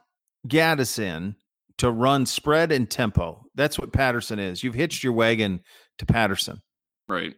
Gattis 0.48 1.00
in 1.00 1.36
to 1.80 1.89
run 1.89 2.26
spread 2.26 2.72
and 2.72 2.89
tempo. 2.89 3.44
That's 3.56 3.80
what 3.80 3.91
Patterson 3.91 4.39
is. 4.39 4.63
You've 4.63 4.76
hitched 4.76 5.04
your 5.04 5.13
wagon 5.13 5.62
to 5.98 6.06
Patterson. 6.06 6.62
Right. 7.10 7.34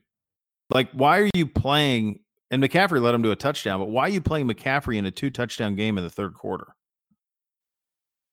Like, 0.70 0.92
why 0.92 1.20
are 1.20 1.30
you 1.34 1.48
playing? 1.48 2.20
And 2.52 2.64
McCaffrey 2.64 3.02
let 3.02 3.14
him 3.14 3.22
do 3.22 3.32
a 3.32 3.36
touchdown, 3.36 3.80
but 3.80 3.90
why 3.90 4.04
are 4.04 4.10
you 4.10 4.22
playing 4.22 4.48
McCaffrey 4.48 4.98
in 4.98 5.06
a 5.06 5.12
two 5.12 5.30
touchdown 5.30 5.76
game 5.76 5.98
in 5.98 6.04
the 6.04 6.10
third 6.10 6.34
quarter? 6.34 6.68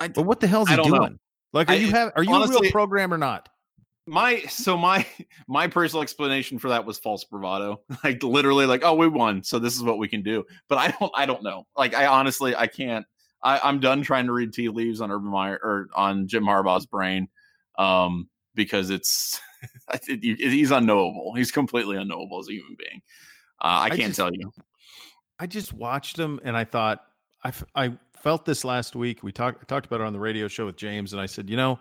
I, 0.00 0.08
but 0.08 0.22
what 0.22 0.40
the 0.40 0.46
hell 0.46 0.62
is 0.62 0.68
he 0.68 0.76
doing? 0.76 0.90
Know. 0.90 1.08
Like, 1.52 1.68
are 1.68 1.72
I, 1.72 1.76
you 1.76 1.90
have 1.90 2.12
are 2.16 2.22
you 2.22 2.32
honestly, 2.32 2.56
a 2.56 2.60
real 2.62 2.72
program 2.72 3.12
or 3.14 3.18
not? 3.18 3.48
My 4.06 4.40
so 4.42 4.76
my 4.76 5.06
my 5.48 5.66
personal 5.66 6.02
explanation 6.02 6.58
for 6.58 6.68
that 6.68 6.84
was 6.84 6.98
false 6.98 7.24
bravado. 7.24 7.80
Like 8.04 8.22
literally, 8.22 8.66
like, 8.66 8.82
oh, 8.84 8.94
we 8.94 9.08
won, 9.08 9.42
so 9.42 9.58
this 9.58 9.74
is 9.74 9.82
what 9.82 9.98
we 9.98 10.08
can 10.08 10.22
do. 10.22 10.44
But 10.68 10.78
I 10.78 10.90
don't 10.98 11.12
I 11.14 11.26
don't 11.26 11.42
know. 11.42 11.66
Like, 11.76 11.94
I 11.94 12.06
honestly 12.06 12.54
I 12.54 12.66
can't. 12.66 13.06
I, 13.42 13.60
i'm 13.62 13.78
done 13.78 14.00
trying 14.00 14.24
to 14.24 14.32
read 14.32 14.54
tea 14.54 14.70
leaves 14.70 15.02
on 15.02 15.10
Urban 15.10 15.30
Meyer 15.30 15.60
or 15.62 15.88
on 15.94 16.26
Jim 16.26 16.44
Harbaugh's 16.44 16.86
brain, 16.86 17.28
um, 17.78 18.28
because 18.54 18.88
it's 18.88 19.38
he's 20.06 20.70
unknowable. 20.70 21.34
He's 21.34 21.50
completely 21.50 21.96
unknowable 21.96 22.40
as 22.40 22.48
a 22.48 22.52
human 22.52 22.76
being. 22.78 23.02
Uh, 23.60 23.84
I 23.84 23.88
can't 23.90 24.00
I 24.00 24.06
just, 24.06 24.16
tell 24.16 24.32
you. 24.32 24.50
I 25.38 25.46
just 25.46 25.72
watched 25.72 26.18
him 26.18 26.40
and 26.42 26.56
I 26.56 26.64
thought 26.64 27.04
I, 27.44 27.52
I 27.74 27.92
felt 28.22 28.46
this 28.46 28.64
last 28.64 28.96
week. 28.96 29.22
We 29.22 29.32
talked 29.32 29.68
talked 29.68 29.86
about 29.86 30.00
it 30.00 30.06
on 30.06 30.12
the 30.12 30.18
radio 30.18 30.48
show 30.48 30.66
with 30.66 30.76
James, 30.76 31.12
and 31.12 31.20
I 31.20 31.26
said, 31.26 31.50
you 31.50 31.56
know, 31.56 31.78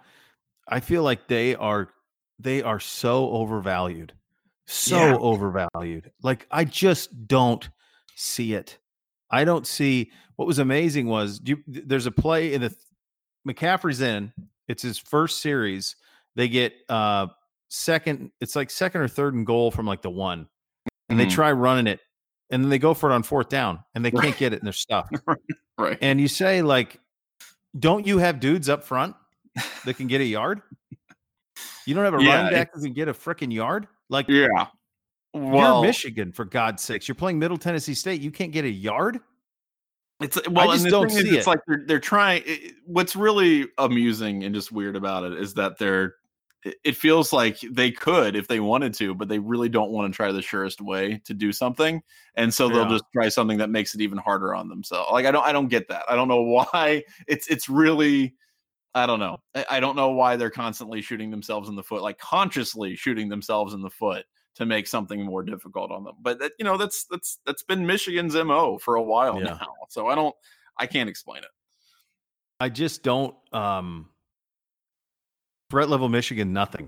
I 0.67 0.81
feel 0.81 1.03
like 1.03 1.27
they 1.27 1.55
are 1.55 1.89
they 2.39 2.61
are 2.61 2.79
so 2.79 3.29
overvalued, 3.31 4.13
so 4.65 4.97
yeah. 4.97 5.17
overvalued. 5.17 6.11
Like 6.21 6.47
I 6.51 6.65
just 6.65 7.27
don't 7.27 7.67
see 8.15 8.53
it. 8.53 8.77
I 9.29 9.43
don't 9.45 9.65
see. 9.65 10.11
What 10.35 10.47
was 10.47 10.59
amazing 10.59 11.07
was 11.07 11.41
you, 11.43 11.57
there's 11.67 12.05
a 12.05 12.11
play 12.11 12.53
in 12.53 12.61
the 12.61 12.75
McCaffrey's 13.47 14.01
in. 14.01 14.33
It's 14.67 14.83
his 14.83 14.97
first 14.97 15.41
series. 15.41 15.95
They 16.35 16.47
get 16.47 16.73
uh 16.89 17.27
second, 17.69 18.31
it's 18.39 18.55
like 18.55 18.69
second 18.69 19.01
or 19.01 19.07
third 19.07 19.33
and 19.33 19.45
goal 19.45 19.71
from 19.71 19.85
like 19.85 20.01
the 20.01 20.09
one, 20.09 20.47
and 21.09 21.19
mm. 21.19 21.23
they 21.23 21.29
try 21.29 21.51
running 21.51 21.87
it, 21.87 21.99
and 22.49 22.63
then 22.63 22.69
they 22.69 22.79
go 22.79 22.93
for 22.93 23.11
it 23.11 23.13
on 23.13 23.23
fourth 23.23 23.49
down, 23.49 23.83
and 23.95 24.03
they 24.03 24.11
can't 24.11 24.37
get 24.37 24.53
it, 24.53 24.59
and 24.59 24.65
they're 24.65 24.73
stuck. 24.73 25.09
right. 25.77 25.97
And 26.01 26.19
you 26.19 26.27
say 26.27 26.61
like, 26.61 26.99
don't 27.77 28.05
you 28.05 28.19
have 28.19 28.39
dudes 28.39 28.69
up 28.69 28.83
front 28.83 29.15
that 29.85 29.97
can 29.97 30.07
get 30.07 30.21
a 30.21 30.25
yard? 30.25 30.61
You 31.85 31.95
don't 31.95 32.05
have 32.05 32.13
a 32.13 32.23
yeah, 32.23 32.35
running 32.35 32.53
back 32.53 32.73
that 32.73 32.81
can 32.81 32.93
get 32.93 33.07
a 33.07 33.13
freaking 33.13 33.53
yard? 33.53 33.87
Like, 34.09 34.27
yeah. 34.27 34.67
Well, 35.33 35.79
you're 35.79 35.87
Michigan 35.87 36.31
for 36.31 36.45
God's 36.45 36.83
sakes. 36.83 37.07
You're 37.07 37.15
playing 37.15 37.39
Middle 37.39 37.57
Tennessee 37.57 37.95
State. 37.95 38.21
You 38.21 38.31
can't 38.31 38.51
get 38.51 38.65
a 38.65 38.69
yard. 38.69 39.19
It's 40.21 40.39
well, 40.47 40.69
I 40.69 40.75
just 40.75 40.87
don't 40.87 41.09
see 41.09 41.19
is, 41.19 41.25
it. 41.25 41.33
It's 41.33 41.47
like 41.47 41.59
they're 41.67 41.83
they're 41.85 41.99
trying. 41.99 42.43
It, 42.45 42.75
what's 42.85 43.15
really 43.15 43.67
amusing 43.77 44.43
and 44.43 44.53
just 44.53 44.71
weird 44.71 44.95
about 44.95 45.23
it 45.23 45.33
is 45.33 45.55
that 45.55 45.77
they're 45.79 46.15
it 46.83 46.95
feels 46.95 47.33
like 47.33 47.59
they 47.59 47.91
could 47.91 48.35
if 48.35 48.47
they 48.47 48.59
wanted 48.59 48.93
to, 48.95 49.13
but 49.13 49.27
they 49.27 49.39
really 49.39 49.69
don't 49.69 49.91
want 49.91 50.11
to 50.11 50.15
try 50.15 50.31
the 50.31 50.41
surest 50.41 50.81
way 50.81 51.21
to 51.25 51.33
do 51.33 51.51
something, 51.51 52.01
and 52.35 52.53
so 52.53 52.69
they'll 52.69 52.83
yeah. 52.83 52.89
just 52.89 53.03
try 53.13 53.27
something 53.27 53.57
that 53.57 53.69
makes 53.69 53.95
it 53.95 54.01
even 54.01 54.17
harder 54.17 54.55
on 54.55 54.69
themselves. 54.69 55.11
Like 55.11 55.25
I 55.25 55.31
don't, 55.31 55.43
I 55.43 55.51
don't 55.51 55.67
get 55.67 55.89
that. 55.89 56.03
I 56.07 56.15
don't 56.15 56.27
know 56.27 56.41
why 56.73 57.03
it's 57.27 57.47
it's 57.47 57.67
really, 57.67 58.35
I 58.95 59.05
don't 59.05 59.19
know. 59.19 59.37
I 59.69 59.79
don't 59.79 59.95
know 59.95 60.09
why 60.11 60.35
they're 60.35 60.49
constantly 60.49 61.01
shooting 61.01 61.31
themselves 61.31 61.69
in 61.69 61.75
the 61.75 61.83
foot, 61.83 62.03
like 62.03 62.19
consciously 62.19 62.95
shooting 62.95 63.27
themselves 63.27 63.73
in 63.73 63.81
the 63.81 63.89
foot 63.89 64.25
to 64.55 64.65
make 64.65 64.85
something 64.85 65.23
more 65.23 65.41
difficult 65.41 65.91
on 65.91 66.03
them. 66.03 66.15
But 66.21 66.39
that, 66.39 66.51
you 66.59 66.65
know, 66.65 66.77
that's 66.77 67.05
that's 67.09 67.39
that's 67.45 67.63
been 67.63 67.85
Michigan's 67.85 68.35
mo 68.35 68.77
for 68.77 68.95
a 68.95 69.03
while 69.03 69.37
yeah. 69.39 69.45
now. 69.45 69.73
So 69.89 70.07
I 70.07 70.15
don't, 70.15 70.35
I 70.77 70.85
can't 70.85 71.09
explain 71.09 71.39
it. 71.39 71.49
I 72.59 72.69
just 72.69 73.03
don't. 73.03 73.35
um 73.51 74.09
threat 75.73 75.89
level 75.89 76.07
Michigan, 76.07 76.53
nothing. 76.53 76.87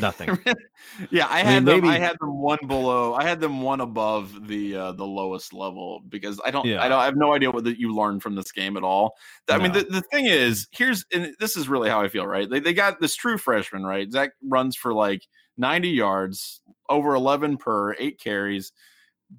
Nothing. 0.00 0.38
yeah, 1.10 1.26
I, 1.26 1.40
I 1.40 1.42
had 1.42 1.64
mean, 1.64 1.64
them. 1.64 1.80
Maybe... 1.82 1.96
I 1.96 1.98
had 1.98 2.16
them 2.20 2.38
one 2.40 2.58
below. 2.66 3.14
I 3.14 3.24
had 3.24 3.40
them 3.40 3.60
one 3.60 3.80
above 3.80 4.48
the 4.48 4.76
uh, 4.76 4.92
the 4.92 5.04
lowest 5.04 5.52
level 5.52 6.00
because 6.08 6.40
I 6.44 6.50
don't. 6.50 6.66
Yeah. 6.66 6.82
I 6.82 6.88
don't. 6.88 7.00
I 7.00 7.04
have 7.04 7.16
no 7.16 7.34
idea 7.34 7.50
what 7.50 7.66
you 7.78 7.94
learned 7.94 8.22
from 8.22 8.34
this 8.34 8.50
game 8.52 8.76
at 8.76 8.82
all. 8.82 9.14
I 9.48 9.58
no. 9.58 9.64
mean, 9.64 9.72
the, 9.72 9.84
the 9.84 10.02
thing 10.10 10.26
is, 10.26 10.68
here's 10.72 11.04
and 11.12 11.34
this 11.38 11.56
is 11.56 11.68
really 11.68 11.90
how 11.90 12.00
I 12.00 12.08
feel. 12.08 12.26
Right? 12.26 12.48
They 12.48 12.60
they 12.60 12.72
got 12.72 13.00
this 13.00 13.14
true 13.14 13.36
freshman. 13.36 13.84
Right? 13.84 14.10
Zach 14.10 14.30
runs 14.42 14.76
for 14.76 14.94
like 14.94 15.22
90 15.58 15.88
yards, 15.90 16.62
over 16.88 17.14
11 17.14 17.58
per, 17.58 17.94
eight 17.94 18.18
carries 18.18 18.72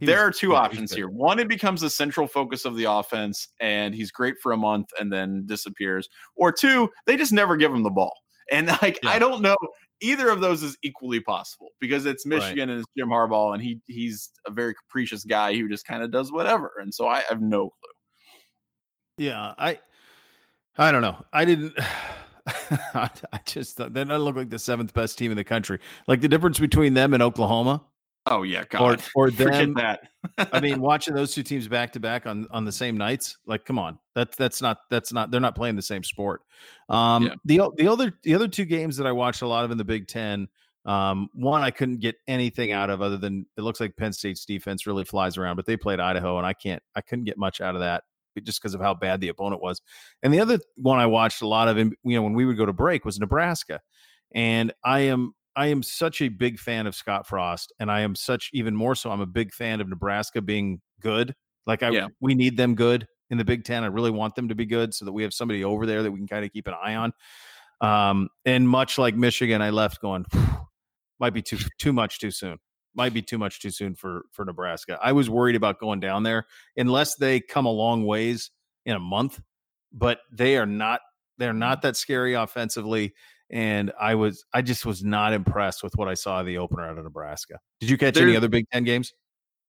there 0.01 0.19
are 0.19 0.31
two 0.31 0.51
yeah, 0.51 0.57
options 0.57 0.93
here. 0.93 1.07
One, 1.07 1.39
it 1.39 1.47
becomes 1.47 1.81
the 1.81 1.89
central 1.89 2.27
focus 2.27 2.65
of 2.65 2.75
the 2.75 2.85
offense, 2.85 3.47
and 3.59 3.95
he's 3.95 4.11
great 4.11 4.35
for 4.41 4.51
a 4.51 4.57
month 4.57 4.87
and 4.99 5.11
then 5.11 5.45
disappears. 5.45 6.09
Or 6.35 6.51
two, 6.51 6.89
they 7.05 7.17
just 7.17 7.31
never 7.31 7.55
give 7.55 7.73
him 7.73 7.83
the 7.83 7.89
ball. 7.89 8.13
And 8.51 8.67
like 8.81 8.99
yeah. 9.03 9.09
I 9.09 9.19
don't 9.19 9.41
know, 9.41 9.57
either 10.01 10.29
of 10.29 10.41
those 10.41 10.63
is 10.63 10.77
equally 10.83 11.19
possible 11.19 11.69
because 11.79 12.05
it's 12.05 12.25
Michigan 12.25 12.69
right. 12.69 12.73
and 12.73 12.79
it's 12.79 12.87
Jim 12.97 13.09
Harbaugh, 13.09 13.53
and 13.53 13.63
he 13.63 13.79
he's 13.87 14.29
a 14.47 14.51
very 14.51 14.73
capricious 14.73 15.23
guy 15.23 15.55
who 15.55 15.69
just 15.69 15.85
kind 15.85 16.03
of 16.03 16.11
does 16.11 16.31
whatever. 16.31 16.71
And 16.79 16.93
so 16.93 17.07
I 17.07 17.23
have 17.29 17.41
no 17.41 17.69
clue. 17.69 19.25
Yeah, 19.25 19.53
I 19.57 19.79
I 20.77 20.91
don't 20.91 21.01
know. 21.01 21.23
I 21.31 21.45
didn't. 21.45 21.73
I 22.93 23.09
just 23.45 23.77
they 23.77 24.03
don't 24.03 24.19
look 24.19 24.35
like 24.35 24.49
the 24.49 24.59
seventh 24.59 24.93
best 24.93 25.17
team 25.17 25.31
in 25.31 25.37
the 25.37 25.43
country. 25.43 25.79
Like 26.07 26.21
the 26.21 26.27
difference 26.27 26.59
between 26.59 26.93
them 26.93 27.13
and 27.13 27.23
Oklahoma 27.23 27.83
Oh 28.27 28.43
yeah, 28.43 28.63
God. 28.69 29.01
Or, 29.15 29.25
or 29.27 29.31
them. 29.31 29.73
that. 29.75 30.09
I 30.37 30.59
mean, 30.59 30.81
watching 30.81 31.13
those 31.13 31.33
two 31.33 31.43
teams 31.43 31.67
back 31.67 31.93
to 31.93 31.99
back 31.99 32.25
on 32.25 32.47
on 32.51 32.65
the 32.65 32.71
same 32.71 32.97
nights, 32.97 33.37
like, 33.45 33.65
come 33.65 33.77
on, 33.77 33.99
that's 34.15 34.35
that's 34.35 34.61
not 34.61 34.79
that's 34.89 35.13
not 35.13 35.31
they're 35.31 35.41
not 35.41 35.55
playing 35.55 35.75
the 35.75 35.81
same 35.81 36.03
sport. 36.03 36.41
Um, 36.89 37.23
yeah. 37.23 37.35
the 37.45 37.71
the 37.77 37.87
other 37.87 38.13
the 38.23 38.33
other 38.33 38.47
two 38.47 38.65
games 38.65 38.97
that 38.97 39.07
I 39.07 39.11
watched 39.11 39.41
a 39.41 39.47
lot 39.47 39.65
of 39.65 39.71
in 39.71 39.77
the 39.77 39.85
Big 39.85 40.07
Ten. 40.07 40.47
Um, 40.85 41.29
one 41.33 41.63
I 41.63 41.71
couldn't 41.71 41.99
get 41.99 42.15
anything 42.27 42.71
out 42.71 42.91
of 42.91 43.01
other 43.01 43.17
than 43.17 43.47
it 43.57 43.61
looks 43.61 43.79
like 43.79 43.97
Penn 43.97 44.13
State's 44.13 44.45
defense 44.45 44.85
really 44.85 45.03
flies 45.03 45.35
around, 45.37 45.55
but 45.55 45.65
they 45.65 45.77
played 45.77 45.99
Idaho, 45.99 46.37
and 46.37 46.45
I 46.45 46.53
can't 46.53 46.81
I 46.95 47.01
couldn't 47.01 47.25
get 47.25 47.37
much 47.37 47.61
out 47.61 47.75
of 47.75 47.81
that 47.81 48.03
just 48.43 48.61
because 48.61 48.73
of 48.73 48.81
how 48.81 48.93
bad 48.93 49.21
the 49.21 49.29
opponent 49.29 49.61
was. 49.61 49.81
And 50.21 50.33
the 50.33 50.39
other 50.39 50.59
one 50.77 50.99
I 50.99 51.05
watched 51.05 51.41
a 51.41 51.47
lot 51.47 51.67
of, 51.67 51.77
you 51.77 51.95
know, 52.03 52.21
when 52.21 52.33
we 52.33 52.45
would 52.45 52.57
go 52.57 52.65
to 52.65 52.73
break 52.73 53.05
was 53.05 53.19
Nebraska, 53.19 53.81
and 54.33 54.73
I 54.83 55.01
am 55.01 55.33
I 55.55 55.67
am 55.67 55.83
such 55.83 56.21
a 56.21 56.27
big 56.27 56.59
fan 56.59 56.87
of 56.87 56.95
Scott 56.95 57.27
Frost, 57.27 57.73
and 57.79 57.89
I 57.89 58.01
am 58.01 58.15
such 58.15 58.49
even 58.53 58.75
more 58.75 58.95
so. 58.95 59.11
I'm 59.11 59.21
a 59.21 59.25
big 59.25 59.53
fan 59.53 59.81
of 59.81 59.87
Nebraska 59.87 60.41
being 60.41 60.81
good. 61.01 61.33
Like 61.65 61.83
I, 61.83 61.89
yeah. 61.89 62.07
we 62.19 62.35
need 62.35 62.57
them 62.57 62.75
good 62.75 63.07
in 63.29 63.37
the 63.37 63.45
Big 63.45 63.63
Ten. 63.63 63.83
I 63.83 63.87
really 63.87 64.11
want 64.11 64.35
them 64.35 64.49
to 64.49 64.55
be 64.55 64.65
good 64.65 64.93
so 64.93 65.05
that 65.05 65.11
we 65.11 65.23
have 65.23 65.33
somebody 65.33 65.63
over 65.63 65.85
there 65.85 66.03
that 66.03 66.11
we 66.11 66.19
can 66.19 66.27
kind 66.27 66.45
of 66.45 66.51
keep 66.51 66.67
an 66.67 66.75
eye 66.81 66.95
on. 66.95 67.13
Um, 67.81 68.29
and 68.45 68.67
much 68.67 68.97
like 68.97 69.15
Michigan, 69.15 69.61
I 69.61 69.71
left 69.71 70.01
going 70.01 70.25
might 71.19 71.33
be 71.33 71.41
too 71.41 71.57
too 71.77 71.93
much 71.93 72.19
too 72.19 72.31
soon. 72.31 72.57
Might 72.93 73.13
be 73.13 73.21
too 73.21 73.37
much 73.37 73.61
too 73.61 73.71
soon 73.71 73.95
for 73.95 74.25
for 74.31 74.45
Nebraska. 74.45 74.97
I 75.01 75.11
was 75.11 75.29
worried 75.29 75.55
about 75.55 75.79
going 75.79 75.99
down 75.99 76.23
there 76.23 76.45
unless 76.77 77.15
they 77.15 77.39
come 77.39 77.65
a 77.65 77.71
long 77.71 78.05
ways 78.05 78.51
in 78.85 78.95
a 78.95 78.99
month, 78.99 79.41
but 79.91 80.19
they 80.31 80.57
are 80.57 80.65
not. 80.65 81.01
They're 81.37 81.53
not 81.53 81.81
that 81.81 81.97
scary 81.97 82.33
offensively 82.33 83.13
and 83.49 83.91
I 83.99 84.15
was 84.15 84.45
I 84.53 84.61
just 84.61 84.85
was 84.85 85.03
not 85.03 85.33
impressed 85.33 85.83
with 85.83 85.95
what 85.95 86.07
I 86.07 86.13
saw 86.13 86.39
in 86.39 86.45
the 86.45 86.57
opener 86.57 86.87
out 86.87 86.97
of 86.97 87.03
Nebraska. 87.03 87.59
Did 87.79 87.89
you 87.89 87.97
catch 87.97 88.17
any 88.17 88.35
other 88.35 88.49
Big 88.49 88.69
Ten 88.71 88.83
games? 88.83 89.13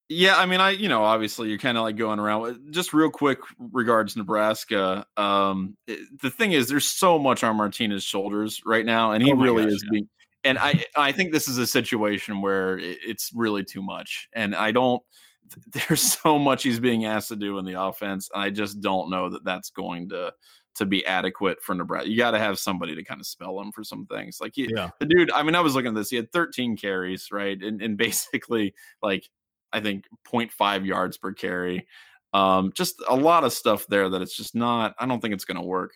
Yeah, 0.09 0.37
I 0.37 0.47
mean, 0.47 0.61
I 0.61 0.71
you 0.71 0.89
know 0.89 1.03
obviously 1.03 1.49
you're 1.49 1.59
kind 1.59 1.77
of 1.77 1.83
like 1.83 1.97
going 1.97 2.21
around. 2.21 2.73
Just 2.73 2.93
real 2.93 3.11
quick, 3.11 3.39
regards 3.59 4.17
Nebraska. 4.17 5.05
Um, 5.17 5.77
it, 5.87 5.99
the 6.23 6.31
thing 6.31 6.53
is, 6.53 6.69
there's 6.69 6.87
so 6.87 7.19
much 7.19 7.43
on 7.43 7.57
Martinez's 7.57 8.05
shoulders 8.05 8.63
right 8.65 8.87
now, 8.87 9.13
and 9.13 9.23
he 9.23 9.33
oh 9.33 9.37
really 9.37 9.65
gosh, 9.65 9.73
is 9.73 9.85
yeah. 9.85 9.91
being. 9.91 10.09
And 10.45 10.59
I 10.59 10.85
I 10.95 11.11
think 11.11 11.33
this 11.33 11.49
is 11.49 11.59
a 11.59 11.67
situation 11.67 12.41
where 12.41 12.79
it's 12.79 13.33
really 13.35 13.65
too 13.65 13.83
much, 13.83 14.29
and 14.33 14.55
I 14.55 14.71
don't. 14.71 15.03
There's 15.73 16.03
so 16.03 16.39
much 16.39 16.65
he's 16.65 16.81
being 16.81 17.05
asked 17.05 17.29
to 17.29 17.37
do 17.37 17.59
in 17.59 17.65
the 17.65 17.81
offense, 17.81 18.31
and 18.33 18.43
I 18.43 18.51
just 18.51 18.81
don't 18.81 19.11
know 19.11 19.31
that 19.31 19.45
that's 19.45 19.71
going 19.71 20.09
to 20.11 20.33
to 20.77 20.87
be 20.87 21.05
adequate 21.07 21.63
for 21.63 21.75
Nebraska. 21.75 22.09
You 22.09 22.17
got 22.17 22.33
to 22.33 22.39
have 22.39 22.59
somebody 22.59 22.95
to 22.95 23.05
kind 23.05 23.21
of 23.21 23.27
spell 23.27 23.61
him 23.61 23.73
for 23.73 23.85
some 23.85 24.07
things. 24.07 24.41
Like, 24.41 24.53
he, 24.55 24.69
yeah, 24.75 24.91
the 25.01 25.07
dude. 25.07 25.31
I 25.33 25.43
mean, 25.43 25.55
I 25.55 25.61
was 25.61 25.75
looking 25.75 25.89
at 25.89 25.95
this. 25.95 26.11
He 26.11 26.17
had 26.17 26.33
13 26.33 26.77
carries, 26.77 27.31
right, 27.31 27.61
and, 27.61 27.83
and 27.83 27.97
basically 27.99 28.75
like 29.03 29.29
I 29.73 29.81
think 29.81 30.07
0.5 30.27 30.87
yards 30.87 31.19
per 31.19 31.33
carry. 31.33 31.87
Um, 32.33 32.73
just 32.75 33.03
a 33.09 33.17
lot 33.17 33.45
of 33.45 33.53
stuff 33.53 33.87
there 33.89 34.09
that 34.09 34.23
it's 34.23 34.37
just 34.37 34.55
not. 34.55 34.95
I 34.99 35.07
don't 35.07 35.21
think 35.21 35.35
it's 35.35 35.45
going 35.45 35.61
to 35.61 35.67
work 35.67 35.93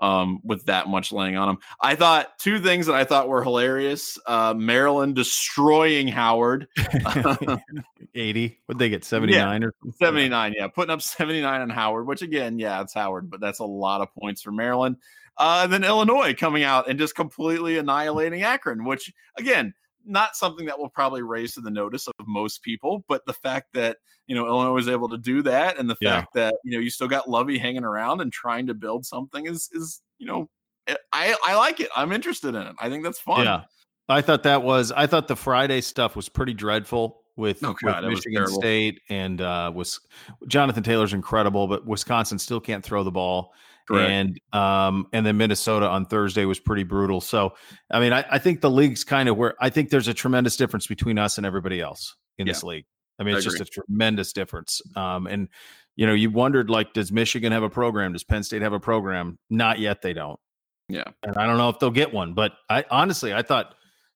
um, 0.00 0.40
with 0.42 0.66
that 0.66 0.88
much 0.88 1.12
laying 1.12 1.36
on 1.36 1.50
him. 1.50 1.58
I 1.80 1.94
thought 1.94 2.38
two 2.38 2.58
things 2.60 2.86
that 2.86 2.94
I 2.94 3.04
thought 3.04 3.28
were 3.28 3.42
hilarious: 3.42 4.18
uh, 4.26 4.54
Maryland 4.56 5.14
destroying 5.14 6.08
Howard, 6.08 6.68
eighty. 8.14 8.60
Would 8.68 8.78
they 8.78 8.88
get 8.88 9.04
seventy 9.04 9.36
nine 9.36 9.62
yeah, 9.62 9.68
or 9.68 9.74
seventy 9.98 10.28
nine? 10.28 10.54
Yeah, 10.56 10.68
putting 10.68 10.92
up 10.92 11.02
seventy 11.02 11.40
nine 11.40 11.60
on 11.60 11.70
Howard, 11.70 12.06
which 12.06 12.22
again, 12.22 12.58
yeah, 12.58 12.80
it's 12.80 12.94
Howard, 12.94 13.30
but 13.30 13.40
that's 13.40 13.60
a 13.60 13.64
lot 13.64 14.00
of 14.00 14.12
points 14.14 14.42
for 14.42 14.52
Maryland. 14.52 14.96
Uh, 15.36 15.62
and 15.64 15.72
then 15.72 15.82
Illinois 15.82 16.32
coming 16.32 16.62
out 16.62 16.88
and 16.88 16.98
just 16.98 17.16
completely 17.16 17.78
annihilating 17.78 18.42
Akron, 18.42 18.84
which 18.84 19.12
again 19.36 19.74
not 20.04 20.36
something 20.36 20.66
that 20.66 20.78
will 20.78 20.88
probably 20.88 21.22
raise 21.22 21.54
to 21.54 21.60
the 21.60 21.70
notice 21.70 22.06
of 22.06 22.14
most 22.26 22.62
people, 22.62 23.04
but 23.08 23.24
the 23.26 23.32
fact 23.32 23.68
that 23.74 23.98
you 24.26 24.34
know 24.34 24.46
Illinois 24.46 24.72
was 24.72 24.88
able 24.88 25.08
to 25.08 25.18
do 25.18 25.42
that, 25.42 25.78
and 25.78 25.88
the 25.88 25.96
yeah. 26.00 26.20
fact 26.20 26.34
that 26.34 26.54
you 26.64 26.72
know 26.72 26.78
you 26.78 26.90
still 26.90 27.08
got 27.08 27.28
Lovie 27.28 27.58
hanging 27.58 27.84
around 27.84 28.20
and 28.20 28.32
trying 28.32 28.66
to 28.66 28.74
build 28.74 29.04
something 29.06 29.46
is 29.46 29.68
is 29.72 30.02
you 30.18 30.26
know 30.26 30.48
eh, 30.86 30.94
I 31.12 31.36
I 31.44 31.56
like 31.56 31.80
it. 31.80 31.90
I'm 31.96 32.12
interested 32.12 32.54
in 32.54 32.62
it. 32.62 32.74
I 32.78 32.88
think 32.88 33.04
that's 33.04 33.20
fun. 33.20 33.44
Yeah, 33.44 33.62
I 34.08 34.20
thought 34.20 34.42
that 34.44 34.62
was 34.62 34.92
I 34.92 35.06
thought 35.06 35.28
the 35.28 35.36
Friday 35.36 35.80
stuff 35.80 36.16
was 36.16 36.28
pretty 36.28 36.54
dreadful 36.54 37.22
with, 37.36 37.64
oh 37.64 37.74
God, 37.82 38.04
with 38.04 38.14
Michigan 38.14 38.46
State 38.46 39.00
and 39.08 39.40
uh, 39.40 39.72
was 39.74 40.00
Jonathan 40.46 40.82
Taylor's 40.82 41.12
incredible, 41.12 41.66
but 41.66 41.86
Wisconsin 41.86 42.38
still 42.38 42.60
can't 42.60 42.84
throw 42.84 43.02
the 43.02 43.10
ball. 43.10 43.52
Correct. 43.86 44.10
And 44.10 44.40
um, 44.52 45.06
and 45.12 45.26
then 45.26 45.36
Minnesota 45.36 45.88
on 45.88 46.06
Thursday 46.06 46.44
was 46.46 46.58
pretty 46.58 46.84
brutal. 46.84 47.20
So 47.20 47.54
I 47.90 48.00
mean, 48.00 48.12
I, 48.12 48.24
I 48.30 48.38
think 48.38 48.60
the 48.60 48.70
league's 48.70 49.04
kind 49.04 49.28
of 49.28 49.36
where 49.36 49.54
I 49.60 49.68
think 49.70 49.90
there's 49.90 50.08
a 50.08 50.14
tremendous 50.14 50.56
difference 50.56 50.86
between 50.86 51.18
us 51.18 51.36
and 51.36 51.46
everybody 51.46 51.80
else 51.80 52.16
in 52.38 52.46
yeah. 52.46 52.52
this 52.52 52.62
league. 52.62 52.86
I 53.18 53.24
mean, 53.24 53.36
it's 53.36 53.46
I 53.46 53.50
just 53.50 53.60
a 53.60 53.64
tremendous 53.66 54.32
difference. 54.32 54.80
Um, 54.96 55.26
and 55.26 55.48
you 55.96 56.06
know, 56.06 56.14
you 56.14 56.30
wondered 56.30 56.70
like, 56.70 56.92
does 56.94 57.12
Michigan 57.12 57.52
have 57.52 57.62
a 57.62 57.70
program? 57.70 58.12
Does 58.12 58.24
Penn 58.24 58.42
State 58.42 58.62
have 58.62 58.72
a 58.72 58.80
program? 58.80 59.38
Not 59.50 59.78
yet. 59.78 60.02
They 60.02 60.14
don't. 60.14 60.40
Yeah. 60.88 61.04
And 61.22 61.36
I 61.36 61.46
don't 61.46 61.58
know 61.58 61.68
if 61.68 61.78
they'll 61.78 61.90
get 61.90 62.12
one, 62.12 62.34
but 62.34 62.52
I 62.68 62.84
honestly, 62.90 63.32
I 63.32 63.42
thought 63.42 63.74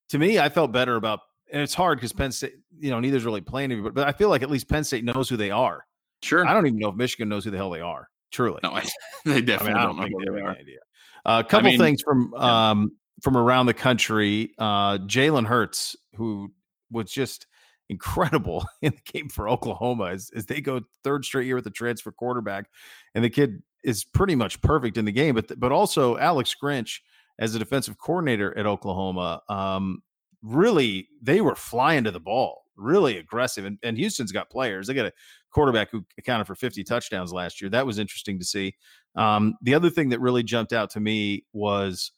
to 0.09 0.19
me, 0.19 0.39
I 0.39 0.49
felt 0.49 0.71
better 0.71 0.95
about. 0.95 1.21
And 1.51 1.61
it's 1.63 1.73
hard 1.73 1.97
because 1.97 2.13
Penn 2.13 2.31
State, 2.31 2.53
you 2.79 2.91
know, 2.91 2.99
neither's 2.99 3.25
really 3.25 3.41
playing 3.41 3.71
anybody, 3.71 3.93
but 3.93 4.07
I 4.07 4.11
feel 4.11 4.29
like 4.29 4.43
at 4.43 4.51
least 4.51 4.69
Penn 4.69 4.83
State 4.83 5.03
knows 5.03 5.29
who 5.29 5.37
they 5.37 5.49
are. 5.49 5.83
Sure. 6.21 6.45
I 6.45 6.53
don't 6.53 6.67
even 6.67 6.77
know 6.77 6.89
if 6.89 6.95
Michigan 6.95 7.27
knows 7.27 7.45
who 7.45 7.51
the 7.51 7.57
hell 7.57 7.71
they 7.71 7.81
are. 7.81 8.07
Truly, 8.31 8.59
no, 8.63 8.71
I, 8.71 8.85
they 9.25 9.41
definitely 9.41 9.73
I 9.73 9.87
mean, 9.87 9.97
don't, 9.97 9.97
don't 9.97 10.11
know 10.11 10.33
they, 10.33 10.39
they 10.39 10.45
are. 10.45 10.51
Idea. 10.51 10.79
Uh, 11.25 11.43
a 11.45 11.49
couple 11.49 11.67
I 11.67 11.71
mean, 11.71 11.79
things 11.79 12.01
from 12.01 12.33
yeah. 12.35 12.69
um, 12.71 12.91
from 13.21 13.37
around 13.37 13.65
the 13.65 13.73
country. 13.73 14.51
Uh, 14.57 14.97
Jalen 14.99 15.45
Hurts, 15.45 15.95
who 16.15 16.51
was 16.91 17.11
just 17.11 17.47
incredible 17.89 18.65
in 18.81 18.93
the 18.93 19.11
game 19.11 19.29
for 19.29 19.49
Oklahoma, 19.49 20.11
as, 20.11 20.31
as 20.35 20.45
they 20.45 20.61
go 20.61 20.81
third 21.03 21.25
straight 21.25 21.47
year 21.47 21.55
with 21.55 21.63
the 21.63 21.71
transfer 21.71 22.11
quarterback, 22.11 22.69
and 23.15 23.23
the 23.23 23.29
kid 23.29 23.61
is 23.83 24.03
pretty 24.03 24.35
much 24.35 24.61
perfect 24.61 24.97
in 24.97 25.05
the 25.05 25.11
game. 25.11 25.35
But 25.35 25.59
but 25.59 25.71
also 25.71 26.17
Alex 26.17 26.55
Grinch 26.61 26.99
as 27.39 27.55
a 27.55 27.59
defensive 27.59 27.97
coordinator 27.97 28.57
at 28.57 28.65
Oklahoma, 28.65 29.41
um, 29.49 30.01
really 30.41 31.07
they 31.21 31.41
were 31.41 31.55
flying 31.55 32.03
to 32.03 32.11
the 32.11 32.19
ball, 32.19 32.63
really 32.75 33.17
aggressive. 33.17 33.65
And, 33.65 33.77
and 33.83 33.97
Houston's 33.97 34.31
got 34.31 34.49
players; 34.49 34.87
they 34.87 34.93
got 34.93 35.07
a 35.07 35.13
quarterback 35.51 35.89
who 35.91 36.05
accounted 36.17 36.47
for 36.47 36.55
50 36.55 36.83
touchdowns 36.83 37.33
last 37.33 37.61
year. 37.61 37.69
That 37.69 37.85
was 37.85 37.99
interesting 37.99 38.39
to 38.39 38.45
see. 38.45 38.75
Um, 39.15 39.55
the 39.61 39.73
other 39.73 39.89
thing 39.89 40.09
that 40.09 40.19
really 40.19 40.43
jumped 40.43 40.73
out 40.73 40.91
to 40.91 40.99
me 40.99 41.45
was 41.53 42.11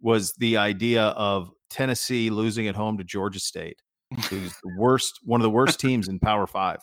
was 0.00 0.34
the 0.34 0.58
idea 0.58 1.02
of 1.02 1.50
Tennessee 1.70 2.28
losing 2.28 2.68
at 2.68 2.76
home 2.76 2.98
to 2.98 3.04
Georgia 3.04 3.40
State, 3.40 3.80
who's 4.28 4.52
the 4.62 4.76
worst, 4.78 5.20
one 5.22 5.40
of 5.40 5.42
the 5.42 5.50
worst 5.50 5.80
teams 5.80 6.08
in 6.08 6.18
Power 6.18 6.46
Five. 6.46 6.78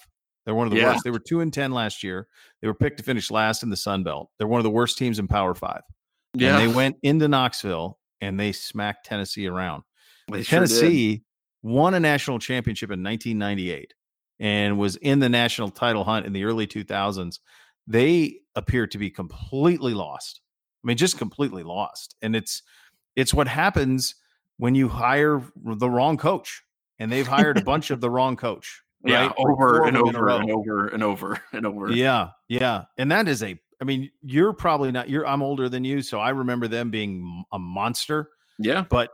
They're 0.45 0.55
one 0.55 0.65
of 0.65 0.73
the 0.73 0.79
yeah. 0.79 0.93
worst. 0.93 1.03
They 1.03 1.11
were 1.11 1.19
two 1.19 1.41
and 1.41 1.53
ten 1.53 1.71
last 1.71 2.03
year. 2.03 2.27
They 2.61 2.67
were 2.67 2.73
picked 2.73 2.97
to 2.97 3.03
finish 3.03 3.29
last 3.29 3.61
in 3.61 3.69
the 3.69 3.77
Sun 3.77 4.03
Belt. 4.03 4.29
They're 4.37 4.47
one 4.47 4.59
of 4.59 4.63
the 4.63 4.71
worst 4.71 4.97
teams 4.97 5.19
in 5.19 5.27
Power 5.27 5.53
Five. 5.53 5.81
Yeah, 6.33 6.57
and 6.57 6.69
they 6.69 6.73
went 6.73 6.97
into 7.03 7.27
Knoxville 7.27 7.99
and 8.21 8.39
they 8.39 8.51
smacked 8.51 9.05
Tennessee 9.05 9.47
around. 9.47 9.83
They 10.31 10.43
Tennessee 10.43 11.17
sure 11.17 11.21
won 11.63 11.93
a 11.93 11.99
national 11.99 12.39
championship 12.39 12.91
in 12.91 13.03
1998 13.03 13.93
and 14.41 14.79
was 14.79 14.95
in 14.97 15.19
the 15.19 15.29
national 15.29 15.69
title 15.69 16.03
hunt 16.03 16.25
in 16.25 16.33
the 16.33 16.43
early 16.43 16.65
2000s, 16.65 17.39
they 17.85 18.39
appear 18.55 18.87
to 18.87 18.97
be 18.97 19.09
completely 19.09 19.93
lost. 19.93 20.41
I 20.83 20.87
mean, 20.87 20.97
just 20.97 21.19
completely 21.19 21.63
lost. 21.63 22.15
And 22.23 22.35
it's 22.35 22.63
it's 23.15 23.33
what 23.33 23.47
happens 23.47 24.15
when 24.57 24.73
you 24.73 24.89
hire 24.89 25.43
the 25.63 25.89
wrong 25.89 26.17
coach, 26.17 26.63
and 26.97 27.11
they've 27.11 27.27
hired 27.27 27.57
a 27.57 27.63
bunch 27.63 27.91
of 27.91 28.01
the 28.01 28.09
wrong 28.09 28.35
coach. 28.35 28.81
Yeah, 29.03 29.31
over 29.35 29.87
and 29.87 29.97
over 29.97 30.29
and 30.29 30.51
over 30.51 30.87
and 30.87 31.01
over 31.11 31.41
and 31.53 31.65
over. 31.65 31.91
Yeah, 31.91 32.29
yeah, 32.47 32.83
and 32.99 33.11
that 33.11 33.27
is 33.27 33.41
a. 33.41 33.59
I 33.81 33.83
mean, 33.83 34.11
you're 34.21 34.53
probably 34.53 34.91
not. 34.91 35.09
You're. 35.09 35.25
I'm 35.25 35.41
older 35.41 35.69
than 35.69 35.83
you, 35.83 36.03
so 36.03 36.19
I 36.19 36.29
remember 36.29 36.67
them 36.67 36.91
being 36.91 37.43
a 37.51 37.57
monster. 37.57 38.29
Yeah, 38.59 38.85
but 38.87 39.09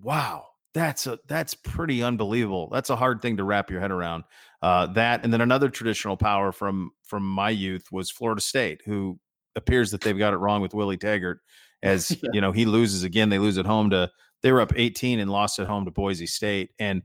wow, 0.00 0.46
that's 0.76 1.06
a 1.06 1.18
that's 1.26 1.54
pretty 1.54 2.02
unbelievable. 2.02 2.68
That's 2.70 2.90
a 2.90 2.96
hard 2.96 3.22
thing 3.22 3.38
to 3.38 3.44
wrap 3.44 3.70
your 3.70 3.80
head 3.80 3.90
around. 3.90 4.24
Uh, 4.60 4.86
that 4.88 5.24
and 5.24 5.32
then 5.32 5.40
another 5.40 5.70
traditional 5.70 6.18
power 6.18 6.52
from 6.52 6.90
from 7.02 7.26
my 7.26 7.48
youth 7.48 7.90
was 7.90 8.10
Florida 8.10 8.42
State, 8.42 8.82
who 8.84 9.18
appears 9.56 9.90
that 9.92 10.02
they've 10.02 10.18
got 10.18 10.34
it 10.34 10.36
wrong 10.36 10.60
with 10.60 10.74
Willie 10.74 10.98
Taggart. 10.98 11.40
As 11.82 12.10
yeah. 12.10 12.30
you 12.32 12.40
know, 12.40 12.52
he 12.52 12.64
loses 12.64 13.04
again. 13.04 13.30
They 13.30 13.38
lose 13.38 13.56
at 13.58 13.64
home 13.64 13.90
to 13.90 14.10
they 14.42 14.52
were 14.52 14.60
up 14.60 14.72
18 14.76 15.18
and 15.18 15.30
lost 15.30 15.58
at 15.58 15.66
home 15.66 15.86
to 15.86 15.90
Boise 15.90 16.26
State. 16.26 16.70
And 16.78 17.02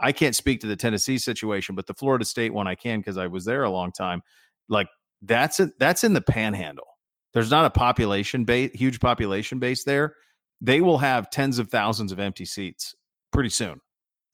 I 0.00 0.12
can't 0.12 0.36
speak 0.36 0.60
to 0.60 0.66
the 0.66 0.76
Tennessee 0.76 1.18
situation, 1.18 1.74
but 1.74 1.86
the 1.86 1.94
Florida 1.94 2.24
State 2.24 2.52
one 2.52 2.68
I 2.68 2.76
can 2.76 3.00
because 3.00 3.16
I 3.16 3.26
was 3.26 3.44
there 3.44 3.64
a 3.64 3.70
long 3.70 3.90
time. 3.90 4.22
Like 4.68 4.88
that's 5.22 5.58
it. 5.58 5.72
That's 5.80 6.04
in 6.04 6.12
the 6.12 6.20
Panhandle. 6.20 6.86
There's 7.32 7.50
not 7.50 7.64
a 7.64 7.70
population 7.70 8.44
base, 8.44 8.70
huge 8.74 9.00
population 9.00 9.58
base 9.58 9.82
there. 9.82 10.14
They 10.60 10.80
will 10.80 10.98
have 10.98 11.30
tens 11.30 11.58
of 11.58 11.68
thousands 11.68 12.12
of 12.12 12.20
empty 12.20 12.44
seats 12.44 12.94
pretty 13.38 13.50
soon. 13.50 13.80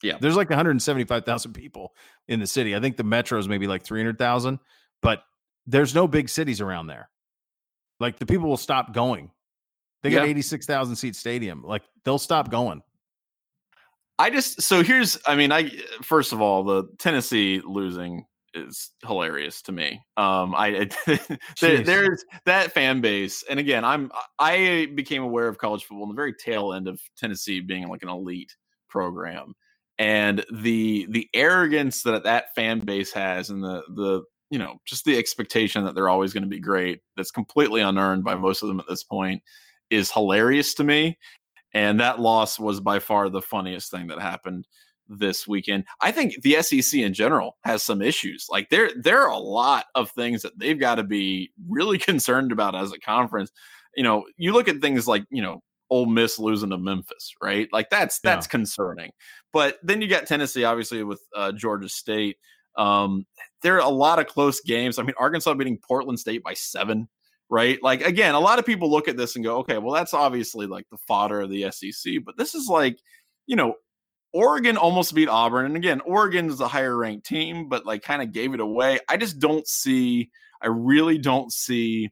Yeah, 0.01 0.17
there's 0.19 0.35
like 0.35 0.49
175,000 0.49 1.53
people 1.53 1.93
in 2.27 2.39
the 2.39 2.47
city. 2.47 2.75
I 2.75 2.79
think 2.79 2.97
the 2.97 3.03
metro 3.03 3.37
is 3.37 3.47
maybe 3.47 3.67
like 3.67 3.83
300,000, 3.83 4.57
but 5.03 5.21
there's 5.67 5.93
no 5.93 6.07
big 6.07 6.27
cities 6.27 6.59
around 6.59 6.87
there. 6.87 7.07
Like 7.99 8.17
the 8.17 8.25
people 8.25 8.49
will 8.49 8.57
stop 8.57 8.95
going. 8.95 9.29
They 10.01 10.09
got 10.09 10.23
yeah. 10.23 10.31
86,000 10.31 10.95
seat 10.95 11.15
stadium. 11.15 11.61
Like 11.63 11.83
they'll 12.03 12.17
stop 12.17 12.49
going. 12.49 12.81
I 14.17 14.31
just 14.31 14.63
so 14.63 14.81
here's 14.81 15.19
I 15.27 15.35
mean 15.35 15.51
I 15.51 15.69
first 16.01 16.33
of 16.33 16.41
all 16.41 16.63
the 16.63 16.85
Tennessee 16.97 17.61
losing 17.63 18.25
is 18.55 18.89
hilarious 19.05 19.61
to 19.63 19.71
me. 19.71 20.01
Um 20.17 20.55
I 20.55 20.89
there, 21.61 21.83
there's 21.83 22.25
that 22.45 22.71
fan 22.71 23.01
base 23.01 23.43
and 23.47 23.59
again 23.59 23.85
I'm 23.85 24.11
I 24.39 24.87
became 24.95 25.21
aware 25.21 25.47
of 25.47 25.59
college 25.59 25.83
football 25.83 26.05
in 26.05 26.09
the 26.09 26.15
very 26.15 26.33
tail 26.33 26.73
end 26.73 26.87
of 26.87 26.99
Tennessee 27.15 27.59
being 27.59 27.87
like 27.87 28.01
an 28.01 28.09
elite 28.09 28.55
program 28.95 29.53
and 29.99 30.45
the 30.53 31.05
the 31.09 31.27
arrogance 31.33 32.03
that 32.03 32.23
that 32.23 32.55
fan 32.55 32.79
base 32.79 33.11
has 33.11 33.49
and 33.49 33.61
the 33.61 33.83
the 33.95 34.21
you 34.49 34.57
know 34.57 34.77
just 34.85 35.03
the 35.03 35.17
expectation 35.17 35.83
that 35.83 35.95
they're 35.95 36.07
always 36.07 36.31
going 36.31 36.43
to 36.43 36.49
be 36.49 36.61
great 36.61 37.01
that's 37.17 37.29
completely 37.29 37.81
unearned 37.81 38.23
by 38.23 38.35
most 38.35 38.61
of 38.61 38.69
them 38.69 38.79
at 38.79 38.87
this 38.87 39.03
point 39.03 39.41
is 39.89 40.09
hilarious 40.09 40.73
to 40.73 40.85
me 40.85 41.17
and 41.73 41.99
that 41.99 42.21
loss 42.21 42.57
was 42.57 42.79
by 42.79 42.99
far 42.99 43.27
the 43.27 43.41
funniest 43.41 43.91
thing 43.91 44.07
that 44.07 44.21
happened 44.21 44.65
this 45.09 45.47
weekend. 45.47 45.83
I 46.01 46.11
think 46.11 46.41
the 46.41 46.61
SEC 46.61 46.99
in 46.99 47.13
general 47.13 47.57
has 47.63 47.83
some 47.83 48.01
issues. 48.01 48.47
Like 48.49 48.69
there 48.69 48.89
there 48.95 49.21
are 49.21 49.31
a 49.31 49.37
lot 49.37 49.85
of 49.93 50.09
things 50.11 50.41
that 50.41 50.57
they've 50.57 50.79
got 50.79 50.95
to 50.95 51.03
be 51.03 51.51
really 51.67 51.97
concerned 52.11 52.53
about 52.53 52.75
as 52.75 52.93
a 52.93 52.99
conference. 52.99 53.51
You 53.95 54.03
know, 54.03 54.25
you 54.37 54.53
look 54.53 54.67
at 54.67 54.81
things 54.81 55.07
like, 55.07 55.25
you 55.29 55.41
know, 55.41 55.61
Ole 55.89 56.07
Miss 56.07 56.39
losing 56.39 56.71
to 56.71 56.77
Memphis, 56.77 57.33
right? 57.41 57.67
Like 57.71 57.89
that's 57.89 58.19
that's 58.19 58.47
yeah. 58.47 58.51
concerning. 58.51 59.11
But 59.53 59.77
then 59.83 60.01
you 60.01 60.07
got 60.07 60.27
Tennessee 60.27 60.63
obviously 60.63 61.03
with 61.03 61.21
uh, 61.35 61.51
Georgia 61.51 61.89
State. 61.89 62.37
Um, 62.77 63.25
there 63.61 63.75
are 63.75 63.87
a 63.87 63.89
lot 63.89 64.19
of 64.19 64.27
close 64.27 64.59
games. 64.61 64.99
I 64.99 65.03
mean, 65.03 65.15
Arkansas 65.17 65.53
beating 65.53 65.79
Portland 65.87 66.19
State 66.19 66.43
by 66.43 66.53
7 66.53 67.07
right? 67.49 67.81
Like 67.81 68.01
again, 68.01 68.35
a 68.35 68.39
lot 68.39 68.59
of 68.59 68.65
people 68.65 68.89
look 68.89 69.07
at 69.07 69.17
this 69.17 69.35
and 69.35 69.45
go, 69.45 69.57
okay, 69.57 69.77
well 69.77 69.93
that's 69.93 70.13
obviously 70.13 70.67
like 70.67 70.85
the 70.89 70.97
fodder 71.07 71.41
of 71.41 71.49
the 71.49 71.71
SEC, 71.71 72.15
but 72.25 72.37
this 72.37 72.55
is 72.55 72.67
like, 72.67 72.97
you 73.47 73.55
know, 73.55 73.75
Oregon 74.33 74.75
almost 74.75 75.15
beat 75.15 75.29
Auburn, 75.29 75.65
and 75.65 75.77
again, 75.77 76.01
Oregon 76.01 76.49
is 76.49 76.59
a 76.59 76.67
higher 76.67 76.95
ranked 76.95 77.25
team, 77.25 77.69
but 77.69 77.85
like 77.85 78.03
kind 78.03 78.21
of 78.21 78.33
gave 78.33 78.53
it 78.53 78.59
away. 78.59 78.99
I 79.07 79.15
just 79.15 79.39
don't 79.39 79.65
see, 79.65 80.29
I 80.61 80.67
really 80.67 81.17
don't 81.17 81.53
see 81.53 82.09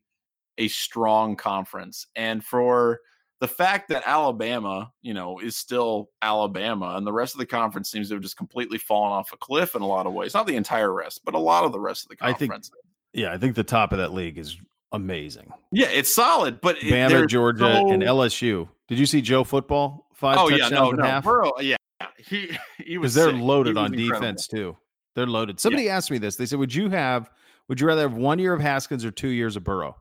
a 0.58 0.70
strong 0.70 1.36
conference, 1.36 2.08
and 2.16 2.42
for 2.42 3.00
the 3.44 3.48
fact 3.50 3.90
that 3.90 4.04
Alabama, 4.06 4.90
you 5.02 5.14
know, 5.14 5.38
is 5.40 5.58
still 5.58 6.08
Alabama, 6.22 6.94
and 6.96 7.06
the 7.06 7.12
rest 7.12 7.36
of 7.36 7.40
the 7.40 7.46
conference 7.46 7.92
seems 7.92 8.08
to 8.08 8.16
have 8.16 8.24
just 8.24 8.38
completely 8.38 8.78
fallen 8.78 9.12
off 9.12 9.34
a 9.34 9.38
cliff 9.38 9.76
in 9.76 9.82
a 9.82 9.86
lot 9.86 10.08
of 10.08 10.14
ways. 10.14 10.34
Not 10.34 10.48
the 10.48 10.56
entire 10.56 10.94
rest, 10.94 11.20
but 11.26 11.34
a 11.34 11.40
lot 11.40 11.66
of 11.66 11.74
the 11.74 11.80
rest 11.80 12.06
of 12.06 12.08
the 12.08 12.16
conference. 12.16 12.42
I 12.42 12.56
think, 12.56 12.64
yeah, 13.12 13.34
I 13.34 13.38
think 13.38 13.56
the 13.56 13.64
top 13.66 13.92
of 13.92 13.98
that 13.98 14.14
league 14.14 14.38
is 14.38 14.56
amazing. 14.94 15.52
Yeah, 15.74 15.90
it's 15.90 16.16
solid, 16.16 16.62
but 16.62 16.78
Bama, 16.78 17.28
Georgia, 17.28 17.66
and 17.66 18.02
LSU. 18.02 18.70
Did 18.88 18.98
you 18.98 19.06
see 19.06 19.20
Joe 19.20 19.44
football? 19.44 20.08
Five 20.14 20.38
oh, 20.38 20.50
touchdowns 20.50 20.72
yeah, 20.72 20.80
no, 20.80 20.92
no. 20.92 21.04
half. 21.04 21.26
Burrow, 21.26 21.52
yeah, 21.60 21.76
he 22.18 22.58
he 22.78 22.98
was. 22.98 23.14
They're 23.14 23.32
sick. 23.32 23.42
loaded 23.42 23.76
on 23.76 23.92
defense 23.92 24.48
too. 24.48 24.78
They're 25.16 25.28
loaded. 25.28 25.60
Somebody 25.60 25.84
yeah. 25.84 25.98
asked 25.98 26.12
me 26.12 26.18
this. 26.18 26.38
They 26.38 26.46
said, 26.46 26.60
"Would 26.60 26.74
you 26.74 26.90
have? 26.92 27.30
Would 27.68 27.82
you 27.82 27.88
rather 27.88 28.04
have 28.04 28.14
one 28.14 28.40
year 28.40 28.54
of 28.54 28.62
Haskins 28.62 29.04
or 29.04 29.12
two 29.12 29.28
years 29.28 29.58
of 29.58 29.66
Burrow?" 29.66 29.98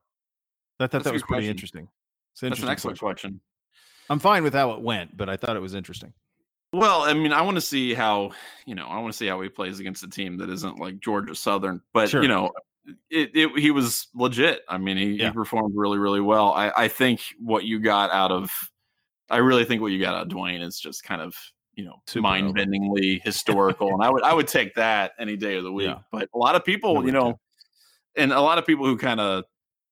I 0.79 0.85
thought 0.85 0.93
That's 0.93 1.05
that 1.07 1.13
was 1.13 1.23
pretty 1.23 1.41
question. 1.41 1.51
interesting. 1.51 1.89
That's 2.41 2.61
an 2.61 2.69
excellent 2.69 2.99
question. 2.99 3.31
question. 3.31 3.41
I'm 4.11 4.19
fine 4.19 4.43
with 4.43 4.55
how 4.55 4.73
it 4.73 4.81
went, 4.81 5.17
but 5.17 5.29
I 5.29 5.37
thought 5.37 5.57
it 5.57 5.61
was 5.61 5.75
interesting. 5.75 6.13
Well, 6.73 7.03
I 7.03 7.13
mean, 7.13 7.33
I 7.33 7.43
want 7.43 7.57
to 7.57 7.61
see 7.61 7.93
how 7.93 8.33
you 8.67 8.75
know. 8.75 8.87
I 8.87 8.99
want 8.99 9.13
to 9.13 9.17
see 9.17 9.27
how 9.27 9.41
he 9.43 9.49
plays 9.49 9.79
against 9.79 10.03
a 10.05 10.09
team 10.09 10.39
that 10.39 10.49
isn't 10.49 10.79
like 10.79 11.01
Georgia 11.01 11.35
Southern, 11.35 11.83
but 11.93 12.09
sure. 12.09 12.23
you 12.23 12.29
know, 12.29 12.51
it, 13.11 13.31
it, 13.35 13.59
he 13.59 13.71
was 13.71 14.09
legit. 14.15 14.63
I 14.69 14.79
mean, 14.79 14.97
he, 14.97 15.13
yeah. 15.13 15.29
he, 15.29 15.33
performed 15.33 15.75
really, 15.77 15.99
really 15.99 16.21
well. 16.21 16.53
I, 16.53 16.73
I 16.75 16.89
think 16.89 17.21
what 17.39 17.65
you 17.65 17.79
got 17.79 18.11
out 18.11 18.33
of, 18.33 18.51
I 19.29 19.39
really 19.39 19.65
think 19.65 19.83
what 19.83 19.93
you 19.93 20.01
got 20.01 20.15
out 20.15 20.27
of 20.27 20.29
Dwayne 20.29 20.63
is 20.63 20.81
just 20.81 21.05
kind 21.05 21.21
of 21.21 21.35
you 21.75 21.85
know 21.85 22.21
mind 22.21 22.57
bendingly 22.57 23.21
historical, 23.25 23.89
and 23.93 24.03
I 24.03 24.11
would 24.11 24.23
I 24.23 24.33
would 24.33 24.49
take 24.49 24.75
that 24.77 25.13
any 25.19 25.37
day 25.37 25.57
of 25.57 25.65
the 25.65 25.73
week. 25.73 25.89
Yeah. 25.89 25.99
But 26.11 26.31
a 26.35 26.39
lot 26.39 26.55
of 26.55 26.65
people, 26.65 27.05
you 27.05 27.13
know, 27.13 27.39
and 28.17 28.33
a 28.33 28.41
lot 28.41 28.57
of 28.57 28.67
people 28.67 28.87
who 28.87 28.97
kind 28.97 29.21
of 29.21 29.45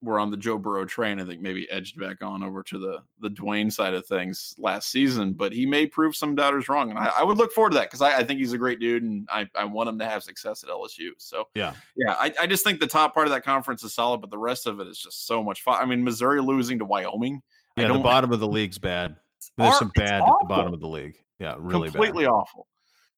were 0.03 0.19
on 0.19 0.31
the 0.31 0.37
Joe 0.37 0.59
Burrow 0.59 0.85
train, 0.85 1.21
I 1.21 1.25
think 1.25 1.41
maybe 1.41 1.71
edged 1.71 1.99
back 1.99 2.23
on 2.23 2.43
over 2.43 2.63
to 2.65 2.79
the 2.79 3.03
the 3.21 3.29
Dwayne 3.29 3.73
side 3.73 3.95
of 3.95 4.07
things 4.07 4.55
last 4.59 4.91
season, 4.91 5.33
but 5.33 5.53
he 5.53 5.67
may 5.67 5.87
prove 5.87 6.17
some 6.17 6.35
doubters 6.35 6.69
wrong, 6.69 6.91
and 6.91 6.99
I, 6.99 7.13
I 7.19 7.25
would 7.25 7.37
look 7.39 7.53
forward 7.53 7.71
to 7.71 7.75
that 7.79 7.89
because 7.89 8.01
I, 8.01 8.19
I, 8.19 8.25
think 8.25 8.41
he's 8.41 8.53
a 8.53 8.59
great 8.59 8.81
dude, 8.81 9.03
and 9.03 9.29
I, 9.31 9.49
I 9.55 9.65
want 9.65 9.89
him 9.89 9.99
to 9.99 10.07
have 10.07 10.23
success 10.23 10.63
at 10.63 10.71
LSU. 10.71 11.11
So 11.19 11.49
yeah, 11.55 11.75
yeah, 11.97 12.15
I, 12.15 12.33
I 12.41 12.47
just 12.47 12.65
think 12.65 12.81
the 12.81 12.87
top 12.87 13.15
part 13.15 13.27
of 13.27 13.33
that 13.33 13.45
conference 13.45 13.85
is 13.85 13.93
solid, 13.93 14.21
but 14.21 14.31
the 14.31 14.39
rest 14.39 14.67
of 14.67 14.81
it 14.81 14.87
is 14.87 14.99
just 14.99 15.27
so 15.27 15.43
much 15.43 15.63
fun. 15.63 15.81
I 15.81 15.85
mean, 15.85 16.03
Missouri 16.03 16.41
losing 16.41 16.79
to 16.79 16.85
Wyoming, 16.85 17.43
yeah, 17.77 17.93
the 17.93 17.99
bottom 17.99 18.33
of 18.33 18.41
the 18.41 18.49
league's 18.49 18.79
bad. 18.79 19.17
There's 19.57 19.79
some 19.79 19.93
bad 19.95 20.23
at 20.23 20.35
the 20.41 20.47
bottom 20.47 20.73
of 20.73 20.81
the 20.81 20.89
league. 20.89 21.17
Yeah, 21.39 21.57
really 21.59 21.91
completely 21.91 22.25
bad. 22.25 22.31
awful. 22.31 22.67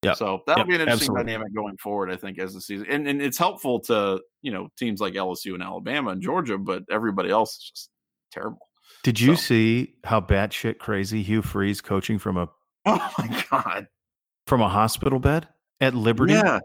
Yeah. 0.03 0.15
So 0.15 0.43
that'll 0.47 0.63
yep, 0.63 0.69
be 0.69 0.75
an 0.75 0.81
interesting 0.81 1.11
absolutely. 1.11 1.33
dynamic 1.33 1.55
going 1.55 1.77
forward, 1.77 2.11
I 2.11 2.17
think, 2.17 2.39
as 2.39 2.55
the 2.55 2.61
season. 2.61 2.87
And, 2.91 3.07
and 3.07 3.23
it's 3.23 3.39
helpful 3.39 3.81
to, 3.81 4.21
you 4.43 4.51
know, 4.51 4.69
teams 4.77 5.01
like 5.01 5.15
LSU 5.15 5.55
and 5.55 5.63
Alabama 5.63 6.11
and 6.11 6.21
Georgia, 6.21 6.59
but 6.59 6.83
everybody 6.91 7.31
else 7.31 7.57
is 7.57 7.71
just 7.71 7.91
terrible. 8.33 8.69
Did 9.05 9.21
you 9.21 9.37
so. 9.37 9.43
see 9.43 9.95
how 10.05 10.21
batshit 10.21 10.79
crazy 10.79 11.23
Hugh 11.23 11.43
Freeze 11.43 11.81
coaching 11.81 12.19
from 12.19 12.37
a 12.37 12.49
Oh 12.85 13.13
my 13.19 13.45
god. 13.51 13.87
From 14.47 14.61
a 14.61 14.69
hospital 14.69 15.21
bed 15.21 15.49
at 15.81 15.95
Liberty? 15.95 16.35
Yeah. 16.35 16.59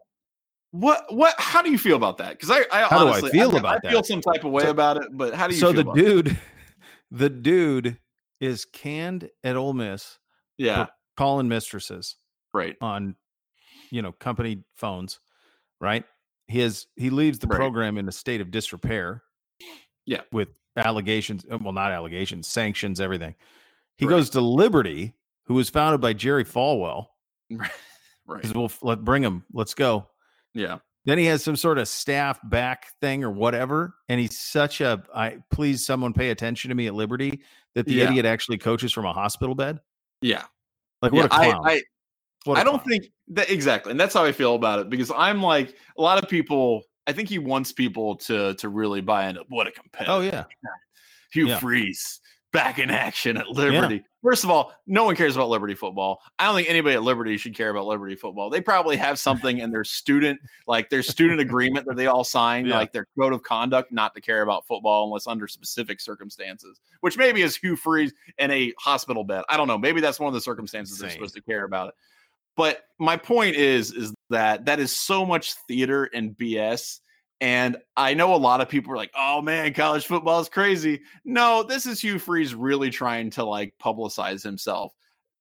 What 0.71 1.05
what 1.09 1.35
how 1.37 1.61
do 1.61 1.71
you 1.71 1.77
feel 1.77 1.95
about 1.95 2.17
that? 2.17 2.31
Because 2.31 2.49
I, 2.51 2.65
I 2.71 2.87
how 2.87 3.07
honestly, 3.07 3.31
do 3.31 3.39
I 3.39 3.41
feel 3.41 3.55
I, 3.55 3.59
about 3.59 3.75
I 3.75 3.79
that? 3.83 3.91
feel 3.91 4.03
some 4.03 4.21
type 4.21 4.43
of 4.43 4.51
way 4.51 4.63
so, 4.63 4.71
about 4.71 4.97
it, 4.97 5.09
but 5.11 5.33
how 5.33 5.47
do 5.47 5.53
you 5.53 5.59
so 5.59 5.71
the 5.71 5.83
dude 5.93 6.37
the 7.11 7.29
dude 7.29 7.97
is 8.39 8.65
canned 8.65 9.29
at 9.43 9.55
Ole 9.55 9.73
Miss. 9.73 10.19
Yeah. 10.57 10.87
Calling 11.15 11.47
mistresses. 11.47 12.15
Right. 12.53 12.75
On 12.81 13.15
you 13.89 14.01
know 14.01 14.11
company 14.11 14.63
phones, 14.75 15.19
right? 15.79 16.03
He 16.47 16.59
has 16.59 16.87
he 16.95 17.09
leaves 17.09 17.39
the 17.39 17.47
right. 17.47 17.57
program 17.57 17.97
in 17.97 18.07
a 18.07 18.11
state 18.11 18.41
of 18.41 18.51
disrepair. 18.51 19.23
Yeah, 20.05 20.21
with 20.31 20.49
allegations, 20.77 21.45
uh, 21.51 21.57
well, 21.61 21.73
not 21.73 21.91
allegations, 21.91 22.47
sanctions, 22.47 23.01
everything. 23.01 23.35
He 23.97 24.05
right. 24.05 24.11
goes 24.11 24.29
to 24.31 24.41
Liberty, 24.41 25.13
who 25.45 25.55
was 25.55 25.69
founded 25.69 25.99
by 25.99 26.13
Jerry 26.13 26.45
Falwell. 26.45 27.07
right. 28.25 28.55
We'll 28.55 28.71
let 28.81 29.03
bring 29.03 29.23
him. 29.23 29.43
Let's 29.51 29.73
go. 29.73 30.07
Yeah. 30.53 30.77
Then 31.05 31.17
he 31.17 31.25
has 31.25 31.41
some 31.41 31.55
sort 31.55 31.77
of 31.77 31.87
staff 31.87 32.37
back 32.43 32.87
thing 32.99 33.23
or 33.23 33.31
whatever, 33.31 33.95
and 34.09 34.19
he's 34.19 34.37
such 34.37 34.81
a 34.81 35.03
I 35.15 35.37
please 35.51 35.85
someone 35.85 36.11
pay 36.11 36.31
attention 36.31 36.69
to 36.69 36.75
me 36.75 36.87
at 36.87 36.93
Liberty 36.93 37.41
that 37.75 37.85
the 37.85 37.93
yeah. 37.93 38.09
idiot 38.09 38.25
actually 38.25 38.57
coaches 38.57 38.91
from 38.91 39.05
a 39.05 39.13
hospital 39.13 39.55
bed. 39.55 39.79
Yeah, 40.21 40.43
like 41.01 41.13
what 41.13 41.19
yeah, 41.19 41.25
a 41.25 41.29
clown. 41.29 41.61
I, 41.65 41.71
I, 41.71 41.81
I 42.47 42.63
don't 42.63 42.83
think 42.85 43.11
that 43.29 43.49
exactly, 43.49 43.91
and 43.91 43.99
that's 43.99 44.13
how 44.13 44.23
I 44.23 44.31
feel 44.31 44.55
about 44.55 44.79
it 44.79 44.89
because 44.89 45.11
I'm 45.11 45.41
like 45.41 45.75
a 45.97 46.01
lot 46.01 46.21
of 46.21 46.29
people. 46.29 46.83
I 47.05 47.13
think 47.13 47.29
he 47.29 47.39
wants 47.39 47.71
people 47.71 48.15
to 48.17 48.53
to 48.55 48.69
really 48.69 49.01
buy 49.01 49.27
into 49.27 49.43
what 49.49 49.67
a 49.67 49.71
competitor. 49.71 50.11
Oh 50.11 50.21
yeah, 50.21 50.45
Hugh 51.31 51.47
yeah. 51.47 51.59
Freeze 51.59 52.19
back 52.53 52.79
in 52.79 52.89
action 52.89 53.37
at 53.37 53.47
Liberty. 53.49 53.95
Yeah. 53.95 54.01
First 54.23 54.43
of 54.43 54.49
all, 54.49 54.73
no 54.87 55.05
one 55.05 55.15
cares 55.15 55.35
about 55.35 55.49
Liberty 55.49 55.75
football. 55.75 56.21
I 56.39 56.45
don't 56.45 56.55
think 56.55 56.69
anybody 56.69 56.95
at 56.95 57.03
Liberty 57.03 57.37
should 57.37 57.55
care 57.55 57.69
about 57.69 57.85
Liberty 57.85 58.15
football. 58.15 58.49
They 58.49 58.61
probably 58.61 58.97
have 58.97 59.19
something 59.27 59.59
in 59.59 59.71
their 59.71 59.83
student, 59.83 60.39
like 60.65 60.89
their 60.89 61.03
student 61.03 61.39
agreement 61.39 61.85
that 61.87 61.95
they 61.95 62.07
all 62.07 62.23
signed, 62.23 62.67
yeah. 62.67 62.77
like 62.77 62.91
their 62.91 63.07
code 63.17 63.33
of 63.33 63.43
conduct, 63.43 63.91
not 63.91 64.15
to 64.15 64.21
care 64.21 64.41
about 64.41 64.65
football 64.65 65.05
unless 65.05 65.27
under 65.27 65.47
specific 65.47 66.01
circumstances, 66.01 66.79
which 67.01 67.17
maybe 67.17 67.41
is 67.41 67.55
Hugh 67.55 67.75
Freeze 67.75 68.13
in 68.37 68.49
a 68.51 68.73
hospital 68.79 69.23
bed. 69.23 69.43
I 69.49 69.57
don't 69.57 69.67
know. 69.67 69.77
Maybe 69.77 70.01
that's 70.01 70.19
one 70.19 70.27
of 70.27 70.33
the 70.33 70.41
circumstances 70.41 70.95
Insane. 70.95 71.07
they're 71.07 71.15
supposed 71.15 71.35
to 71.35 71.41
care 71.41 71.63
about 71.63 71.89
it. 71.89 71.93
But 72.57 72.81
my 72.99 73.15
point 73.15 73.55
is, 73.55 73.91
is 73.91 74.13
that 74.29 74.65
that 74.65 74.79
is 74.79 74.93
so 74.93 75.25
much 75.25 75.53
theater 75.67 76.05
and 76.13 76.35
BS. 76.35 76.99
And 77.39 77.77
I 77.95 78.15
know 78.15 78.33
a 78.33 78.35
lot 78.35 78.61
of 78.61 78.67
people 78.67 78.91
are 78.91 78.97
like, 78.97 79.11
"Oh 79.15 79.43
man, 79.43 79.71
college 79.75 80.07
football 80.07 80.39
is 80.39 80.49
crazy." 80.49 81.01
No, 81.23 81.61
this 81.61 81.85
is 81.85 82.01
Hugh 82.01 82.17
Freeze 82.17 82.55
really 82.55 82.89
trying 82.89 83.29
to 83.31 83.45
like 83.45 83.75
publicize 83.79 84.41
himself. 84.41 84.91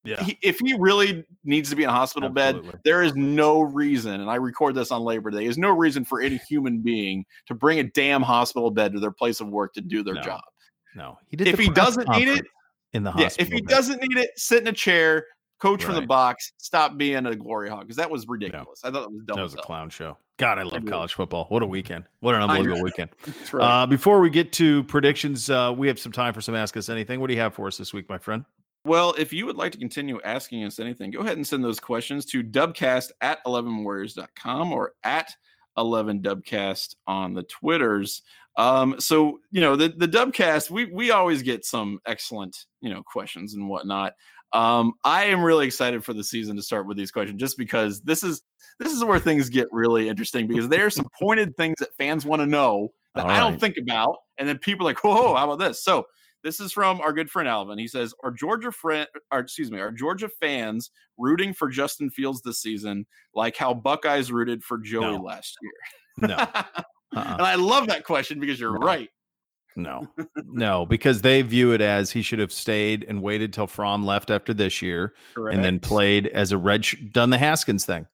Yeah. 0.07 0.23
He, 0.23 0.39
if 0.43 0.59
he 0.61 0.75
really 0.79 1.25
needs 1.43 1.69
to 1.71 1.77
be 1.77 1.83
in 1.83 1.89
a 1.89 1.93
hospital 1.93 2.29
Absolutely. 2.29 2.71
bed, 2.71 2.81
there 2.85 3.03
is 3.03 3.17
no 3.17 3.61
reason, 3.61 4.21
and 4.21 4.31
I 4.31 4.37
record 4.37 4.75
this 4.75 4.93
on 4.93 5.03
Labor 5.03 5.31
Day, 5.31 5.45
there's 5.45 5.59
no 5.59 5.71
reason 5.71 6.05
for 6.05 6.21
any 6.21 6.37
human 6.49 6.81
being 6.81 7.25
to 7.47 7.55
bring 7.55 7.81
a 7.81 7.85
damn 7.85 8.23
hospital 8.23 8.71
bed 8.71 8.93
to 8.93 9.01
their 9.01 9.11
place 9.11 9.41
of 9.41 9.49
work 9.49 9.75
to 9.75 9.81
do 9.81 10.05
their 10.05 10.15
no. 10.15 10.23
job. 10.23 10.43
No, 10.95 11.19
he 11.27 11.37
did. 11.37 11.49
If 11.49 11.59
he 11.59 11.69
doesn't 11.69 12.09
need 12.11 12.29
it 12.29 12.45
in 12.93 13.03
the 13.03 13.11
hospital, 13.11 13.37
yeah, 13.37 13.47
if 13.47 13.53
he 13.53 13.61
bed. 13.61 13.69
doesn't 13.69 14.01
need 14.01 14.17
it, 14.17 14.31
sit 14.37 14.63
in 14.63 14.69
a 14.69 14.73
chair, 14.73 15.27
coach 15.59 15.85
right. 15.85 15.95
from 15.95 16.01
the 16.01 16.07
box, 16.07 16.53
stop 16.59 16.97
being 16.97 17.27
a 17.27 17.35
glory 17.35 17.69
hog 17.69 17.83
because 17.83 17.97
that 17.97 18.11
was 18.11 18.27
ridiculous. 18.27 18.81
I 18.85 18.91
thought 18.91 19.05
it 19.05 19.13
was 19.13 19.23
dumb. 19.25 19.37
That 19.37 19.43
was 19.43 19.55
a 19.55 19.59
clown 19.59 19.91
show. 19.91 20.17
God, 20.39 20.59
I 20.59 20.65
love 20.65 20.85
college 20.85 21.15
football. 21.15 21.47
What 21.49 21.63
a 21.63 21.67
weekend! 21.67 22.05
What 22.21 22.35
an 22.35 22.43
unbelievable 22.49 22.83
weekend. 22.83 23.11
right. 23.53 23.83
uh, 23.83 23.87
before 23.87 24.21
we 24.21 24.29
get 24.29 24.53
to 24.55 24.85
predictions, 24.85 25.49
uh, 25.49 25.73
we 25.77 25.89
have 25.89 25.99
some 25.99 26.13
time 26.13 26.35
for 26.35 26.41
some 26.41 26.55
Ask 26.55 26.77
Us 26.77 26.89
Anything. 26.89 27.21
What 27.21 27.29
do 27.29 27.35
you 27.35 27.41
have 27.41 27.55
for 27.55 27.67
us 27.67 27.79
this 27.79 27.93
week, 27.95 28.09
my 28.09 28.19
friend? 28.19 28.45
Well, 28.85 29.15
if 29.19 29.33
you 29.33 29.47
would 29.47 29.57
like 29.57 29.73
to 29.73 29.79
continue 29.79 30.21
asking 30.23 30.63
us 30.65 30.79
anything, 30.79 31.11
go 31.11 31.21
ahead 31.21 31.37
and 31.37 31.47
send 31.47 31.65
those 31.65 31.81
questions 31.81 32.25
to 32.27 32.45
dubcast 32.45 33.11
at 33.21 33.45
11warriors.com 33.45 34.73
or 34.73 34.93
at 35.03 35.35
11dubcast 35.77 36.95
on 37.07 37.35
the 37.35 37.43
Twitters. 37.45 38.23
Um, 38.57 38.99
so 38.99 39.41
you 39.51 39.61
know 39.61 39.77
the 39.77 39.89
the 39.89 40.09
Dubcast, 40.09 40.71
we 40.71 40.87
we 40.87 41.11
always 41.11 41.43
get 41.43 41.65
some 41.65 41.99
excellent 42.07 42.57
you 42.81 42.91
know 42.91 43.03
questions 43.03 43.55
and 43.55 43.69
whatnot. 43.69 44.15
Um, 44.53 44.93
I 45.05 45.25
am 45.25 45.43
really 45.43 45.67
excited 45.67 46.05
for 46.05 46.13
the 46.13 46.25
season 46.25 46.57
to 46.57 46.63
start 46.63 46.87
with 46.87 46.97
these 46.97 47.11
questions, 47.11 47.41
just 47.41 47.59
because 47.59 48.01
this 48.03 48.23
is 48.23 48.43
this 48.79 48.93
is 48.93 49.05
where 49.05 49.19
things 49.19 49.49
get 49.49 49.69
really 49.71 50.09
interesting 50.09 50.47
because 50.47 50.69
there 50.69 50.87
are 50.87 50.91
some 50.91 51.09
pointed 51.21 51.57
things 51.57 51.77
that 51.81 51.95
fans 51.97 52.25
want 52.25 52.41
to 52.43 52.47
know 52.47 52.93
that 53.15 53.27
I 53.27 53.39
don't 53.39 53.59
think 53.59 53.77
about, 53.81 54.17
and 54.39 54.49
then 54.49 54.59
people 54.59 54.87
are 54.87 54.91
like, 54.91 55.03
"Whoa, 55.03 55.35
how 55.35 55.51
about 55.51 55.59
this?" 55.59 55.83
So 55.83 56.07
this 56.45 56.61
is 56.61 56.73
from 56.73 57.01
our 57.01 57.13
good 57.13 57.31
friend 57.31 57.49
Alvin. 57.49 57.79
He 57.79 57.89
says, 57.89 58.15
"Are 58.23 58.31
Georgia 58.31 58.71
friend, 58.71 59.09
or 59.33 59.41
excuse 59.41 59.71
me, 59.71 59.81
are 59.81 59.91
Georgia 59.91 60.29
fans 60.29 60.91
rooting 61.19 61.53
for 61.53 61.69
Justin 61.69 62.11
Fields 62.11 62.43
this 62.43 62.61
season, 62.61 63.07
like 63.35 63.57
how 63.57 63.75
Buckeyes 63.75 64.31
rooted 64.31 64.63
for 64.63 64.79
Joey 64.79 65.17
no. 65.17 65.23
last 65.23 65.57
year?" 65.63 66.29
No. 66.29 66.37
Uh-uh. 67.15 67.35
and 67.39 67.43
I 67.43 67.55
love 67.55 67.87
that 67.87 68.05
question 68.05 68.41
because 68.41 68.59
you're 68.59 68.79
no. 68.79 68.85
right. 68.85 69.09
No, 69.77 70.09
no, 70.47 70.87
because 70.87 71.21
they 71.21 71.43
view 71.43 71.73
it 71.73 71.83
as 71.83 72.11
he 72.11 72.23
should 72.23 72.39
have 72.39 72.51
stayed 72.53 73.05
and 73.07 73.23
waited 73.23 73.53
till 73.53 73.67
Fromm 73.67 74.07
left 74.07 74.31
after 74.31 74.55
this 74.55 74.81
year, 74.81 75.13
Correct. 75.35 75.55
and 75.55 75.65
then 75.65 75.79
played 75.79 76.27
as 76.29 76.51
a 76.51 76.59
red, 76.59 76.85
sh- 76.85 76.97
done 77.13 77.29
the 77.29 77.39
Haskins 77.39 77.85
thing, 77.85 78.07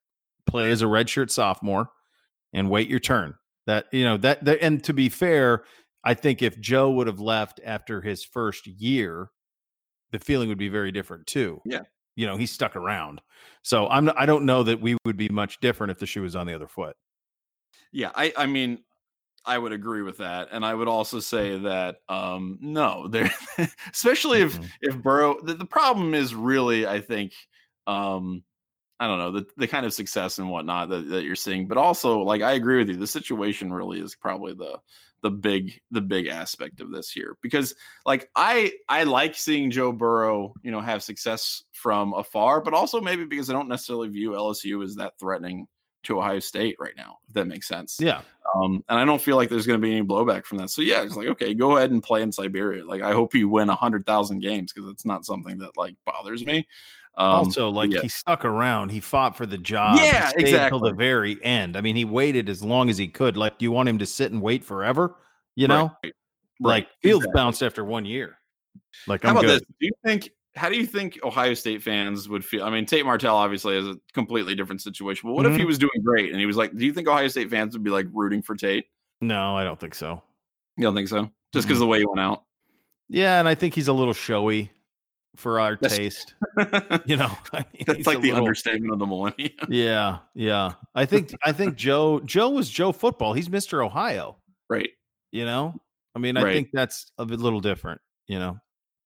play 0.46 0.72
as 0.72 0.82
a 0.82 0.86
redshirt 0.86 1.30
sophomore, 1.30 1.88
and 2.52 2.68
wait 2.68 2.88
your 2.88 2.98
turn. 2.98 3.34
That 3.66 3.86
you 3.92 4.04
know 4.04 4.16
that, 4.18 4.44
that, 4.44 4.58
and 4.60 4.82
to 4.84 4.92
be 4.92 5.08
fair, 5.08 5.62
I 6.02 6.14
think 6.14 6.42
if 6.42 6.58
Joe 6.58 6.90
would 6.90 7.06
have 7.06 7.20
left 7.20 7.60
after 7.64 8.00
his 8.00 8.24
first 8.24 8.66
year, 8.66 9.30
the 10.10 10.18
feeling 10.18 10.48
would 10.48 10.58
be 10.58 10.68
very 10.68 10.90
different 10.90 11.28
too. 11.28 11.62
Yeah, 11.64 11.82
you 12.16 12.26
know 12.26 12.36
he 12.36 12.46
stuck 12.46 12.74
around, 12.74 13.20
so 13.62 13.86
I'm 13.86 14.10
I 14.16 14.26
don't 14.26 14.46
know 14.46 14.64
that 14.64 14.80
we 14.80 14.96
would 15.04 15.16
be 15.16 15.28
much 15.28 15.60
different 15.60 15.92
if 15.92 16.00
the 16.00 16.06
shoe 16.06 16.22
was 16.22 16.34
on 16.34 16.48
the 16.48 16.54
other 16.54 16.66
foot. 16.66 16.96
Yeah, 17.92 18.10
I 18.16 18.32
I 18.36 18.46
mean 18.46 18.80
I 19.45 19.59
would 19.59 19.72
agree 19.72 20.03
with 20.03 20.18
that, 20.18 20.49
and 20.53 20.64
I 20.64 20.74
would 20.74 20.88
also 20.88 21.18
say 21.20 21.59
that 21.59 21.97
um, 22.09 22.59
no, 22.61 23.09
there, 23.09 23.30
especially 23.93 24.43
if 24.43 24.55
mm-hmm. 24.55 24.66
if 24.80 25.03
Burrow. 25.03 25.40
The, 25.43 25.55
the, 25.55 25.64
problem 25.64 26.14
is 26.14 26.34
really, 26.34 26.86
I 26.86 27.01
think, 27.01 27.32
um, 27.86 28.45
I 29.01 29.09
don't 29.09 29.18
know 29.18 29.32
the 29.32 29.47
the 29.57 29.66
kind 29.66 29.84
of 29.84 29.93
success 29.93 30.38
and 30.38 30.49
whatnot 30.49 30.90
that, 30.90 31.09
that 31.09 31.24
you're 31.24 31.34
seeing, 31.34 31.66
but 31.66 31.78
also 31.78 32.20
like 32.20 32.43
I 32.43 32.53
agree 32.53 32.78
with 32.78 32.88
you. 32.88 32.97
The 32.97 33.07
situation 33.07 33.72
really 33.72 34.01
is 34.01 34.14
probably 34.14 34.55
the 34.55 34.78
the 35.22 35.30
big 35.30 35.80
the 35.90 36.01
big 36.01 36.26
aspect 36.26 36.80
of 36.80 36.90
this 36.90 37.11
here 37.11 37.36
because 37.43 37.74
like 38.05 38.28
I 38.36 38.72
I 38.88 39.05
like 39.05 39.34
seeing 39.34 39.70
Joe 39.70 39.93
Burrow 39.93 40.55
you 40.62 40.70
know 40.70 40.80
have 40.80 41.03
success 41.03 41.64
from 41.72 42.12
afar, 42.12 42.61
but 42.61 42.74
also 42.74 43.01
maybe 43.01 43.24
because 43.24 43.51
I 43.51 43.55
don't 43.55 43.68
necessarily 43.68 44.09
view 44.09 44.30
LSU 44.30 44.84
as 44.84 44.97
that 44.97 45.14
threatening 45.18 45.66
to 46.05 46.18
Ohio 46.18 46.38
State 46.38 46.76
right 46.78 46.94
now, 46.96 47.18
if 47.28 47.34
that 47.34 47.46
makes 47.46 47.68
sense. 47.68 47.98
Yeah. 48.00 48.22
Um, 48.55 48.84
and 48.88 48.98
I 48.98 49.05
don't 49.05 49.20
feel 49.20 49.36
like 49.36 49.48
there's 49.48 49.66
going 49.66 49.80
to 49.80 49.84
be 49.84 49.96
any 49.96 50.07
blowback 50.07 50.44
from 50.44 50.59
that. 50.59 50.70
So 50.70 50.82
yeah, 50.82 51.03
it's 51.03 51.16
like 51.16 51.28
okay, 51.28 51.55
go 51.55 51.76
ahead 51.76 51.90
and 51.90 52.03
play 52.03 52.22
in 52.22 52.32
Siberia. 52.32 52.84
Like 52.84 53.03
I 53.03 53.12
hope 53.12 53.34
you 53.34 53.48
win 53.48 53.68
a 53.70 53.74
hundred 53.74 54.07
thousand 54.07 54.40
games 54.40 54.72
because 54.72 54.90
it's 54.90 55.05
not 55.05 55.24
something 55.24 55.59
that 55.59 55.76
like 55.76 55.94
bothers 56.05 56.44
me. 56.44 56.66
Um, 57.14 57.26
also, 57.28 57.68
like 57.68 57.90
yeah. 57.90 58.00
he 58.00 58.09
stuck 58.09 58.44
around, 58.44 58.90
he 58.90 59.00
fought 59.00 59.36
for 59.36 59.44
the 59.46 59.59
job. 59.59 59.98
Yeah, 59.98 60.30
exactly. 60.34 60.55
Until 60.55 60.80
the 60.80 60.94
very 60.94 61.42
end. 61.44 61.76
I 61.76 61.82
mean, 61.82 61.94
he 61.94 62.05
waited 62.05 62.48
as 62.48 62.62
long 62.62 62.88
as 62.88 62.96
he 62.96 63.09
could. 63.09 63.36
Like, 63.36 63.59
do 63.59 63.64
you 63.64 63.72
want 63.72 63.88
him 63.88 63.98
to 63.98 64.07
sit 64.07 64.32
and 64.32 64.40
wait 64.40 64.64
forever? 64.64 65.16
You 65.55 65.68
know, 65.68 65.92
right. 66.03 66.14
like 66.61 66.88
Fields 67.03 67.24
exactly. 67.24 67.38
bounced 67.38 67.62
after 67.62 67.84
one 67.84 68.07
year. 68.07 68.38
Like, 69.07 69.22
how 69.22 69.30
I'm 69.30 69.36
about 69.36 69.46
good. 69.46 69.61
this? 69.61 69.68
Do 69.80 69.86
you 69.86 69.92
think 70.05 70.30
how 70.55 70.68
do 70.68 70.76
you 70.76 70.86
think 70.86 71.18
Ohio 71.24 71.55
State 71.55 71.82
fans 71.82 72.28
would 72.28 72.44
feel? 72.44 72.64
I 72.64 72.70
mean, 72.70 72.84
Tate 72.84 73.05
Martell 73.05 73.36
obviously 73.36 73.76
is 73.76 73.86
a 73.86 73.98
completely 74.12 74.55
different 74.55 74.82
situation, 74.82 75.28
but 75.28 75.34
what 75.34 75.44
mm-hmm. 75.44 75.53
if 75.53 75.57
he 75.57 75.62
mm-hmm. 75.62 75.68
was 75.68 75.78
doing 75.78 76.03
great 76.03 76.30
and 76.30 76.38
he 76.38 76.46
was 76.46 76.57
like, 76.57 76.76
do 76.76 76.84
you 76.84 76.92
think 76.92 77.09
Ohio 77.09 77.28
State 77.28 77.50
fans 77.50 77.74
would 77.74 77.82
be 77.82 77.90
like 77.90 78.07
rooting 78.12 78.42
for 78.42 78.55
Tate? 78.55 78.86
No, 79.20 79.57
I 79.57 79.64
don't 79.64 79.78
think 79.78 79.94
so. 79.94 80.22
You 80.76 80.84
don't 80.84 80.94
think 80.94 81.09
so? 81.09 81.30
Just 81.53 81.66
because 81.66 81.76
mm-hmm. 81.76 81.80
the 81.80 81.86
way 81.86 81.98
he 82.00 82.07
went 82.07 82.20
out? 82.20 82.44
Yeah, 83.09 83.38
and 83.38 83.48
I 83.48 83.55
think 83.55 83.74
he's 83.74 83.88
a 83.88 83.92
little 83.92 84.14
showy 84.14 84.70
for 85.36 85.61
our 85.61 85.78
that's, 85.80 85.96
taste. 85.96 86.34
you 87.05 87.16
know, 87.16 87.30
I 87.53 87.64
mean, 87.72 87.84
that's 87.86 88.07
like 88.07 88.20
the 88.20 88.28
little, 88.28 88.38
understatement 88.38 88.92
of 88.92 88.98
the 88.98 89.07
millennium. 89.07 89.53
yeah, 89.68 90.18
yeah. 90.34 90.72
I 90.94 91.07
think 91.07 91.34
I 91.44 91.53
think 91.53 91.76
Joe 91.76 92.20
Joe 92.20 92.50
was 92.50 92.68
Joe 92.68 92.92
football. 92.92 93.32
He's 93.32 93.48
Mister 93.50 93.82
Ohio, 93.82 94.36
right? 94.68 94.90
You 95.30 95.44
know, 95.44 95.74
I 96.14 96.18
mean, 96.18 96.36
I 96.36 96.42
right. 96.42 96.55
think 96.55 96.70
that's 96.72 97.11
a 97.18 97.24
little 97.24 97.61
different. 97.61 98.00
You 98.26 98.38
know, 98.38 98.59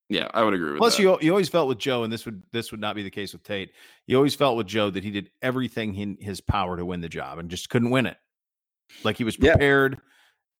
yeah, 0.08 0.28
I 0.32 0.44
would 0.44 0.54
agree 0.54 0.70
with 0.70 0.78
Plus, 0.78 0.96
that. 0.96 1.02
you 1.02 1.18
you 1.20 1.30
always 1.30 1.48
felt 1.48 1.68
with 1.68 1.78
Joe, 1.78 2.04
and 2.04 2.12
this 2.12 2.24
would 2.24 2.42
this 2.52 2.70
would 2.70 2.80
not 2.80 2.94
be 2.94 3.02
the 3.02 3.10
case 3.10 3.32
with 3.32 3.42
Tate. 3.42 3.72
You 4.06 4.16
always 4.16 4.36
felt 4.36 4.56
with 4.56 4.66
Joe 4.66 4.90
that 4.90 5.02
he 5.02 5.10
did 5.10 5.30
everything 5.42 5.94
in 5.96 6.16
his 6.20 6.40
power 6.40 6.76
to 6.76 6.84
win 6.84 7.00
the 7.00 7.08
job 7.08 7.38
and 7.38 7.50
just 7.50 7.70
couldn't 7.70 7.90
win 7.90 8.06
it. 8.06 8.16
Like 9.02 9.16
he 9.16 9.24
was 9.24 9.36
prepared, 9.36 9.94
yeah. 9.94 9.98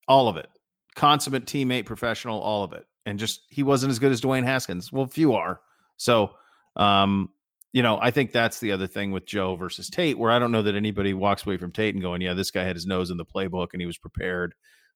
all 0.08 0.28
of 0.28 0.36
it, 0.36 0.48
consummate 0.96 1.46
teammate, 1.46 1.86
professional, 1.86 2.40
all 2.40 2.64
of 2.64 2.72
it, 2.72 2.86
and 3.04 3.20
just 3.20 3.42
he 3.48 3.62
wasn't 3.62 3.92
as 3.92 4.00
good 4.00 4.10
as 4.10 4.20
Dwayne 4.20 4.44
Haskins. 4.44 4.92
Well, 4.92 5.06
few 5.06 5.34
are. 5.34 5.60
So, 5.96 6.32
um, 6.74 7.30
you 7.72 7.82
know, 7.82 7.98
I 8.02 8.10
think 8.10 8.32
that's 8.32 8.58
the 8.58 8.72
other 8.72 8.88
thing 8.88 9.12
with 9.12 9.26
Joe 9.26 9.54
versus 9.54 9.88
Tate, 9.88 10.18
where 10.18 10.32
I 10.32 10.40
don't 10.40 10.50
know 10.50 10.62
that 10.62 10.74
anybody 10.74 11.14
walks 11.14 11.46
away 11.46 11.56
from 11.56 11.70
Tate 11.70 11.94
and 11.94 12.02
going, 12.02 12.20
"Yeah, 12.20 12.34
this 12.34 12.50
guy 12.50 12.64
had 12.64 12.74
his 12.74 12.86
nose 12.86 13.12
in 13.12 13.16
the 13.16 13.24
playbook 13.24 13.68
and 13.72 13.80
he 13.80 13.86
was 13.86 13.96
prepared," 13.96 14.54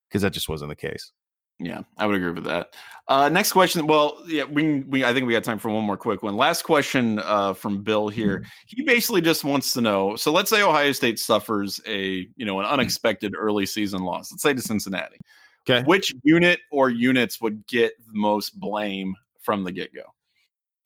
because 0.09 0.23
that 0.23 0.33
just 0.33 0.49
wasn't 0.49 0.71
the 0.71 0.77
case. 0.77 1.13
Yeah, 1.61 1.83
I 1.99 2.07
would 2.07 2.17
agree 2.17 2.33
with 2.33 2.45
that. 2.45 2.75
Uh, 3.07 3.29
next 3.29 3.53
question. 3.53 3.87
Well, 3.87 4.23
yeah, 4.27 4.45
we, 4.45 4.81
we 4.81 5.05
I 5.05 5.13
think 5.13 5.27
we 5.27 5.35
got 5.35 5.45
time 5.45 5.59
for 5.59 5.69
one 5.69 5.85
more 5.85 5.97
quick 5.97 6.23
one. 6.23 6.37
Last 6.37 6.63
question 6.63 7.19
uh, 7.19 7.53
from 7.53 7.83
Bill 7.83 8.09
here. 8.09 8.39
Mm-hmm. 8.39 8.49
He 8.67 8.83
basically 8.85 9.21
just 9.21 9.45
wants 9.45 9.73
to 9.75 9.81
know. 9.81 10.17
So 10.17 10.33
let's 10.33 10.49
say 10.49 10.63
Ohio 10.63 10.93
State 10.93 11.19
suffers 11.19 11.81
a 11.87 12.27
you 12.37 12.47
know 12.47 12.61
an 12.61 12.65
mm-hmm. 12.65 12.75
unexpected 12.75 13.35
early 13.37 13.67
season 13.67 14.03
loss. 14.03 14.33
Let's 14.33 14.43
say 14.43 14.55
to 14.55 14.63
Cincinnati. 14.63 15.19
Okay. 15.69 15.85
Which 15.85 16.15
unit 16.23 16.61
or 16.71 16.89
units 16.89 17.41
would 17.41 17.67
get 17.67 17.93
the 18.07 18.15
most 18.15 18.59
blame 18.59 19.15
from 19.41 19.65
the 19.65 19.73
get 19.73 19.95
go? 19.95 20.05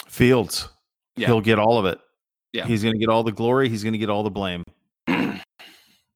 Fields. 0.08 0.68
Yeah. 1.16 1.28
He'll 1.28 1.40
get 1.40 1.60
all 1.60 1.78
of 1.78 1.86
it. 1.86 2.00
Yeah. 2.52 2.66
He's 2.66 2.82
going 2.82 2.94
to 2.94 2.98
get 2.98 3.08
all 3.08 3.22
the 3.22 3.32
glory. 3.32 3.68
He's 3.68 3.84
going 3.84 3.92
to 3.92 3.98
get 3.98 4.10
all 4.10 4.22
the 4.22 4.30
blame. 4.30 4.64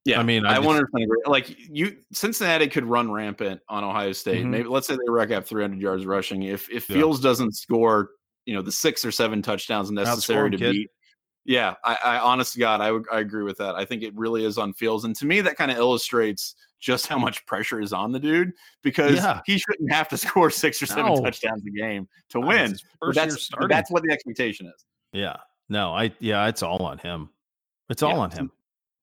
Yeah, 0.05 0.21
I 0.21 0.23
mean, 0.23 0.47
I, 0.47 0.57
I 0.57 0.63
just, 0.63 0.89
agree. 0.95 1.23
Like 1.27 1.57
you, 1.69 1.97
Cincinnati 2.13 2.69
could 2.69 2.85
run 2.85 3.11
rampant 3.11 3.61
on 3.69 3.85
Ohio 3.85 4.13
State. 4.13 4.41
Mm-hmm. 4.41 4.51
Maybe 4.51 4.69
let's 4.69 4.87
say 4.87 4.95
they 4.95 5.11
rack 5.11 5.31
up 5.33 5.47
300 5.47 5.81
yards 5.81 6.07
rushing. 6.07 6.45
If 6.45 6.71
if 6.71 6.85
Fields 6.85 7.21
doesn't 7.21 7.53
score, 7.55 8.11
you 8.47 8.55
know, 8.55 8.63
the 8.63 8.73
six 8.73 9.05
or 9.05 9.13
seven 9.13 9.43
touchdowns 9.43 9.91
necessary 9.91 10.51
to 10.51 10.57
kid. 10.57 10.73
beat. 10.73 10.91
Yeah, 11.45 11.75
I, 11.85 11.99
I 12.05 12.19
honest 12.19 12.55
to 12.55 12.59
God, 12.59 12.81
I 12.81 12.93
would 12.93 13.05
I 13.13 13.21
agree 13.21 13.43
with 13.43 13.59
that. 13.59 13.75
I 13.75 13.85
think 13.85 14.03
it 14.03 14.15
really 14.17 14.45
is 14.45 14.57
on 14.57 14.73
Fields, 14.73 15.05
and 15.05 15.15
to 15.17 15.27
me, 15.27 15.41
that 15.43 15.57
kind 15.57 15.71
of 15.71 15.77
illustrates 15.77 16.55
just 16.81 17.07
how 17.07 17.19
much 17.19 17.45
pressure 17.47 17.81
is 17.81 17.93
on 17.93 18.13
the 18.13 18.21
dude 18.21 18.53
because 18.83 19.17
yeah. 19.17 19.41
he 19.45 19.59
shouldn't 19.59 19.93
have 19.93 20.09
to 20.09 20.17
score 20.17 20.51
six 20.51 20.81
or 20.83 20.87
seven 20.87 21.15
no. 21.15 21.23
touchdowns 21.23 21.63
a 21.67 21.71
game 21.71 22.09
to 22.31 22.41
win. 22.41 22.77
That's 23.13 23.51
that's 23.69 23.91
what 23.91 24.03
the 24.03 24.13
expectation 24.13 24.67
is. 24.67 24.85
Yeah. 25.13 25.37
No, 25.69 25.95
I 25.95 26.13
yeah, 26.19 26.47
it's 26.49 26.63
all 26.63 26.83
on 26.85 26.99
him. 26.99 27.31
It's 27.91 28.03
all 28.03 28.13
yeah. 28.13 28.19
on 28.19 28.31
him. 28.31 28.53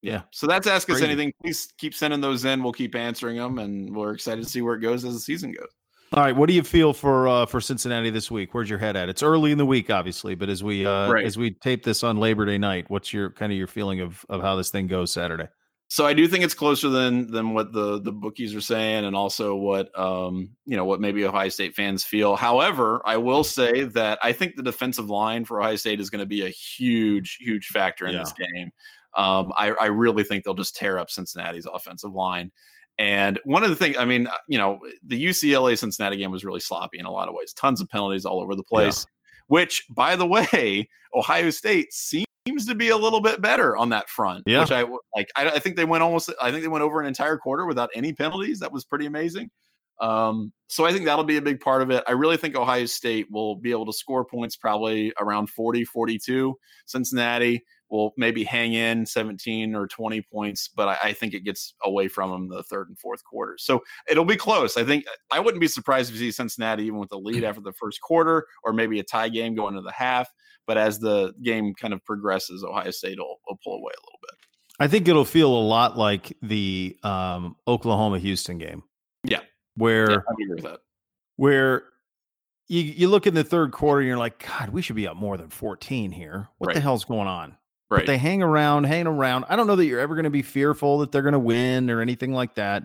Yeah. 0.05 0.21
So 0.31 0.47
that's 0.47 0.67
Ask 0.67 0.89
Us 0.89 1.01
Anything. 1.01 1.33
Please 1.41 1.73
keep 1.77 1.93
sending 1.93 2.21
those 2.21 2.45
in. 2.45 2.61
We'll 2.61 2.73
keep 2.73 2.95
answering 2.95 3.37
them, 3.37 3.57
and 3.59 3.95
we're 3.95 4.13
excited 4.13 4.43
to 4.43 4.49
see 4.49 4.61
where 4.61 4.75
it 4.75 4.81
goes 4.81 5.03
as 5.03 5.13
the 5.13 5.19
season 5.19 5.51
goes. 5.51 5.69
All 6.13 6.23
right, 6.23 6.35
what 6.35 6.47
do 6.47 6.53
you 6.53 6.63
feel 6.63 6.93
for 6.93 7.27
uh, 7.27 7.45
for 7.47 7.59
Cincinnati 7.59 8.11
this 8.11 8.29
week? 8.29 8.53
Where's 8.53 8.69
your 8.69 8.79
head 8.79 8.95
at? 8.95 9.09
It's 9.09 9.23
early 9.23 9.51
in 9.51 9.57
the 9.57 9.65
week, 9.65 9.89
obviously, 9.89 10.35
but 10.35 10.49
as 10.49 10.63
we 10.63 10.85
uh, 10.85 11.11
right. 11.11 11.25
as 11.25 11.37
we 11.37 11.51
tape 11.51 11.83
this 11.83 12.03
on 12.03 12.17
Labor 12.17 12.45
Day 12.45 12.59
night, 12.59 12.85
what's 12.87 13.11
your 13.11 13.31
kind 13.31 13.51
of 13.51 13.57
your 13.57 13.67
feeling 13.67 13.99
of 14.01 14.23
of 14.29 14.41
how 14.41 14.55
this 14.55 14.69
thing 14.69 14.87
goes 14.87 15.11
Saturday? 15.11 15.47
So 15.87 16.05
I 16.05 16.13
do 16.13 16.27
think 16.27 16.43
it's 16.43 16.53
closer 16.53 16.89
than 16.89 17.31
than 17.31 17.53
what 17.53 17.73
the 17.73 17.99
the 17.99 18.11
bookies 18.11 18.55
are 18.55 18.61
saying, 18.61 19.05
and 19.05 19.15
also 19.15 19.55
what 19.55 19.97
um 19.97 20.51
you 20.65 20.77
know 20.77 20.85
what 20.85 21.01
maybe 21.01 21.25
Ohio 21.25 21.49
State 21.49 21.75
fans 21.75 22.03
feel. 22.03 22.35
However, 22.35 23.01
I 23.05 23.17
will 23.17 23.43
say 23.43 23.83
that 23.83 24.19
I 24.23 24.31
think 24.31 24.55
the 24.55 24.63
defensive 24.63 25.09
line 25.09 25.43
for 25.43 25.59
Ohio 25.59 25.75
State 25.75 25.99
is 25.99 26.09
going 26.09 26.19
to 26.19 26.25
be 26.25 26.45
a 26.45 26.49
huge 26.49 27.37
huge 27.39 27.67
factor 27.67 28.05
in 28.05 28.13
yeah. 28.13 28.19
this 28.19 28.33
game. 28.33 28.71
Um, 29.15 29.53
I, 29.55 29.71
I 29.71 29.85
really 29.87 30.23
think 30.23 30.43
they'll 30.43 30.53
just 30.53 30.75
tear 30.75 30.99
up 30.99 31.09
Cincinnati's 31.09 31.65
offensive 31.65 32.13
line. 32.13 32.51
And 32.97 33.39
one 33.43 33.63
of 33.63 33.69
the 33.69 33.75
things, 33.75 33.97
I 33.97 34.05
mean, 34.05 34.27
uh, 34.27 34.37
you 34.47 34.57
know, 34.57 34.79
the 35.05 35.23
UCLA 35.23 35.77
Cincinnati 35.77 36.17
game 36.17 36.31
was 36.31 36.45
really 36.45 36.59
sloppy 36.59 36.99
in 36.99 37.05
a 37.05 37.11
lot 37.11 37.27
of 37.27 37.35
ways, 37.35 37.53
tons 37.53 37.81
of 37.81 37.89
penalties 37.89 38.25
all 38.25 38.41
over 38.41 38.55
the 38.55 38.63
place. 38.63 39.05
Yeah. 39.05 39.11
Which, 39.47 39.85
by 39.89 40.15
the 40.15 40.25
way, 40.25 40.89
Ohio 41.15 41.49
State 41.49 41.93
seems 41.93 42.25
to 42.67 42.75
be 42.75 42.89
a 42.89 42.97
little 42.97 43.21
bit 43.21 43.41
better 43.41 43.75
on 43.75 43.89
that 43.89 44.09
front. 44.09 44.43
Yeah. 44.45 44.61
Which 44.61 44.71
I 44.71 44.83
like. 45.15 45.29
I, 45.35 45.49
I 45.49 45.59
think 45.59 45.75
they 45.75 45.85
went 45.85 46.03
almost. 46.03 46.31
I 46.41 46.51
think 46.51 46.63
they 46.63 46.69
went 46.69 46.83
over 46.83 47.01
an 47.01 47.07
entire 47.07 47.37
quarter 47.37 47.65
without 47.65 47.89
any 47.95 48.13
penalties. 48.13 48.59
That 48.59 48.71
was 48.71 48.85
pretty 48.85 49.05
amazing. 49.05 49.49
Um, 50.01 50.51
so 50.67 50.85
I 50.85 50.91
think 50.91 51.05
that'll 51.05 51.23
be 51.23 51.37
a 51.37 51.41
big 51.41 51.59
part 51.59 51.81
of 51.81 51.89
it. 51.89 52.03
I 52.07 52.11
really 52.11 52.37
think 52.37 52.55
Ohio 52.55 52.85
State 52.85 53.27
will 53.31 53.55
be 53.55 53.71
able 53.71 53.85
to 53.85 53.93
score 53.93 54.25
points 54.25 54.55
probably 54.57 55.13
around 55.19 55.49
40, 55.49 55.85
42. 55.85 56.55
Cincinnati 56.85 57.63
will 57.89 58.13
maybe 58.17 58.43
hang 58.43 58.73
in 58.73 59.05
17 59.05 59.75
or 59.75 59.87
20 59.87 60.21
points, 60.31 60.67
but 60.67 60.87
I, 60.87 61.09
I, 61.09 61.13
think 61.13 61.33
it 61.33 61.43
gets 61.43 61.75
away 61.83 62.07
from 62.07 62.31
them 62.31 62.49
the 62.49 62.63
third 62.63 62.89
and 62.89 62.97
fourth 62.97 63.23
quarter. 63.23 63.55
So 63.59 63.83
it'll 64.09 64.25
be 64.25 64.35
close. 64.35 64.77
I 64.77 64.83
think 64.83 65.05
I 65.31 65.39
wouldn't 65.39 65.61
be 65.61 65.67
surprised 65.67 66.09
if 66.09 66.19
you 66.19 66.31
see 66.31 66.35
Cincinnati 66.35 66.83
even 66.83 66.99
with 66.99 67.11
a 67.11 67.17
lead 67.17 67.43
after 67.43 67.61
the 67.61 67.73
first 67.73 68.01
quarter 68.01 68.45
or 68.63 68.73
maybe 68.73 68.99
a 68.99 69.03
tie 69.03 69.29
game 69.29 69.55
going 69.55 69.75
to 69.75 69.81
the 69.81 69.91
half. 69.91 70.29
But 70.67 70.77
as 70.77 70.99
the 70.99 71.33
game 71.43 71.73
kind 71.75 71.93
of 71.93 72.03
progresses, 72.05 72.63
Ohio 72.63 72.91
State 72.91 73.19
will, 73.19 73.39
will 73.47 73.59
pull 73.63 73.75
away 73.75 73.91
a 73.95 74.01
little 74.05 74.19
bit. 74.21 74.31
I 74.79 74.87
think 74.87 75.07
it'll 75.07 75.23
feel 75.25 75.55
a 75.55 75.61
lot 75.61 75.97
like 75.97 76.35
the 76.41 76.97
um, 77.03 77.55
Oklahoma 77.67 78.19
Houston 78.19 78.57
game. 78.57 78.83
Yeah. 79.23 79.41
Where, 79.75 80.09
yeah, 80.09 80.17
I 80.17 80.33
agree 80.33 80.55
with 80.55 80.63
that. 80.63 80.79
Where 81.37 81.83
you, 82.67 82.81
you 82.81 83.07
look 83.07 83.27
in 83.27 83.35
the 83.35 83.43
third 83.43 83.71
quarter 83.71 84.01
and 84.01 84.07
you're 84.07 84.17
like, 84.17 84.45
God, 84.45 84.69
we 84.69 84.81
should 84.81 84.95
be 84.95 85.07
up 85.07 85.15
more 85.15 85.37
than 85.37 85.49
14 85.49 86.11
here. 86.11 86.47
What 86.57 86.67
right. 86.67 86.73
the 86.73 86.81
hell's 86.81 87.05
going 87.05 87.27
on? 87.27 87.55
Right. 87.89 87.99
But 87.99 88.07
they 88.07 88.17
hang 88.17 88.41
around, 88.41 88.85
hang 88.85 89.05
around. 89.05 89.45
I 89.47 89.55
don't 89.55 89.67
know 89.67 89.75
that 89.75 89.85
you're 89.85 89.99
ever 89.99 90.15
going 90.15 90.23
to 90.23 90.31
be 90.31 90.41
fearful 90.41 90.99
that 90.99 91.11
they're 91.11 91.21
going 91.21 91.33
to 91.33 91.39
win 91.39 91.89
or 91.89 92.01
anything 92.01 92.33
like 92.33 92.55
that. 92.55 92.83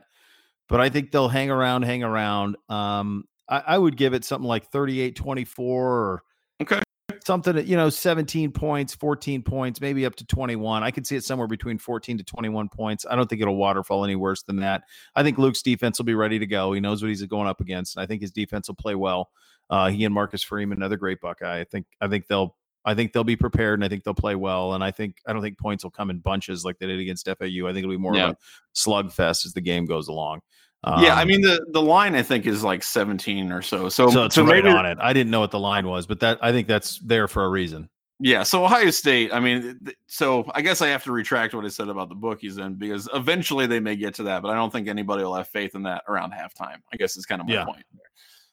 But 0.69 0.81
I 0.81 0.89
think 0.89 1.11
they'll 1.11 1.29
hang 1.29 1.51
around, 1.51 1.83
hang 1.83 2.05
around. 2.05 2.57
Um, 2.69 3.25
I, 3.49 3.63
I 3.67 3.79
would 3.79 3.97
give 3.97 4.15
it 4.15 4.25
something 4.25 4.47
like 4.47 4.71
38 4.71 5.17
24 5.17 5.89
or 5.89 6.23
okay. 6.63 6.81
something, 7.25 7.67
you 7.67 7.77
know, 7.77 7.89
17 7.89 8.53
points, 8.53 8.95
14 8.95 9.43
points, 9.43 9.81
maybe 9.81 10.05
up 10.05 10.15
to 10.17 10.27
21. 10.27 10.85
I 10.85 10.91
could 10.91 11.07
see 11.07 11.17
it 11.17 11.25
somewhere 11.25 11.49
between 11.49 11.79
14 11.79 12.19
to 12.19 12.25
21 12.25 12.69
points. 12.69 13.05
I 13.11 13.17
don't 13.17 13.29
think 13.29 13.41
it'll 13.43 13.57
waterfall 13.57 14.05
any 14.05 14.17
worse 14.17 14.43
than 14.43 14.57
that. 14.57 14.83
I 15.17 15.23
think 15.23 15.39
Luke's 15.39 15.63
defense 15.63 15.99
will 15.99 16.05
be 16.05 16.15
ready 16.15 16.39
to 16.39 16.47
go. 16.47 16.73
He 16.73 16.81
knows 16.81 17.03
what 17.03 17.09
he's 17.09 17.23
going 17.23 17.49
up 17.49 17.61
against. 17.61 17.97
And 17.97 18.03
I 18.05 18.07
think 18.07 18.21
his 18.21 18.31
defense 18.31 18.69
will 18.69 18.77
play 18.77 18.95
well. 18.95 19.31
Uh, 19.71 19.89
he 19.89 20.05
and 20.05 20.15
Marcus 20.15 20.43
Freeman, 20.43 20.79
another 20.79 20.97
great 20.97 21.21
Buckeye. 21.21 21.61
I 21.61 21.65
think 21.65 21.87
I 22.01 22.09
think 22.09 22.27
they'll 22.27 22.57
I 22.85 22.95
think 22.95 23.13
they'll 23.13 23.25
be 23.25 23.37
prepared 23.37 23.79
and 23.79 23.85
I 23.85 23.89
think 23.89 24.05
they'll 24.05 24.15
play 24.15 24.35
well. 24.35 24.75
And 24.75 24.83
I 24.83 24.91
think 24.91 25.17
I 25.27 25.33
don't 25.33 25.43
think 25.43 25.59
points 25.59 25.85
will 25.85 25.91
come 25.91 26.11
in 26.11 26.19
bunches 26.19 26.65
like 26.65 26.79
they 26.79 26.87
did 26.87 27.01
against 27.01 27.27
FAU. 27.27 27.35
I 27.35 27.73
think 27.73 27.79
it'll 27.79 27.91
be 27.91 27.97
more 27.97 28.17
yeah. 28.17 28.31
of 28.31 28.31
a 28.31 28.37
slugfest 28.75 29.47
as 29.47 29.53
the 29.55 29.61
game 29.61 29.87
goes 29.87 30.09
along. 30.09 30.41
Um, 30.83 31.05
yeah, 31.05 31.15
I 31.15 31.23
um, 31.23 31.29
mean 31.29 31.43
the 31.43 31.65
the 31.73 31.83
line 31.83 32.15
I 32.15 32.23
think 32.23 32.47
is 32.47 32.65
like 32.65 32.83
17 32.83 33.53
or 33.53 33.61
so. 33.61 33.91
So, 33.91 34.11
so, 34.11 34.29
so 34.31 34.45
right 34.45 34.65
maybe, 34.65 34.75
on 34.75 34.87
it. 34.87 34.97
I 35.01 35.13
didn't 35.13 35.31
know 35.31 35.41
what 35.41 35.51
the 35.51 35.59
line 35.59 35.87
was, 35.87 36.07
but 36.07 36.21
that 36.21 36.39
I 36.41 36.53
think 36.53 36.69
that's 36.69 36.99
there 37.01 37.29
for 37.29 37.45
a 37.45 37.49
reason. 37.51 37.91
Yeah, 38.23 38.43
so 38.43 38.63
Ohio 38.65 38.91
State, 38.91 39.33
I 39.33 39.41
mean, 39.41 39.81
so 40.07 40.45
I 40.55 40.61
guess 40.61 40.83
I 40.83 40.89
have 40.89 41.03
to 41.05 41.13
retract 41.13 41.55
what 41.55 41.65
I 41.65 41.69
said 41.69 41.89
about 41.89 42.11
the 42.11 42.15
bookies 42.15 42.57
then 42.57 42.75
because 42.75 43.09
eventually 43.15 43.67
they 43.67 43.81
may 43.81 43.97
get 43.97 44.13
to 44.17 44.23
that, 44.25 44.43
but 44.43 44.51
I 44.51 44.55
don't 44.55 44.71
think 44.71 44.89
anybody 44.89 45.25
will 45.25 45.35
have 45.35 45.49
faith 45.49 45.75
in 45.75 45.83
that 45.85 46.03
around 46.07 46.33
halftime. 46.33 46.83
I 46.93 46.97
guess 46.99 47.17
is 47.17 47.25
kind 47.25 47.41
of 47.41 47.47
my 47.47 47.55
yeah. 47.55 47.65
point. 47.65 47.85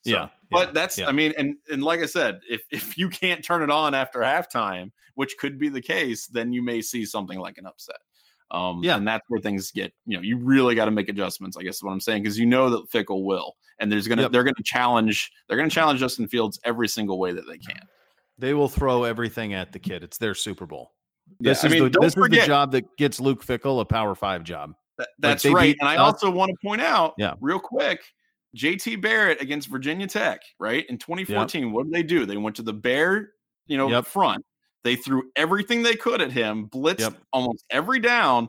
So, 0.07 0.13
yeah, 0.13 0.29
but 0.49 0.73
that's 0.73 0.97
yeah. 0.97 1.07
I 1.07 1.11
mean, 1.11 1.33
and 1.37 1.55
and 1.69 1.83
like 1.83 1.99
I 1.99 2.05
said, 2.05 2.39
if 2.49 2.61
if 2.71 2.97
you 2.97 3.09
can't 3.09 3.43
turn 3.43 3.61
it 3.61 3.69
on 3.69 3.93
after 3.93 4.19
halftime, 4.19 4.91
which 5.15 5.37
could 5.37 5.59
be 5.59 5.69
the 5.69 5.81
case, 5.81 6.27
then 6.27 6.53
you 6.53 6.61
may 6.61 6.81
see 6.81 7.05
something 7.05 7.39
like 7.39 7.57
an 7.57 7.65
upset. 7.65 7.97
Um, 8.49 8.81
yeah, 8.81 8.95
and 8.95 9.07
that's 9.07 9.25
where 9.27 9.41
things 9.41 9.71
get. 9.71 9.93
You 10.05 10.17
know, 10.17 10.23
you 10.23 10.37
really 10.37 10.73
got 10.73 10.85
to 10.85 10.91
make 10.91 11.09
adjustments. 11.09 11.57
I 11.57 11.63
guess 11.63 11.75
is 11.75 11.83
what 11.83 11.91
I'm 11.91 11.99
saying 11.99 12.23
because 12.23 12.39
you 12.39 12.45
know 12.45 12.69
that 12.69 12.89
Fickell 12.89 13.23
will, 13.25 13.55
and 13.79 13.91
there's 13.91 14.07
gonna 14.07 14.23
yep. 14.23 14.31
they're 14.31 14.43
gonna 14.43 14.55
challenge 14.63 15.31
they're 15.47 15.57
gonna 15.57 15.69
challenge 15.69 15.99
Justin 15.99 16.27
Fields 16.27 16.59
every 16.63 16.87
single 16.87 17.19
way 17.19 17.33
that 17.33 17.45
they 17.47 17.57
can. 17.57 17.81
They 18.39 18.53
will 18.53 18.69
throw 18.69 19.03
everything 19.03 19.53
at 19.53 19.71
the 19.73 19.79
kid. 19.79 20.03
It's 20.03 20.17
their 20.17 20.35
Super 20.35 20.65
Bowl. 20.65 20.93
This 21.39 21.63
yeah, 21.63 21.67
is 21.67 21.73
I 21.73 21.79
mean, 21.79 21.91
the, 21.91 21.99
this 21.99 22.13
forget, 22.13 22.39
is 22.39 22.43
the 22.45 22.47
job 22.47 22.71
that 22.71 22.97
gets 22.97 23.19
Luke 23.19 23.45
Fickell 23.45 23.81
a 23.81 23.85
Power 23.85 24.15
Five 24.15 24.43
job. 24.43 24.75
That, 24.97 25.09
that's 25.19 25.45
like 25.45 25.53
right. 25.53 25.75
And 25.79 25.89
I 25.89 25.97
also 25.97 26.29
want 26.31 26.49
to 26.49 26.57
point 26.65 26.81
out, 26.81 27.13
yeah. 27.17 27.33
real 27.39 27.59
quick, 27.59 28.01
JT 28.57 29.01
Barrett 29.01 29.41
against 29.41 29.67
Virginia 29.69 30.07
Tech, 30.07 30.41
right? 30.59 30.85
In 30.89 30.97
2014, 30.97 31.63
yep. 31.63 31.71
what 31.71 31.85
did 31.85 31.93
they 31.93 32.03
do? 32.03 32.25
They 32.25 32.37
went 32.37 32.55
to 32.57 32.63
the 32.63 32.73
bear, 32.73 33.31
you 33.67 33.77
know, 33.77 33.89
yep. 33.89 34.05
front. 34.05 34.43
They 34.83 34.95
threw 34.95 35.23
everything 35.35 35.83
they 35.83 35.95
could 35.95 36.21
at 36.21 36.31
him, 36.31 36.69
blitzed 36.69 36.99
yep. 36.99 37.17
almost 37.33 37.65
every 37.69 37.99
down. 37.99 38.47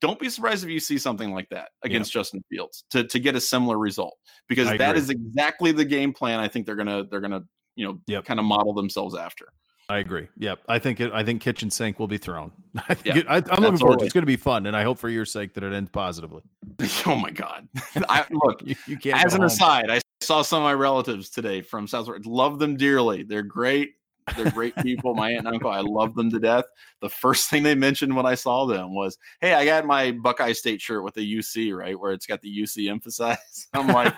Don't 0.00 0.18
be 0.18 0.30
surprised 0.30 0.64
if 0.64 0.70
you 0.70 0.80
see 0.80 0.98
something 0.98 1.32
like 1.32 1.48
that 1.50 1.70
against 1.84 2.12
Justin 2.12 2.42
Fields 2.50 2.84
to, 2.90 3.04
to 3.04 3.18
get 3.18 3.36
a 3.36 3.40
similar 3.40 3.78
result 3.78 4.16
because 4.48 4.68
I 4.68 4.76
that 4.78 4.90
agree. 4.90 5.00
is 5.00 5.10
exactly 5.10 5.72
the 5.72 5.84
game 5.84 6.14
plan 6.14 6.40
I 6.40 6.48
think 6.48 6.64
they're 6.64 6.76
gonna 6.76 7.04
they're 7.10 7.20
gonna 7.20 7.42
you 7.76 8.00
know 8.08 8.22
kind 8.22 8.40
of 8.40 8.46
model 8.46 8.72
themselves 8.72 9.14
after. 9.14 9.52
I 9.90 9.98
agree. 9.98 10.28
Yep. 10.38 10.60
I 10.68 10.78
think 10.78 11.00
it, 11.00 11.10
I 11.12 11.24
think 11.24 11.42
kitchen 11.42 11.68
sink 11.68 11.98
will 11.98 12.06
be 12.06 12.16
thrown. 12.16 12.52
I 12.76 12.96
yeah, 13.04 13.16
it, 13.18 13.26
I, 13.28 13.38
am 13.38 13.42
looking 13.60 13.78
forward 13.78 13.98
to 13.98 14.04
it. 14.04 14.06
It's 14.06 14.14
going 14.14 14.22
to 14.22 14.26
be 14.26 14.36
fun, 14.36 14.66
and 14.66 14.76
I 14.76 14.84
hope 14.84 15.00
for 15.00 15.08
your 15.08 15.24
sake 15.24 15.52
that 15.54 15.64
it 15.64 15.72
ends 15.72 15.90
positively. 15.90 16.42
oh 17.06 17.16
my 17.16 17.32
god! 17.32 17.66
I, 18.08 18.24
look, 18.30 18.62
you, 18.64 18.76
you, 18.86 18.96
can't. 18.96 19.24
As 19.24 19.34
an 19.34 19.40
home. 19.40 19.46
aside, 19.46 19.90
I 19.90 20.00
saw 20.20 20.42
some 20.42 20.62
of 20.62 20.64
my 20.64 20.74
relatives 20.74 21.28
today 21.28 21.60
from 21.60 21.88
South. 21.88 22.08
Love 22.24 22.60
them 22.60 22.76
dearly. 22.76 23.24
They're 23.24 23.42
great. 23.42 23.94
They're 24.36 24.52
great 24.52 24.76
people. 24.76 25.12
my 25.16 25.30
aunt 25.30 25.46
and 25.46 25.48
uncle, 25.48 25.72
I 25.72 25.80
love 25.80 26.14
them 26.14 26.30
to 26.30 26.38
death. 26.38 26.66
The 27.00 27.08
first 27.08 27.50
thing 27.50 27.64
they 27.64 27.74
mentioned 27.74 28.14
when 28.14 28.26
I 28.26 28.36
saw 28.36 28.66
them 28.66 28.94
was, 28.94 29.18
"Hey, 29.40 29.54
I 29.54 29.64
got 29.64 29.86
my 29.86 30.12
Buckeye 30.12 30.52
State 30.52 30.80
shirt 30.80 31.02
with 31.02 31.14
the 31.14 31.38
UC, 31.38 31.76
right, 31.76 31.98
where 31.98 32.12
it's 32.12 32.26
got 32.26 32.40
the 32.42 32.62
UC 32.62 32.88
emphasized." 32.88 33.66
I'm 33.74 33.88
like, 33.88 34.14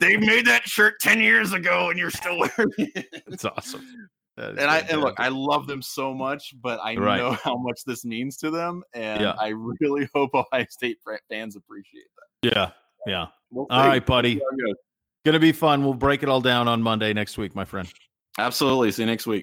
"They 0.00 0.16
made 0.16 0.48
that 0.48 0.68
shirt 0.68 0.98
ten 0.98 1.20
years 1.20 1.52
ago, 1.52 1.90
and 1.90 1.98
you're 1.98 2.10
still 2.10 2.40
wearing 2.40 2.72
it." 2.76 3.22
It's 3.28 3.44
awesome 3.44 3.86
and 4.40 4.60
I 4.60 4.78
and 4.90 5.00
look, 5.00 5.18
I 5.18 5.28
love 5.28 5.66
them 5.66 5.82
so 5.82 6.14
much, 6.14 6.54
but 6.60 6.80
I 6.82 6.96
right. 6.96 7.18
know 7.18 7.32
how 7.44 7.56
much 7.56 7.80
this 7.86 8.04
means 8.04 8.36
to 8.38 8.50
them, 8.50 8.82
and 8.94 9.20
yeah. 9.20 9.34
I 9.38 9.48
really 9.80 10.08
hope 10.14 10.34
Ohio 10.34 10.66
State 10.68 10.98
fans 11.28 11.56
appreciate 11.56 12.06
that. 12.42 12.54
Yeah, 12.54 12.70
yeah. 13.06 13.26
We'll 13.50 13.66
all 13.70 13.86
right, 13.86 14.04
buddy. 14.04 14.40
Gonna 15.24 15.38
be 15.38 15.52
fun. 15.52 15.84
We'll 15.84 15.94
break 15.94 16.22
it 16.22 16.28
all 16.28 16.40
down 16.40 16.68
on 16.68 16.82
Monday 16.82 17.12
next 17.12 17.36
week, 17.36 17.54
my 17.54 17.64
friend. 17.64 17.92
Absolutely. 18.38 18.90
See 18.92 19.02
you 19.02 19.06
next 19.06 19.26
week. 19.26 19.38